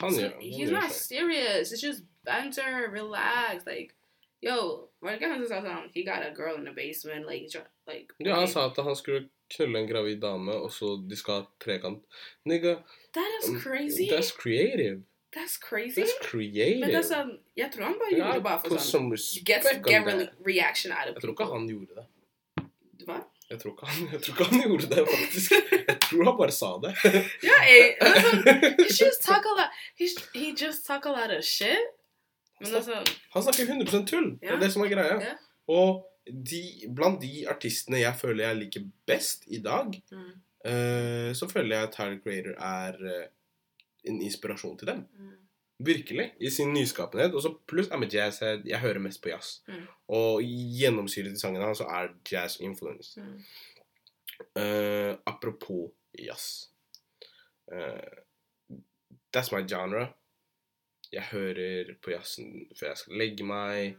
Han 0.00 0.16
gjør, 0.16 0.32
he's 0.42 0.72
not 0.74 0.90
serious. 0.90 1.70
It's 1.72 1.82
just 1.84 2.02
banter, 2.26 2.88
relax. 2.90 3.66
Like, 3.68 3.94
yo, 4.42 4.88
var 5.00 5.14
det 5.14 5.20
ikke 5.20 5.30
han 5.30 5.44
som 5.44 5.52
sa 5.52 5.60
sånn 5.62 5.90
He 5.94 6.02
got 6.08 6.26
a 6.26 6.32
girl 6.34 6.58
in 6.58 6.66
the 6.66 6.74
basement. 6.74 7.26
Like, 7.28 7.52
like 7.86 8.12
Ja, 8.18 8.40
han 8.40 8.50
sa 8.50 8.66
at 8.70 8.80
han 8.82 8.98
skulle 8.98 9.28
knulle 9.54 9.78
en 9.84 9.86
gravid 9.86 10.18
dame, 10.24 10.56
og 10.58 10.72
så 10.74 10.96
de 11.06 11.16
skal 11.16 11.44
ha 11.44 11.46
trekant. 11.62 12.02
Nigga, 12.50 12.80
That 13.14 13.30
is 13.42 13.62
crazy. 13.62 14.08
that's 14.10 14.32
creative. 14.34 15.04
That's 15.36 15.58
crazy. 15.58 16.00
That's 16.00 16.16
creative. 16.22 16.80
Men 16.80 16.88
det 16.88 17.00
er 17.02 17.04
sånn 17.04 17.32
Jeg 17.58 17.68
tror 17.74 17.90
han 17.90 17.96
bare 18.00 18.12
gjorde 18.14 18.36
det 18.38 18.44
bare 18.46 18.60
for 18.64 18.80
sånn 18.80 19.10
Get, 19.44 19.66
get 19.84 20.06
re 20.08 20.14
reaction 20.46 20.94
out 20.96 21.10
of 21.10 21.18
Jeg 21.18 21.24
tror 21.26 21.34
ikke 21.34 21.48
han 21.50 21.66
gjorde 21.68 21.98
det. 21.98 22.06
Hva? 23.06 23.18
Jeg 23.50 23.60
tror 23.62 23.76
han, 23.84 24.06
jeg 24.10 24.22
tror 24.24 24.32
ikke 24.32 24.46
han 24.50 24.62
gjorde 24.64 24.88
det, 24.90 25.02
faktisk. 25.10 25.52
Jeg 25.76 25.98
tror 26.02 26.22
han 26.26 26.38
bare 26.40 26.54
sa 26.56 26.70
det. 26.82 26.94
Ja, 27.46 27.58
jeg, 27.68 27.92
sånn, 28.00 28.40
he 28.80 28.88
just 29.04 29.22
talk 29.26 29.46
a 29.46 29.52
lot 29.60 29.76
he, 30.00 30.08
he 30.32 30.48
just 30.56 30.88
talk 30.88 31.06
a 31.06 31.12
lot 31.14 31.34
of 31.36 31.44
shit. 31.46 31.92
Men 32.58 32.72
det 32.72 32.80
er 32.80 32.88
sånn 32.88 33.14
Han 33.36 33.46
snakker 33.46 33.70
100% 33.76 34.10
tull. 34.10 34.32
Det 34.40 34.56
er 34.56 34.64
det 34.64 34.72
som 34.74 34.82
er 34.86 34.90
greia. 34.96 35.20
Yeah. 35.20 35.46
Og 35.76 36.02
de, 36.26 36.64
blant 36.96 37.20
de 37.22 37.44
artistene 37.52 38.00
jeg 38.02 38.18
føler 38.18 38.48
jeg 38.48 38.60
liker 38.64 38.90
best 39.06 39.46
i 39.52 39.60
dag, 39.62 39.94
mm, 40.10 40.30
uh, 40.66 41.30
så 41.36 41.46
føler 41.52 41.76
jeg 41.76 41.92
Tyler 41.94 42.20
Creator 42.24 42.56
er 42.56 43.02
eh, 43.12 43.26
en 44.06 44.22
inspirasjon 44.22 44.78
til 44.78 44.86
dem. 44.88 45.04
mm, 45.18 45.32
Virkelig. 45.78 46.30
I 46.40 46.50
sin 46.50 46.72
nyskapenhet. 46.72 47.34
Og 47.34 47.42
så 47.42 47.50
pluss 47.68 47.88
I'm 47.92 48.04
a 48.04 48.08
jazzhead. 48.12 48.62
Jeg 48.66 48.80
hører 48.80 48.98
mest 48.98 49.22
på 49.22 49.28
jazz. 49.28 49.58
Mm. 49.68 49.86
Og 50.08 50.42
gjennomsyret 50.80 51.32
i 51.36 51.40
sangene 51.40 51.64
hans 51.68 51.78
så 51.78 51.84
er 51.84 52.14
jazz 52.32 52.60
influence. 52.60 53.20
mm. 53.20 53.42
Uh, 54.56 55.16
apropos 55.26 55.90
jazz. 56.18 56.68
Uh, 57.72 58.20
that's 59.32 59.52
my 59.52 59.62
genre. 59.68 60.08
Jeg 61.12 61.22
hører 61.22 61.94
på 62.02 62.10
jazzen 62.10 62.66
før 62.78 62.86
jeg 62.90 62.96
skal 62.96 63.16
legge 63.20 63.44
meg. 63.44 63.96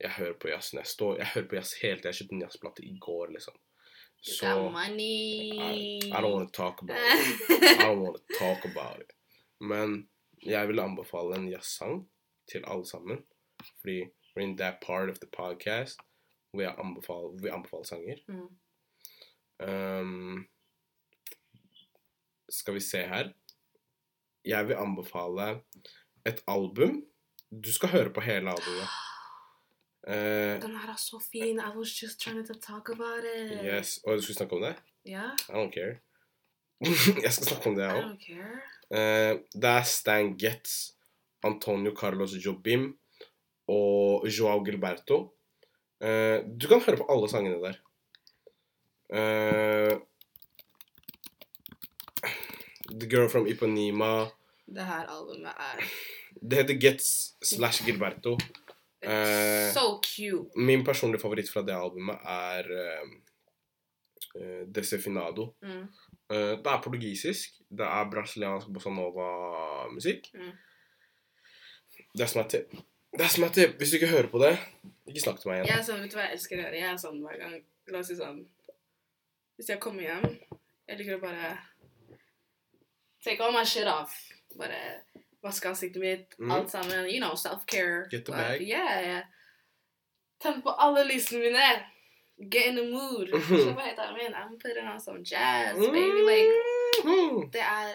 Jeg 0.00 0.10
hører 0.18 0.34
på 0.38 0.48
jazz 0.48 0.74
når 0.74 0.80
jeg 0.84 0.86
står 0.86 1.16
Jeg 1.18 1.26
hører 1.34 1.48
på 1.48 1.56
jazz 1.56 1.72
helt 1.82 2.02
til 2.02 2.08
jeg 2.10 2.18
kjøpte 2.20 2.34
en 2.36 2.42
jazzplate 2.44 2.84
i 2.84 2.98
går, 3.00 3.26
liksom. 3.34 3.54
You 4.26 4.32
Så 4.34 4.46
got 4.54 4.72
money. 4.72 5.54
I, 5.54 5.98
I 6.10 6.20
don't 6.20 6.34
want 6.34 6.52
to 6.52 6.62
talk 6.62 6.82
about 6.82 6.98
it. 6.98 7.50
I 7.80 7.84
don't 7.84 8.00
want 8.04 8.16
to 8.16 8.38
talk 8.38 8.64
about 8.64 9.00
it. 9.00 9.12
Men 9.60 10.08
jeg 10.46 10.68
vil 10.68 10.80
anbefale 10.80 11.36
en 11.36 11.48
jazzsang 11.48 12.10
til 12.52 12.64
alle 12.66 12.86
sammen. 12.86 13.24
Fordi 13.80 14.02
we're 14.02 14.42
in 14.42 14.56
that 14.58 14.76
part 14.86 15.10
of 15.10 15.16
the 15.16 15.30
podcast 15.32 16.00
hvor 16.56 16.62
jeg 16.62 16.74
anbefaler, 16.78 17.40
hvor 17.40 17.54
anbefaler 17.56 17.84
sanger. 17.84 18.16
Mm. 18.28 18.50
Um, 19.68 20.46
skal 22.48 22.74
vi 22.74 22.80
se 22.80 22.98
her. 22.98 23.32
Jeg 24.44 24.68
vil 24.68 24.74
anbefale 24.74 25.60
et 26.26 26.40
album. 26.48 27.04
Du 27.64 27.72
skal 27.72 27.88
høre 27.88 28.12
på 28.12 28.20
hele 28.20 28.50
albumet. 28.50 28.88
Uh, 30.08 30.62
Den 30.66 30.76
her 30.80 30.90
er 30.90 30.96
så 30.96 31.22
fin. 31.32 31.58
I 31.58 31.76
was 31.78 32.02
just 32.02 32.20
trying 32.20 32.46
to 32.46 32.54
talk 32.54 32.88
about 32.88 33.24
it. 33.36 33.60
yes. 33.64 33.98
Og 34.06 34.16
du 34.16 34.22
skulle 34.22 34.36
snakke 34.36 34.56
om 34.56 34.62
det? 34.62 34.76
Yeah. 35.08 35.30
I 35.48 35.52
don't 35.52 35.74
care. 35.78 35.94
jeg 37.24 37.32
skal 37.32 37.48
snakke 37.48 37.70
om 37.70 37.76
det, 37.76 37.86
jeg 37.86 38.02
òg. 38.02 38.26
Uh. 38.36 38.56
Eh, 38.96 39.32
det 39.54 39.70
er 39.70 39.86
Stan 39.88 40.34
Getz, 40.38 40.74
Antonio 41.46 41.94
Carlos 41.96 42.36
Jobim 42.38 42.92
og 43.68 44.26
Joao 44.30 44.62
Gilberto. 44.64 45.32
Uh, 45.96 46.44
du 46.44 46.66
kan 46.68 46.82
høre 46.84 46.98
på 47.00 47.06
alle 47.08 47.28
sangene 47.32 47.56
der. 47.62 47.78
Uh, 49.08 49.96
The 52.92 53.08
Girl 53.08 53.30
from 53.32 53.48
Ipanema. 53.48 54.26
Det 54.66 54.84
her 54.84 55.08
albumet 55.08 55.54
er 55.56 55.82
Det 56.42 56.58
heter 56.58 56.80
Getz 56.80 57.06
slash 57.42 57.84
Gilberto. 57.86 58.36
Uh, 59.06 59.72
so 59.72 60.00
cute. 60.04 60.50
Min 60.56 60.84
personlige 60.84 61.22
favoritt 61.22 61.50
fra 61.50 61.64
det 61.64 61.74
albumet 61.74 62.20
er 62.28 62.68
Desefinado. 64.72 65.54
Mm. 65.62 65.84
Eh, 66.30 66.52
det 66.58 66.66
er 66.72 66.82
portugisisk. 66.84 67.60
Det 67.70 67.86
er 67.86 68.10
brasiliansk 68.10 68.68
bossa 68.74 68.90
nova-musikk. 68.90 70.30
Mm. 70.34 70.52
Det 72.16 72.24
er 72.24 72.30
som 72.32 72.42
er 72.42 72.48
tip. 72.52 72.74
Det 73.16 73.30
som 73.32 73.48
tip. 73.52 73.76
Hvis 73.78 73.90
du 73.90 73.96
ikke 74.00 74.10
hører 74.12 74.28
på 74.32 74.38
det, 74.42 74.54
ikke 75.08 75.20
snakk 75.24 75.40
til 75.40 75.50
meg 75.50 75.60
igjen. 75.62 75.70
Jeg 75.70 75.78
er 75.78 75.86
sånn, 75.86 76.02
vet 76.02 76.10
du 76.12 76.16
hva 76.18 76.26
jeg 76.26 76.36
elsker 76.36 76.58
å 76.58 76.62
gjøre? 76.64 76.80
Jeg 76.82 76.90
er 76.92 77.00
sånn 77.00 77.22
hver 77.24 77.38
gang 77.40 77.56
La 77.86 77.98
oss 78.02 78.08
si 78.10 78.16
sånn 78.18 78.40
Hvis 79.56 79.68
jeg 79.70 79.78
kommer 79.80 80.02
hjem, 80.02 80.24
jeg 80.88 80.98
liker 80.98 81.16
å 81.16 81.22
bare 81.22 81.52
Take 83.24 83.40
all 83.42 83.52
my 83.54 83.62
shit 83.64 83.86
off. 83.90 84.12
Bare 84.58 84.80
vaske 85.42 85.68
ansiktet 85.70 86.02
mitt, 86.02 86.34
Mm. 86.38 86.50
alt 86.52 86.70
sammen. 86.70 87.06
You 87.08 87.20
know, 87.20 87.34
self-care. 87.34 88.08
Get 88.10 88.24
the 88.26 88.32
bag. 88.32 88.60
Yeah, 88.62 89.00
yeah. 89.00 89.22
Tenn 90.40 90.60
på 90.62 90.74
alle 90.78 91.04
lysene 91.08 91.40
mine. 91.46 91.68
Get 92.52 92.66
in 92.66 92.76
the 92.76 92.90
mood. 92.90 93.26
Så 93.28 93.56
det? 93.56 94.34
I'm 94.34 94.58
putting 94.64 94.88
on 94.92 95.00
some 95.00 95.18
jazz, 95.24 95.74
baby. 95.78 96.20
Like, 96.30 96.52
Mhm. 97.04 97.50
det 97.52 97.60
er 97.60 97.92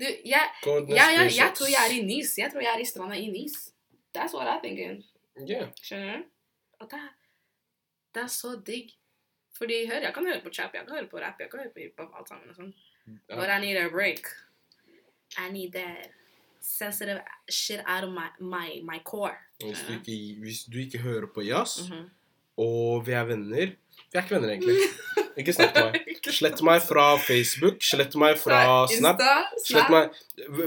Du, 0.00 0.04
jeg, 0.24 0.50
Goodness 0.62 0.94
jeg, 0.96 1.14
jeg, 1.18 1.30
jeg 1.36 1.52
tror 1.56 1.66
jeg 1.66 1.82
er 1.88 1.92
i 2.02 2.02
Nis. 2.06 2.38
Jeg 2.38 2.50
tror 2.52 2.60
jeg 2.60 2.72
er 2.76 2.78
i 2.80 2.84
stranda 2.84 3.14
i 3.14 3.26
Nis. 3.28 3.52
That's 4.16 4.34
what 4.36 4.46
I'm 4.48 4.60
thinking. 4.64 5.04
Yeah. 5.50 5.68
Skjønner 5.82 6.16
du? 6.16 6.22
Og 6.80 6.90
det, 6.90 7.00
det 8.14 8.22
er 8.22 8.26
så 8.26 8.60
digg. 8.66 8.90
Fordi 9.58 9.86
hør, 9.86 10.00
jeg 10.00 10.14
kan 10.14 10.26
høre 10.26 10.40
på 10.42 10.50
trap, 10.50 10.70
jeg 10.74 10.82
kan 10.86 10.96
høre 10.96 11.06
på 11.10 11.16
rap, 11.18 11.34
jeg 11.40 11.50
kan 11.50 11.58
høre 11.60 11.70
på 11.74 11.80
hiphop, 11.80 12.10
alt 12.18 12.28
sammen 12.28 12.48
og 12.50 12.56
sånn. 12.56 12.74
But 13.28 13.48
I 13.56 13.60
need 13.66 13.76
a 13.76 13.88
break. 13.88 14.26
I 15.38 15.52
need 15.52 15.72
that 15.72 16.10
sensitive 16.60 17.20
shit 17.50 17.80
out 17.86 18.04
of 18.04 18.10
my, 18.10 18.28
my, 18.40 18.80
my 18.82 18.98
core. 19.04 19.36
Hvis 19.62 19.84
du, 19.88 19.92
ikke, 19.92 20.40
hvis 20.40 20.64
du 20.72 20.78
ikke 20.78 20.98
hører 20.98 21.26
på 21.34 21.40
jazz, 21.42 21.90
Mhm. 21.90 22.10
Og 22.60 23.04
vi 23.06 23.14
er 23.16 23.26
venner 23.28 23.72
Vi 23.74 24.18
er 24.18 24.22
ikke 24.22 24.36
venner, 24.36 24.54
egentlig. 24.54 24.78
Ikke 25.34 25.50
snakk 25.50 25.72
til 25.74 25.88
meg. 25.88 26.18
Slett 26.30 26.60
meg 26.62 26.82
fra 26.86 27.04
Facebook. 27.18 27.80
Slett 27.82 28.12
meg 28.22 28.36
fra 28.38 28.84
Snap. 28.86 29.18
Slett 29.66 29.90
meg 29.90 30.12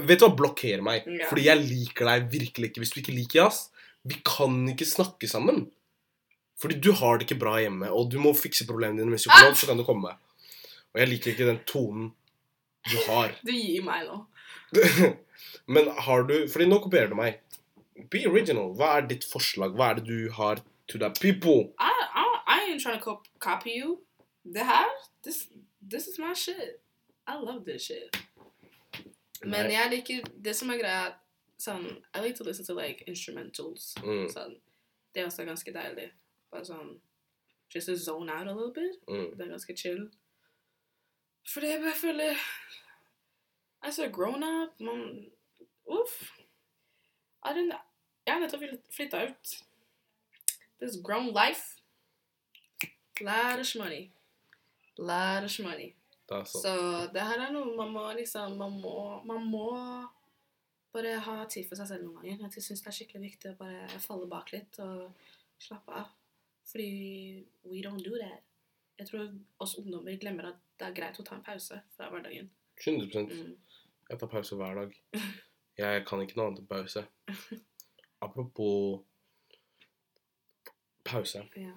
Vet 0.04 0.20
du 0.20 0.26
hva? 0.26 0.34
Blokker 0.36 0.82
meg. 0.84 1.06
Fordi 1.30 1.46
jeg 1.46 1.62
liker 1.62 2.10
deg 2.10 2.26
virkelig 2.34 2.68
ikke. 2.68 2.82
Hvis 2.84 2.92
du 2.92 2.98
ikke 3.00 3.14
liker 3.16 3.40
jazz, 3.40 3.62
vi 4.04 4.18
kan 4.26 4.58
ikke 4.68 4.88
snakke 4.88 5.30
sammen. 5.30 5.64
Fordi 6.60 6.76
du 6.82 6.90
har 7.00 7.16
det 7.16 7.28
ikke 7.28 7.40
bra 7.40 7.56
hjemme, 7.62 7.88
og 7.94 8.10
du 8.12 8.18
må 8.20 8.32
fikse 8.36 8.66
problemene 8.68 9.00
dine 9.00 9.12
med 9.12 9.20
psykolog, 9.22 9.54
så 9.56 9.68
kan 9.70 9.78
du 9.78 9.86
komme. 9.86 10.10
Og 10.90 11.00
jeg 11.00 11.10
liker 11.12 11.32
ikke 11.32 11.46
den 11.46 11.60
tonen 11.68 12.08
du 12.88 12.96
har. 13.06 13.32
Du 13.46 13.52
gir 13.54 13.84
meg 13.86 14.08
nå. 14.08 14.24
Men 15.72 15.88
har 16.04 16.24
du 16.28 16.34
Fordi 16.50 16.66
nå 16.68 16.80
kopierer 16.84 17.12
du 17.12 17.16
meg. 17.18 17.38
Be 18.12 18.24
original. 18.28 18.74
Hva 18.76 18.98
er 18.98 19.08
ditt 19.10 19.24
forslag? 19.28 19.76
Hva 19.78 19.92
er 19.92 20.00
det 20.00 20.08
du 20.08 20.34
har 20.36 20.60
to 20.88 20.98
the 20.98 21.10
people? 21.20 21.74
I, 21.78 21.92
I, 22.14 22.24
I 22.46 22.70
ain't 22.70 22.80
trying 22.82 22.98
to 22.98 23.04
cop 23.04 23.26
copy 23.38 23.70
you. 23.76 23.98
The 24.44 24.64
her, 24.64 24.86
this, 25.22 25.46
this 25.82 26.06
is 26.08 26.18
my 26.18 26.32
shit. 26.32 26.80
I 27.26 27.36
love 27.36 27.64
this 27.64 27.82
shit. 27.84 28.16
Men 29.44 29.66
Nei. 29.68 29.72
jeg 29.74 29.90
liker 29.90 30.24
Det 30.42 30.54
som 30.56 30.70
er 30.70 30.78
greia 30.80 31.02
sånn, 31.60 31.84
I 32.14 32.20
like 32.22 32.36
to 32.38 32.44
listen 32.44 32.64
to 32.66 32.74
like 32.74 33.04
instrumentals. 33.06 33.92
Mm, 34.02 34.26
Sånn, 34.32 34.56
det 35.14 35.22
er 35.22 35.26
også 35.28 35.44
ganske 35.46 35.72
deilig. 35.74 36.08
Bare 36.50 36.64
sånn 36.64 36.96
Just 37.74 37.86
to 37.90 37.96
zone 37.96 38.30
out 38.32 38.46
a 38.48 38.54
little 38.54 38.72
bit. 38.72 38.96
mm. 39.08 39.36
Det 39.36 39.44
er 39.44 39.50
ganske 39.52 39.76
chill. 39.76 40.08
Fordi 41.52 41.66
jeg 41.74 41.80
bare 41.82 41.94
føler 42.00 42.24
Jeg 42.32 43.88
er 43.88 43.90
så 43.90 44.08
grown 44.12 44.42
up. 44.42 44.80
Man 44.80 45.26
Uff. 45.88 46.32
Jeg 47.44 48.34
har 48.34 48.40
nettopp 48.40 48.64
flytta 48.92 49.22
ut. 49.30 49.52
This 50.80 50.96
grown 51.02 51.32
life. 51.34 51.76
Lot 53.20 53.60
of 53.60 53.74
money. 53.76 54.12
Lot 54.98 55.44
of 55.44 55.58
money. 55.64 55.94
Det. 56.28 56.44
Så 56.46 56.72
det 57.14 57.24
her 57.24 57.40
er 57.46 57.52
noe 57.54 57.72
man 57.76 57.90
må 57.94 58.04
liksom 58.18 58.58
Man 58.60 58.74
må, 58.82 59.22
man 59.24 59.46
må 59.48 59.70
bare 60.92 61.18
ha 61.24 61.44
tid 61.48 61.66
for 61.68 61.78
seg 61.78 61.88
selv 61.90 62.04
noen 62.04 62.22
ganger. 62.22 62.50
Jeg 62.56 62.64
syns 62.64 62.82
det 62.84 62.90
er 62.92 62.96
skikkelig 62.98 63.22
viktig 63.24 63.52
å 63.52 63.58
bare 63.60 64.00
falle 64.02 64.28
bak 64.30 64.52
litt 64.52 64.78
og 64.84 65.10
slappe 65.60 65.94
av. 66.02 66.12
Fordi 66.68 66.88
we 67.64 67.82
don't 67.84 68.04
do 68.04 68.14
that. 68.20 68.44
Jeg 68.98 69.08
tror 69.10 69.28
oss 69.62 69.76
ungdommer 69.78 70.18
glemmer 70.20 70.50
at 70.50 70.60
det 70.78 70.88
er 70.88 70.96
greit 70.96 71.20
å 71.20 71.24
ta 71.26 71.36
en 71.38 71.44
pause 71.46 71.80
fra 71.96 72.10
hverdagen. 72.12 72.50
100 72.84 73.26
Mm. 73.28 73.56
Jeg 74.08 74.18
tar 74.18 74.30
pause 74.32 74.56
hver 74.56 74.74
dag. 74.74 74.94
Jeg 75.78 76.04
kan 76.08 76.20
ikke 76.22 76.38
noe 76.38 76.46
annet 76.48 76.62
enn 76.62 76.68
pause. 76.70 77.02
Apropos 78.24 79.04
pause. 81.08 81.42
Ja. 81.56 81.74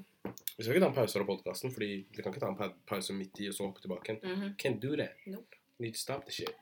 Vi 0.57 0.63
skal 0.63 0.75
ikke 0.75 0.83
ta 0.85 0.91
en 0.91 0.99
pause 0.99 1.19
fra 1.19 1.27
podkasten, 1.27 1.73
fordi 1.73 1.89
vi 2.11 2.21
kan 2.21 2.33
ikke 2.33 2.43
ta 2.43 2.51
en 2.51 2.59
pa- 2.59 2.75
pause 2.87 3.15
midt 3.17 3.39
i 3.41 3.47
og 3.49 3.55
så 3.57 3.65
hoppe 3.65 3.81
tilbake 3.81 4.11
igjen. 4.11 4.21
-hmm. 4.23 4.53
Can't 4.61 4.79
do 4.79 4.95
that. 4.95 5.17
Nope. 5.25 5.55
Need 5.79 5.93
to 5.93 5.99
stop 5.99 6.25
the 6.25 6.31
shit. 6.31 6.53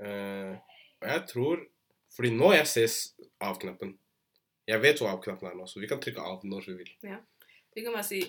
og 0.00 1.08
Jeg 1.08 1.24
tror 1.28 1.66
fordi 2.16 2.30
nå 2.30 2.52
jeg 2.52 2.66
ses 2.66 3.14
avknappen 3.40 3.98
jeg 4.70 4.82
vet 4.82 5.00
hva 5.02 5.14
av-knappen 5.16 5.50
er 5.50 5.56
nå, 5.58 5.66
så 5.66 5.80
vi 5.82 5.88
kan 5.90 6.00
trykke 6.02 6.22
av 6.22 6.44
når 6.46 6.68
vi 6.70 6.76
vil. 6.82 6.92
Vi 7.74 7.82
kan 7.82 7.94
bare 7.94 8.06
si 8.06 8.20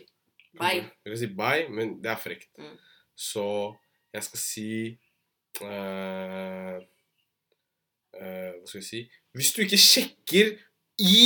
bye. 0.58 0.88
Vi 1.04 1.14
kan 1.14 1.20
si 1.22 1.30
bye, 1.38 1.68
men 1.70 1.98
det 2.02 2.12
er 2.14 2.22
frekt. 2.22 2.50
Mm. 2.58 2.78
Så 3.16 3.46
jeg 4.14 4.26
skal 4.26 4.42
si 4.42 4.70
uh, 5.62 6.78
uh, 8.18 8.52
Hva 8.58 8.66
skal 8.66 8.80
vi 8.80 8.86
si 8.88 9.02
Hvis 9.38 9.52
du 9.56 9.62
ikke 9.64 9.80
sjekker 9.80 10.56
i 11.00 11.20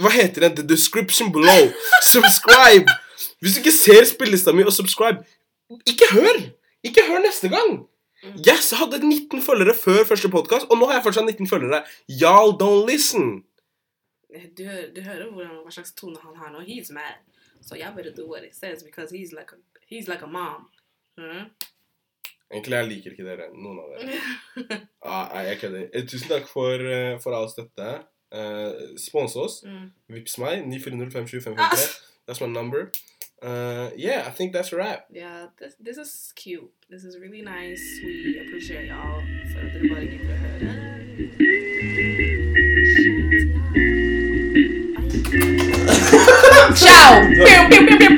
Hva 0.00 0.10
heter 0.14 0.46
den? 0.46 0.56
The 0.56 0.66
description 0.68 1.32
below. 1.32 1.70
Subscribe! 2.08 2.88
Hvis 3.40 3.54
du 3.54 3.58
ikke 3.60 3.74
ser 3.74 4.04
spillelista 4.08 4.52
mi 4.52 4.64
og 4.64 4.72
subscribe, 4.72 5.24
ikke 5.86 6.08
hør! 6.12 6.38
Ikke 6.84 7.04
hør 7.08 7.20
neste 7.26 7.48
gang! 7.52 7.82
Yes, 8.22 8.70
jeg 8.70 8.78
hadde 8.78 9.02
19 9.02 9.42
følgere 9.42 9.74
før 9.74 10.04
første 10.06 10.28
podkast, 10.30 10.66
og 10.70 10.78
nå 10.78 10.86
har 10.86 11.00
jeg 11.00 11.04
fortsatt 11.08 11.26
19 11.26 11.48
følgere. 11.50 11.82
Y'all 12.22 12.54
don't 12.60 12.86
listen. 12.86 13.42
Du, 14.58 14.62
du 14.96 15.00
hører 15.02 15.26
hvordan, 15.30 15.56
hva 15.64 15.72
slags 15.74 15.92
tone 15.98 16.16
han 16.22 16.36
har 16.38 16.52
nå. 16.54 16.62
He's 16.68 16.92
mad. 16.94 17.18
So 17.60 17.74
y'all 17.74 17.94
better 17.96 18.14
do 18.14 18.28
what 18.28 18.46
it 18.46 18.54
says 18.54 18.82
because 18.82 19.10
he's 19.10 19.32
like 19.32 19.52
a, 19.52 19.58
he's 19.90 20.08
like 20.08 20.22
a 20.22 20.30
mom. 20.30 20.70
Mm. 21.18 21.50
Egentlig 22.52 22.76
jeg 22.76 22.88
liker 22.88 23.14
ikke 23.16 23.26
dere, 23.26 23.50
noen 23.56 23.82
av 23.82 23.92
dere. 23.96 24.80
Ah, 25.02 25.42
jeg 25.48 25.58
kødder. 25.60 25.86
Eh, 25.90 26.06
Tusen 26.06 26.30
takk 26.30 26.48
for, 26.48 26.78
eh, 26.78 27.18
for 27.22 27.34
all 27.36 27.50
støtte. 27.50 27.90
Uh, 28.32 28.96
Spons 28.96 29.36
oss. 29.36 29.62
Mm. 29.62 29.90
Vips 30.10 30.38
meg. 30.38 30.64
94052553. 30.64 32.00
That's 32.26 32.40
my 32.40 32.46
number. 32.46 32.90
Uh, 33.42 33.90
yeah, 33.96 34.22
I 34.24 34.30
think 34.30 34.52
that's 34.52 34.72
a 34.72 34.76
wrap. 34.76 35.06
Yeah, 35.10 35.46
this, 35.58 35.74
this 35.80 35.98
is 35.98 36.32
cute. 36.36 36.70
This 36.88 37.04
is 37.04 37.18
really 37.18 37.42
nice. 37.42 37.82
We 38.04 38.38
appreciate 38.38 38.86
y'all 38.86 39.20
for 39.52 39.62
dere 39.68 39.88
bare 39.90 40.06
gidder 40.06 40.30
å 40.30 40.38
høre. 40.38 40.92
Ciao! 46.76 47.26
Pew, 47.28 47.68
pew, 47.68 47.86
pew, 47.98 48.16